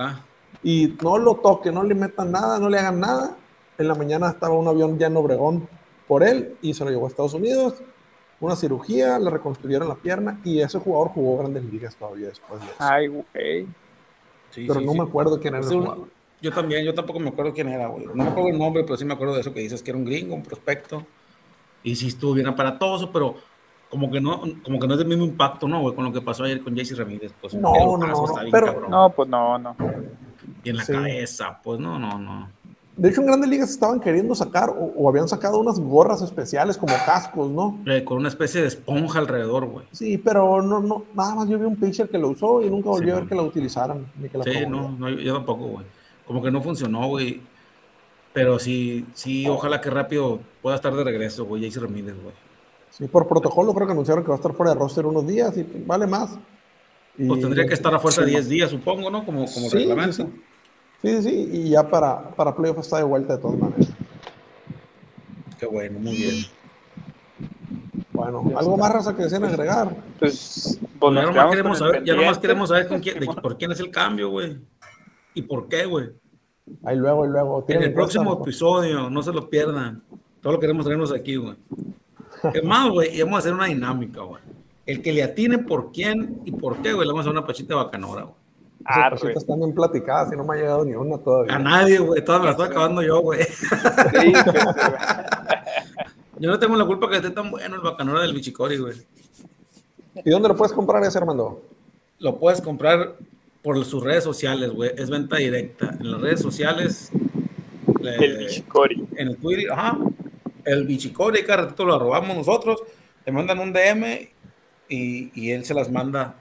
Y 0.62 0.96
no 1.02 1.18
lo 1.18 1.34
toque, 1.34 1.70
no 1.72 1.82
le 1.82 1.94
metan 1.94 2.30
nada, 2.30 2.58
no 2.58 2.68
le 2.68 2.78
hagan 2.78 3.00
nada. 3.00 3.36
En 3.78 3.88
la 3.88 3.94
mañana 3.94 4.30
estaba 4.30 4.54
un 4.54 4.68
avión 4.68 4.96
ya 4.98 5.08
en 5.08 5.16
Obregón 5.16 5.68
por 6.06 6.22
él 6.22 6.56
y 6.62 6.72
se 6.72 6.84
lo 6.84 6.90
llevó 6.90 7.06
a 7.06 7.08
Estados 7.08 7.34
Unidos 7.34 7.74
una 8.40 8.56
cirugía, 8.56 9.18
le 9.18 9.30
reconstruyeron 9.30 9.88
la 9.88 9.94
pierna 9.94 10.40
y 10.44 10.60
ese 10.60 10.78
jugador 10.78 11.08
jugó 11.08 11.38
grandes 11.38 11.64
ligas 11.64 11.96
todavía 11.96 12.28
después 12.28 12.60
de 12.60 12.66
eso. 12.66 12.76
Ay, 12.78 13.06
güey. 13.08 13.66
pero 14.54 14.80
no 14.80 14.94
me 14.94 15.02
acuerdo 15.02 15.40
quién 15.40 15.54
era 15.54 15.66
el 15.66 15.72
jugador. 15.72 16.08
Yo 16.42 16.52
también, 16.52 16.84
yo 16.84 16.94
tampoco 16.94 17.18
me 17.18 17.30
acuerdo 17.30 17.54
quién 17.54 17.68
era, 17.68 17.86
güey. 17.86 18.06
No 18.06 18.14
me 18.14 18.30
acuerdo 18.30 18.50
el 18.50 18.58
nombre, 18.58 18.84
pero 18.84 18.96
sí 18.96 19.04
me 19.04 19.14
acuerdo 19.14 19.34
de 19.34 19.40
eso 19.40 19.54
que 19.54 19.60
dices, 19.60 19.82
que 19.82 19.90
era 19.90 19.98
un 19.98 20.04
gringo, 20.04 20.34
un 20.34 20.42
prospecto. 20.42 21.06
Y 21.82 21.96
sí 21.96 22.08
estuvo 22.08 22.34
bien 22.34 22.46
aparatoso, 22.46 23.10
pero 23.10 23.36
como 23.88 24.10
que 24.10 24.20
no, 24.20 24.42
como 24.62 24.78
que 24.78 24.86
no 24.86 24.94
es 24.94 24.98
del 24.98 25.08
mismo 25.08 25.24
impacto, 25.24 25.66
¿no, 25.66 25.80
güey? 25.80 25.94
Con 25.94 26.04
lo 26.04 26.12
que 26.12 26.20
pasó 26.20 26.44
ayer 26.44 26.60
con 26.60 26.74
Jesse 26.76 26.96
Ramírez. 26.98 27.32
Pues, 27.40 27.54
no, 27.54 27.72
no, 27.96 28.06
no, 28.06 28.24
pero, 28.50 28.88
no, 28.88 29.10
pues 29.10 29.28
no, 29.28 29.58
no. 29.58 29.76
Y 30.62 30.70
en 30.70 30.76
la 30.76 30.84
cabeza, 30.84 31.58
pues 31.62 31.80
no, 31.80 31.98
no, 31.98 32.18
no. 32.18 32.50
De 32.96 33.10
hecho, 33.10 33.20
en 33.20 33.26
grandes 33.26 33.50
ligas 33.50 33.70
estaban 33.70 34.00
queriendo 34.00 34.34
sacar 34.34 34.70
o, 34.70 35.08
habían 35.08 35.28
sacado 35.28 35.58
unas 35.58 35.78
gorras 35.78 36.22
especiales 36.22 36.78
como 36.78 36.94
cascos, 37.04 37.50
¿no? 37.50 37.78
Eh, 37.86 38.02
con 38.04 38.16
una 38.18 38.28
especie 38.28 38.62
de 38.62 38.68
esponja 38.68 39.18
alrededor, 39.18 39.66
güey. 39.66 39.86
Sí, 39.92 40.16
pero 40.16 40.62
no, 40.62 40.80
no, 40.80 41.04
nada 41.14 41.34
más 41.34 41.48
yo 41.48 41.58
vi 41.58 41.66
un 41.66 41.76
pitcher 41.76 42.08
que 42.08 42.16
lo 42.18 42.30
usó 42.30 42.62
y 42.62 42.70
nunca 42.70 42.88
volví 42.88 43.10
a 43.10 43.16
ver 43.16 43.26
que 43.26 43.34
la 43.34 43.42
utilizaran. 43.42 44.06
Ni 44.18 44.30
que 44.30 44.38
la 44.38 44.44
sí, 44.44 44.66
no, 44.66 45.10
yo 45.10 45.34
tampoco, 45.34 45.66
güey. 45.66 45.86
Como 46.26 46.42
que 46.42 46.50
no 46.50 46.62
funcionó, 46.62 47.06
güey. 47.08 47.42
Pero 48.32 48.58
sí, 48.58 49.06
sí, 49.14 49.46
ojalá 49.46 49.80
que 49.80 49.90
rápido 49.90 50.40
pueda 50.62 50.76
estar 50.76 50.94
de 50.94 51.04
regreso, 51.04 51.44
güey, 51.44 51.64
Jason 51.64 51.84
Ramírez, 51.84 52.14
güey. 52.22 52.34
Sí, 52.90 53.06
por 53.08 53.28
protocolo 53.28 53.74
creo 53.74 53.86
que 53.86 53.92
anunciaron 53.92 54.24
que 54.24 54.28
va 54.28 54.34
a 54.34 54.38
estar 54.38 54.54
fuera 54.54 54.72
de 54.72 54.78
roster 54.78 55.04
unos 55.04 55.26
días 55.26 55.54
y 55.58 55.66
vale 55.86 56.06
más 56.06 56.38
pues 57.16 57.40
tendría 57.40 57.66
que 57.66 57.74
estar 57.74 57.94
a 57.94 57.98
fuerza 57.98 58.22
de 58.22 58.30
10 58.30 58.48
días, 58.48 58.70
supongo, 58.70 59.10
¿no? 59.10 59.24
Como, 59.24 59.46
como 59.46 59.70
sí, 59.70 59.78
reglamento. 59.78 60.12
Sí, 60.12 60.42
sí, 61.02 61.50
y 61.52 61.70
ya 61.70 61.88
para, 61.88 62.30
para 62.30 62.54
playoff 62.54 62.78
está 62.78 62.98
de 62.98 63.04
vuelta 63.04 63.36
de 63.36 63.42
todas 63.42 63.58
maneras. 63.58 63.88
Qué 65.58 65.66
bueno, 65.66 65.98
muy 66.00 66.16
bien. 66.16 66.44
Bueno, 68.12 68.44
¿algo 68.56 68.76
más 68.76 68.92
raza 68.92 69.14
que 69.14 69.24
desean 69.24 69.44
agregar? 69.44 69.94
Pues, 70.18 70.80
pues 70.98 71.14
ya 71.14 71.22
nomás 71.22 71.50
queremos 71.50 71.78
saber, 71.78 72.04
ya 72.04 72.14
nomás 72.14 72.38
queremos 72.38 72.68
saber 72.70 72.88
con 72.88 73.00
quién, 73.00 73.20
de, 73.20 73.26
por 73.26 73.58
quién 73.58 73.72
es 73.72 73.80
el 73.80 73.90
cambio, 73.90 74.30
güey. 74.30 74.56
¿Y 75.34 75.42
por 75.42 75.68
qué, 75.68 75.84
güey? 75.84 76.10
Ahí 76.82 76.96
luego, 76.96 77.26
y 77.26 77.28
luego. 77.28 77.64
En 77.68 77.82
el 77.82 77.92
próximo 77.92 78.40
episodio, 78.40 79.10
no 79.10 79.22
se 79.22 79.32
lo 79.32 79.50
pierdan. 79.50 80.02
Todo 80.40 80.54
lo 80.54 80.60
queremos 80.60 80.84
traernos 80.84 81.12
aquí, 81.12 81.36
güey. 81.36 81.56
Es 82.54 82.64
más, 82.64 82.88
güey, 82.88 83.14
y 83.14 83.22
vamos 83.22 83.36
a 83.36 83.38
hacer 83.40 83.52
una 83.52 83.66
dinámica, 83.66 84.22
güey. 84.22 84.42
El 84.86 85.02
que 85.02 85.12
le 85.12 85.22
atine 85.22 85.58
por 85.58 85.92
quién 85.92 86.40
y 86.44 86.52
por 86.52 86.80
qué, 86.80 86.92
güey, 86.92 87.06
le 87.06 87.12
vamos 87.12 87.26
a 87.26 87.28
hacer 87.28 87.38
una 87.38 87.46
pachita 87.46 87.74
bacanora, 87.74 88.22
güey. 88.22 88.45
Ah, 88.88 89.10
cositas 89.10 89.38
están 89.38 89.58
bien 89.58 89.74
platicadas 89.74 90.32
y 90.32 90.36
no 90.36 90.44
me 90.44 90.54
ha 90.54 90.60
llegado 90.60 90.84
ni 90.84 90.94
una 90.94 91.18
todavía. 91.18 91.56
A 91.56 91.58
nadie, 91.58 91.98
güey. 91.98 92.24
Todas 92.24 92.40
me 92.40 92.46
las 92.46 92.54
estoy 92.54 92.68
acabando 92.68 93.02
yo, 93.02 93.20
güey. 93.20 93.40
Sí, 94.20 94.32
yo 96.38 96.50
no 96.50 96.58
tengo 96.58 96.76
la 96.76 96.84
culpa 96.84 97.08
que 97.08 97.16
esté 97.16 97.30
tan 97.30 97.50
bueno 97.50 97.76
el 97.76 97.80
bacanora 97.80 98.20
del 98.20 98.34
Bichicori, 98.34 98.76
güey. 98.76 98.94
¿Y 100.24 100.30
dónde 100.30 100.48
lo 100.48 100.56
puedes 100.56 100.72
comprar 100.72 101.02
ese, 101.02 101.18
Armando? 101.18 101.62
Lo 102.18 102.38
puedes 102.38 102.60
comprar 102.60 103.16
por 103.62 103.82
sus 103.84 104.02
redes 104.02 104.22
sociales, 104.22 104.70
güey. 104.70 104.92
Es 104.96 105.10
venta 105.10 105.36
directa. 105.36 105.96
En 105.98 106.12
las 106.12 106.20
redes 106.20 106.40
sociales. 106.40 107.10
el 108.02 108.38
Bichicori. 108.38 109.06
En 109.16 109.28
el 109.28 109.36
Twitter, 109.38 109.72
ajá. 109.72 109.98
El 110.64 110.86
Bichicori, 110.86 111.42
cada 111.44 111.62
ratito 111.62 111.84
lo 111.84 111.98
robamos 111.98 112.36
nosotros. 112.36 112.82
Te 113.24 113.32
mandan 113.32 113.58
un 113.58 113.72
DM 113.72 114.28
y, 114.88 115.30
y 115.34 115.50
él 115.50 115.64
se 115.64 115.74
las 115.74 115.90
manda 115.90 116.36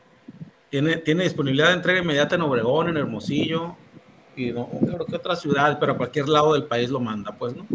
tiene, 0.69 0.97
tiene 0.97 1.23
disponibilidad 1.23 1.69
de 1.69 1.75
entrega 1.75 2.01
inmediata 2.01 2.36
en 2.36 2.41
Obregón, 2.41 2.89
en 2.89 2.97
Hermosillo 2.97 3.75
y 4.36 4.51
no 4.51 4.67
creo 4.67 5.06
que 5.06 5.15
otra 5.15 5.36
ciudad, 5.36 5.78
pero 5.80 5.93
a 5.93 5.97
cualquier 5.97 6.28
lado 6.28 6.54
del 6.54 6.65
país 6.65 6.89
lo 6.89 6.99
manda, 6.99 7.32
pues, 7.32 7.56
¿no? 7.56 7.65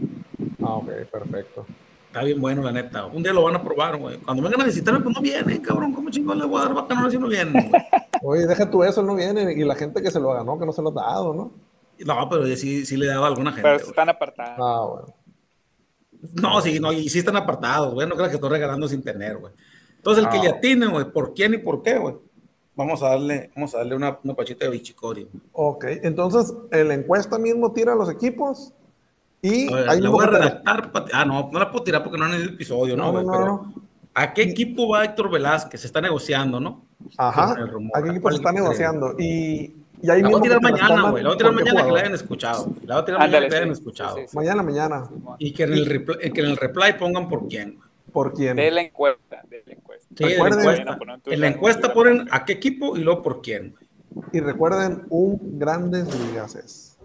Ah, 0.63 0.75
ok, 0.75 0.91
perfecto. 1.11 1.67
Está 2.07 2.25
bien 2.25 2.41
bueno, 2.41 2.63
la 2.63 2.73
neta. 2.73 3.07
Un 3.07 3.23
día 3.23 3.33
lo 3.33 3.45
van 3.45 3.55
a 3.55 3.63
probar, 3.63 3.97
güey. 3.97 4.19
Cuando 4.19 4.43
vengan 4.43 4.63
a 4.63 4.65
visitarme, 4.65 5.01
pues 5.01 5.15
no 5.15 5.23
viene, 5.23 5.63
cabrón. 5.63 5.93
¿Cómo 5.93 6.11
chingón 6.11 6.39
le 6.39 6.45
voy 6.45 6.61
a 6.61 6.65
dar 6.65 6.75
bacano 6.75 7.09
si 7.09 7.19
no 7.19 7.29
viene? 7.29 7.71
Oye, 8.23 8.47
deja 8.47 8.69
tú 8.69 8.83
eso, 8.83 9.01
no 9.03 9.15
viene. 9.15 9.53
Y 9.53 9.65
la 9.65 9.77
gente 9.77 10.03
que 10.03 10.11
se 10.11 10.19
lo 10.19 10.33
ganó, 10.33 10.59
que 10.59 10.67
no 10.67 10.73
se 10.73 10.83
lo 10.83 10.91
ha 10.91 11.05
dado, 11.05 11.35
¿no? 11.35 11.53
No, 12.05 12.29
pero 12.29 12.45
sí, 12.57 12.85
sí 12.85 12.97
le 12.97 13.07
daba 13.07 13.27
a 13.27 13.29
alguna 13.29 13.53
gente. 13.53 13.63
Pero 13.63 13.77
están 13.77 14.09
apartados. 14.09 14.59
Ah, 14.59 14.87
bueno. 14.87 15.15
No, 16.43 16.61
sí, 16.61 16.81
no, 16.81 16.93
y 16.93 17.09
sí 17.09 17.21
están 17.21 17.37
apartados, 17.37 17.95
güey. 17.95 18.09
No 18.09 18.17
creo 18.17 18.29
que 18.29 18.35
estoy 18.35 18.51
regalando 18.51 18.89
sin 18.89 19.03
tener, 19.03 19.37
güey. 19.37 19.53
Entonces, 19.97 20.25
el 20.25 20.31
que 20.31 20.39
le 20.39 20.49
atine, 20.49 20.87
güey, 20.87 21.05
¿por 21.13 21.33
quién 21.33 21.55
y 21.55 21.59
por 21.59 21.83
qué, 21.83 21.97
güey? 21.97 22.17
Vamos 22.81 23.03
a 23.03 23.11
darle, 23.11 23.51
vamos 23.55 23.75
a 23.75 23.79
darle 23.79 23.97
una, 23.97 24.19
una 24.25 24.35
pachita 24.35 24.65
de 24.65 24.71
bichicori. 24.73 25.29
Ok, 25.53 25.85
entonces 26.03 26.53
la 26.71 26.95
encuesta 26.95 27.39
mismo 27.39 27.73
tira 27.73 27.93
a 27.93 27.97
los 27.97 28.11
equipos 28.11 28.73
y 29.43 29.73
ahí 29.73 30.01
voy 30.01 30.25
a 30.25 30.29
redactar. 30.29 30.91
Ah, 31.13 31.25
no, 31.25 31.51
no 31.53 31.59
la 31.59 31.71
puedo 31.71 31.85
tirar 31.85 32.03
porque 32.03 32.19
no 32.19 32.27
en 32.27 32.35
el 32.35 32.49
episodio, 32.51 32.97
¿no? 32.97 33.13
no, 33.13 33.23
no, 33.23 33.47
no. 33.47 33.75
¿A 34.15 34.35
qué 34.35 34.43
equipo 34.43 34.89
va 34.89 35.05
Héctor 35.05 35.31
Velázquez? 35.31 35.81
Se 35.81 35.87
está 35.87 36.01
negociando, 36.01 36.59
¿no? 36.59 36.83
Ajá. 37.17 37.53
¿A 37.95 38.03
qué 38.03 38.11
equipo 38.11 38.31
se 38.31 38.37
está 38.37 38.53
negociando? 38.53 39.15
Y, 39.19 39.73
y 40.03 40.11
ahí 40.11 40.21
la 40.23 40.29
voy 40.31 40.41
a 40.41 40.43
tirar 40.43 40.63
mañana, 40.63 41.11
güey. 41.11 41.23
La 41.23 41.29
voy 41.29 41.35
a 41.35 41.39
tirar 41.39 41.53
mañana 41.53 41.85
que 41.85 41.93
la 41.93 42.01
hayan 42.01 42.15
escuchado. 42.15 42.73
La 42.85 42.95
voy 42.97 43.03
a 43.03 43.05
tirar 43.05 43.21
mañana 43.21 43.47
que 43.47 43.51
la 43.51 43.57
hayan 43.59 43.71
escuchado. 43.71 44.17
Mañana, 44.33 44.63
mañana. 44.63 45.09
Y 45.39 45.53
que 45.53 45.63
en, 45.63 45.73
el 45.75 45.87
reply, 45.87 46.33
que 46.33 46.41
en 46.41 46.47
el 46.47 46.57
reply 46.57 46.95
pongan 46.99 47.29
por 47.29 47.47
quién, 47.47 47.79
¿Por 48.13 48.35
quién? 48.35 48.57
De 48.57 48.71
la 48.71 48.83
encuesta. 48.83 49.43
De 49.49 49.63
la 49.67 49.73
encuesta. 49.73 50.07
Sí, 50.17 50.25
en 51.33 51.41
la 51.41 51.49
encuesta 51.49 51.93
ponen 51.93 52.29
a 52.31 52.45
qué 52.45 52.55
equipo 52.55 52.97
y 52.97 53.03
luego 53.03 53.23
por 53.23 53.43
quién. 53.43 53.75
Y 54.33 54.41
recuerden, 54.41 55.07
un 55.09 55.59
Grandes 55.59 56.09
Ligas 56.27 56.57
es. 56.57 56.99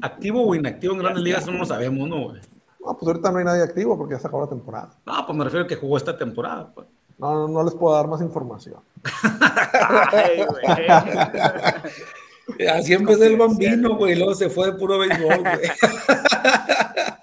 Activo 0.00 0.46
o 0.46 0.54
inactivo 0.54 0.94
en 0.94 1.00
Grandes 1.00 1.22
Ligas 1.22 1.46
no 1.46 1.52
lo 1.52 1.64
sabemos, 1.64 2.08
¿no, 2.08 2.28
güey? 2.28 2.40
No, 2.84 2.96
pues 2.96 3.06
ahorita 3.06 3.30
no 3.30 3.38
hay 3.38 3.44
nadie 3.44 3.62
activo 3.62 3.96
porque 3.96 4.14
ya 4.14 4.20
se 4.20 4.26
acabó 4.26 4.44
la 4.44 4.50
temporada. 4.50 4.90
No, 5.06 5.26
pues 5.26 5.38
me 5.38 5.44
refiero 5.44 5.64
a 5.64 5.68
que 5.68 5.76
jugó 5.76 5.96
esta 5.96 6.16
temporada, 6.16 6.72
pues. 6.74 6.86
No, 7.18 7.34
no, 7.34 7.48
no 7.48 7.62
les 7.62 7.74
puedo 7.74 7.94
dar 7.94 8.08
más 8.08 8.20
información. 8.20 8.80
Así 12.72 12.92
empezó 12.92 13.24
el 13.24 13.36
bambino, 13.36 13.96
güey, 13.96 14.16
luego 14.16 14.34
se 14.34 14.50
fue 14.50 14.66
de 14.66 14.72
puro 14.72 14.98
béisbol, 14.98 15.40
güey. 15.40 15.60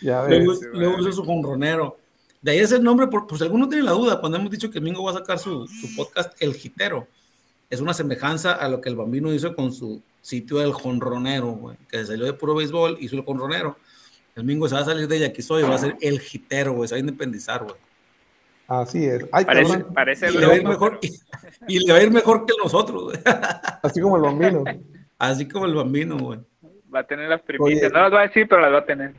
ya 0.00 0.22
ves. 0.22 0.44
Luego, 0.44 0.60
luego 0.72 1.00
hizo 1.00 1.12
su 1.12 1.24
jonronero. 1.24 1.98
De 2.40 2.52
ahí 2.52 2.58
es 2.58 2.72
el 2.72 2.82
nombre, 2.82 3.08
por, 3.08 3.26
si 3.36 3.42
alguno 3.42 3.68
tiene 3.68 3.84
la 3.84 3.92
duda, 3.92 4.20
cuando 4.20 4.38
hemos 4.38 4.50
dicho 4.50 4.70
que 4.70 4.80
Mingo 4.80 5.02
va 5.02 5.10
a 5.10 5.14
sacar 5.14 5.38
su, 5.38 5.66
su, 5.66 5.96
podcast 5.96 6.40
El 6.40 6.54
Gitero, 6.54 7.08
es 7.68 7.80
una 7.80 7.92
semejanza 7.92 8.54
a 8.54 8.68
lo 8.68 8.80
que 8.80 8.88
el 8.88 8.96
Bambino 8.96 9.32
hizo 9.34 9.54
con 9.56 9.72
su 9.72 10.00
sitio 10.20 10.58
del 10.58 10.72
Jonronero, 10.72 11.48
güey, 11.48 11.76
que 11.90 12.04
salió 12.04 12.24
de 12.26 12.32
puro 12.32 12.54
béisbol, 12.54 12.96
hizo 13.00 13.16
el 13.16 13.24
Jonronero. 13.24 13.76
El 14.36 14.44
Mingo 14.44 14.68
se 14.68 14.76
va 14.76 14.82
a 14.82 14.84
salir 14.84 15.08
de 15.08 15.18
Yaquisoy 15.18 15.64
y 15.64 15.68
va 15.68 15.74
a 15.74 15.78
ser 15.78 15.96
El 16.00 16.20
Gitero, 16.20 16.74
güey, 16.74 16.88
se 16.88 16.94
va 16.94 16.98
a 16.98 17.00
independizar, 17.00 17.64
güey. 17.64 17.76
Así 18.68 19.04
es. 19.04 19.24
parece, 19.24 19.78
parece 19.80 20.30
y, 20.30 20.36
le 20.36 20.46
va 20.46 20.52
a 20.52 20.56
ir 20.56 20.64
mejor, 20.64 21.00
y, 21.66 21.86
le 21.86 21.92
va 21.92 21.98
a 21.98 22.02
ir 22.02 22.10
mejor 22.10 22.46
que 22.46 22.52
nosotros, 22.62 23.04
güey. 23.04 23.18
Así 23.82 24.00
como 24.00 24.16
el 24.16 24.22
Bambino. 24.22 24.64
Así 25.18 25.48
como 25.48 25.66
el 25.66 25.74
Bambino, 25.74 26.18
güey. 26.18 26.38
Va 26.94 27.00
a 27.00 27.06
tener 27.06 27.28
las 27.28 27.40
primicias. 27.42 27.90
No 27.90 28.02
las 28.02 28.12
va 28.12 28.20
a 28.20 28.26
decir, 28.28 28.46
pero 28.48 28.60
las 28.60 28.72
va 28.72 28.78
a 28.78 28.84
tener. 28.84 29.14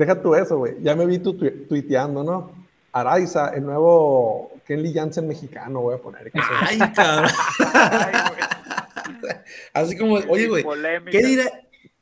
Deja 0.00 0.22
tú 0.22 0.34
eso, 0.34 0.56
güey. 0.56 0.76
Ya 0.80 0.96
me 0.96 1.04
vi 1.04 1.18
tu 1.18 1.36
tuiteando, 1.36 2.24
¿no? 2.24 2.52
Araiza, 2.90 3.50
el 3.50 3.66
nuevo 3.66 4.50
Kenley 4.66 4.94
Jansen 4.94 5.28
mexicano, 5.28 5.82
voy 5.82 5.96
a 5.96 5.98
poner. 5.98 6.32
Ay, 6.32 6.78
cabrón. 6.94 7.30
Así 9.74 9.98
como, 9.98 10.14
oye, 10.14 10.48
güey, 10.48 10.64
¿qué 11.10 11.22
dirá, 11.22 11.44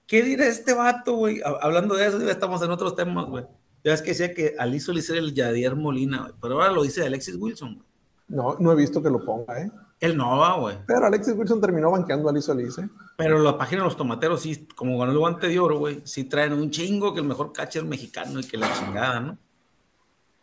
¿qué 0.06 0.22
dirá 0.22 0.46
este 0.46 0.74
vato, 0.74 1.16
güey? 1.16 1.40
Hablando 1.60 1.96
de 1.96 2.06
eso, 2.06 2.24
ya 2.24 2.30
estamos 2.30 2.62
en 2.62 2.70
otros 2.70 2.94
temas, 2.94 3.26
güey. 3.26 3.44
Ya 3.82 3.94
es 3.94 4.02
que 4.02 4.10
decía 4.10 4.32
que 4.32 4.54
Aliso 4.60 4.92
le 4.92 5.00
el 5.00 5.34
Yadier 5.34 5.74
Molina, 5.74 6.20
güey. 6.20 6.34
Pero 6.40 6.54
ahora 6.54 6.70
lo 6.70 6.84
dice 6.84 7.04
Alexis 7.04 7.34
Wilson, 7.34 7.74
güey. 7.74 7.86
No, 8.28 8.56
no 8.60 8.70
he 8.70 8.76
visto 8.76 9.02
que 9.02 9.10
lo 9.10 9.24
ponga, 9.24 9.60
¿eh? 9.60 9.72
Él 10.00 10.16
no 10.16 10.38
va, 10.38 10.58
güey. 10.58 10.76
Pero 10.86 11.06
Alexis 11.06 11.34
Wilson 11.36 11.60
terminó 11.60 11.90
banqueando 11.90 12.28
a 12.28 12.30
Aliso 12.30 12.52
Alice. 12.52 12.88
Pero 13.16 13.40
la 13.40 13.58
página 13.58 13.82
de 13.82 13.88
los 13.88 13.96
tomateros, 13.96 14.42
sí, 14.42 14.66
como 14.76 14.96
ganó 14.98 15.10
el 15.10 15.18
guante 15.18 15.48
de 15.48 15.58
oro, 15.58 15.78
güey, 15.78 16.02
sí 16.04 16.24
traen 16.24 16.52
un 16.52 16.70
chingo 16.70 17.12
que 17.12 17.20
el 17.20 17.26
mejor 17.26 17.52
catcher 17.52 17.84
mexicano 17.84 18.38
y 18.38 18.44
que 18.44 18.56
la 18.56 18.72
chingada, 18.72 19.20
¿no? 19.20 19.38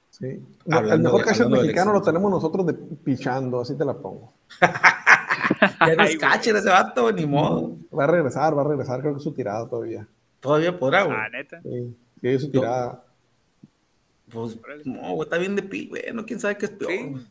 Sí. 0.09 0.41
el 0.65 0.99
mejor 0.99 1.23
catcher 1.23 1.49
mexicano 1.49 1.93
lo 1.93 2.01
tenemos 2.01 2.29
nosotros 2.29 2.65
de 2.65 2.73
pichando, 2.73 3.61
así 3.61 3.77
te 3.77 3.85
la 3.85 3.93
pongo. 3.93 4.33
ya 4.61 5.95
no 5.95 6.03
es 6.03 6.17
catcher 6.17 6.57
ese 6.57 6.69
vato, 6.69 7.11
ni 7.13 7.25
modo. 7.25 7.77
Va 7.97 8.03
a 8.03 8.07
regresar, 8.07 8.57
va 8.57 8.61
a 8.61 8.67
regresar, 8.67 8.99
creo 8.99 9.13
que 9.13 9.17
es 9.19 9.23
su 9.23 9.33
tirada 9.33 9.67
todavía. 9.69 10.05
Todavía 10.41 10.77
podrá, 10.77 11.03
güey. 11.03 11.17
Ah, 11.17 11.29
neta. 11.29 11.61
Sí, 11.61 11.95
sí, 12.19 12.27
es 12.27 12.41
su 12.41 12.51
tirada. 12.51 13.03
Pues, 14.29 14.59
no, 14.83 15.13
güey, 15.13 15.27
está 15.27 15.37
bien 15.37 15.55
de 15.55 15.63
pi, 15.63 15.87
güey, 15.87 16.03
no, 16.13 16.25
quién 16.25 16.41
sabe 16.41 16.57
qué 16.57 16.65
es 16.65 16.71
peor, 16.71 17.09
güey. 17.09 17.25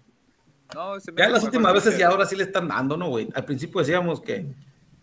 No, 0.73 0.99
ya 0.99 1.29
las 1.29 1.45
últimas 1.45 1.73
veces 1.73 1.99
ya 1.99 2.09
ahora 2.09 2.27
sí 2.27 2.37
le 2.37 2.45
están 2.45 2.69
dando, 2.69 2.97
¿no, 2.97 3.09
güey? 3.09 3.29
Al 3.35 3.45
principio 3.45 3.81
decíamos 3.81 4.21
que, 4.21 4.47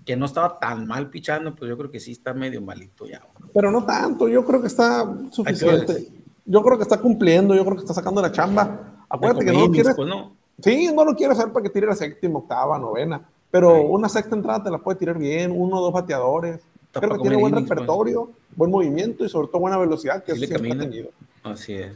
que 0.06 0.15
no 0.15 0.26
estaba 0.26 0.60
tan 0.60 0.88
mal 0.88 1.10
pichando, 1.10 1.56
pues 1.56 1.69
yo 1.69 1.78
creo 1.78 1.91
que 1.91 2.00
sí 2.00 2.12
está 2.12 2.34
medio 2.34 2.62
malito 2.62 3.06
ya. 3.06 3.21
Pero 3.54 3.71
no 3.71 3.86
tanto, 3.86 4.28
yo 4.28 4.43
creo 4.45 4.62
que 4.62 4.67
está 4.67 5.06
suficiente. 5.32 6.08
Yo 6.45 6.62
creo 6.63 6.78
que 6.78 6.84
está 6.84 7.00
cumpliendo, 7.00 7.56
yo 7.56 7.63
creo 7.63 7.76
que 7.76 7.84
está 7.84 7.93
sacando 7.93 8.21
la 8.21 8.32
chamba. 8.32 9.06
Acuérdate 9.08 9.45
que 9.45 9.52
no 9.52 9.67
lo 9.67 9.71
quieres. 9.71 9.95
Pues 9.95 10.08
no. 10.08 10.36
Sí, 10.62 10.91
no 10.93 11.06
lo 11.06 11.15
quieres 11.15 11.38
hacer 11.38 11.52
para 11.52 11.63
que 11.63 11.69
tire 11.69 11.88
la 11.88 11.95
séptima, 11.95 12.39
octava, 12.39 12.78
novena. 12.78 13.21
Pero 13.50 13.82
una 13.82 14.08
sexta 14.08 14.36
entrada 14.36 14.63
te 14.63 14.71
la 14.71 14.78
puede 14.78 14.97
tirar 14.97 15.17
bien, 15.17 15.52
uno 15.54 15.78
o 15.78 15.82
dos 15.82 15.93
bateadores. 15.93 16.62
creo 16.91 17.10
que 17.12 17.19
tiene 17.19 17.36
buen 17.36 17.54
pues. 17.54 17.67
repertorio, 17.67 18.32
buen 18.56 18.71
movimiento 18.71 19.26
y 19.26 19.30
sobre 19.30 19.47
todo 19.47 19.60
buena 19.60 19.78
velocidad, 19.78 20.24
que 20.24 20.36
sí 20.36 20.43
eso 20.43 20.56
ha 20.56 20.60
tenido. 20.60 21.10
Así 21.43 21.74
es. 21.74 21.93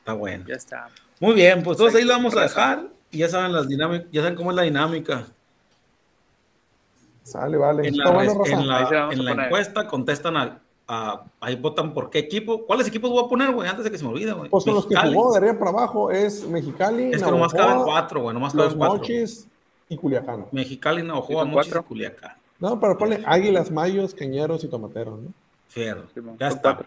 Está 0.00 0.12
bueno. 0.14 0.44
Ya 0.46 0.54
está. 0.54 0.88
Muy 1.20 1.34
bien, 1.34 1.62
pues 1.62 1.76
todos 1.76 1.94
ahí 1.94 2.04
lo 2.04 2.12
vamos 2.12 2.36
a 2.36 2.42
dejar 2.42 2.88
y 3.10 3.18
ya 3.18 3.28
saben 3.28 3.52
las 3.52 3.68
dinámicas, 3.68 4.08
ya 4.12 4.22
saben 4.22 4.36
cómo 4.36 4.50
es 4.50 4.56
la 4.56 4.62
dinámica. 4.62 5.26
Sale, 7.22 7.56
vale. 7.56 7.88
En 7.88 7.96
la, 7.96 9.08
en 9.10 9.24
la, 9.24 9.32
encuesta 9.32 9.86
contestan 9.86 10.36
a, 10.88 11.22
ahí 11.40 11.56
votan 11.56 11.92
por 11.92 12.08
qué 12.08 12.20
equipo. 12.20 12.64
¿Cuáles 12.64 12.88
equipos 12.88 13.10
voy 13.10 13.24
a 13.24 13.28
poner, 13.28 13.52
güey? 13.52 13.68
Antes 13.68 13.84
de 13.84 13.90
que 13.90 13.98
se 13.98 14.04
me 14.04 14.10
olvide, 14.10 14.32
güey. 14.32 14.48
Pues 14.48 14.64
con 14.64 14.74
los 14.74 14.86
que 14.86 14.96
jugó 14.96 15.32
de 15.32 15.38
arriba 15.38 15.58
para 15.58 15.70
abajo 15.70 16.10
es 16.10 16.48
Mexicali. 16.48 17.12
Es 17.12 17.22
que 17.22 17.30
nomás 17.30 17.52
caben 17.52 17.82
cuatro, 17.84 18.22
güey. 18.22 18.34
Nomás 18.34 18.54
caben 18.54 18.78
cuatro. 18.78 18.96
Mochis 18.96 19.46
y 19.90 19.96
Culiacán. 19.96 20.46
Mexicali, 20.52 21.02
Navajo, 21.02 21.44
Mochis 21.44 21.74
y 21.74 21.82
Culiacán. 21.82 22.32
No, 22.58 22.80
pero 22.80 22.96
ponle 22.96 23.22
Águilas, 23.26 23.70
Mayos, 23.70 24.14
Queñeros 24.14 24.64
y 24.64 24.68
Tomateros, 24.68 25.20
¿no? 25.20 25.32
Fierro. 25.68 26.04
ya 26.38 26.48
está. 26.48 26.78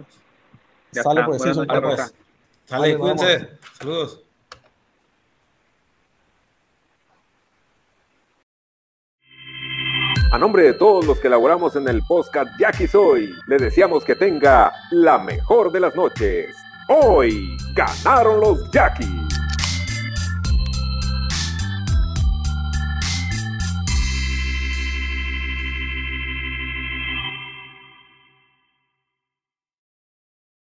Sale, 0.91 1.23
pues, 1.23 1.41
sí, 1.43 1.49
cuídense. 2.77 3.49
Saludos. 3.77 4.23
A 10.31 10.37
nombre 10.37 10.63
de 10.63 10.73
todos 10.73 11.05
los 11.05 11.19
que 11.19 11.27
elaboramos 11.27 11.75
en 11.75 11.89
el 11.89 12.01
podcast 12.03 12.49
Jackie 12.57 12.87
Soy, 12.87 13.29
le 13.47 13.57
deseamos 13.57 14.05
que 14.05 14.15
tenga 14.15 14.71
la 14.91 15.17
mejor 15.17 15.73
de 15.73 15.81
las 15.81 15.93
noches. 15.93 16.55
Hoy 16.87 17.57
ganaron 17.75 18.39
los 18.39 18.71
Jackies. 18.71 19.40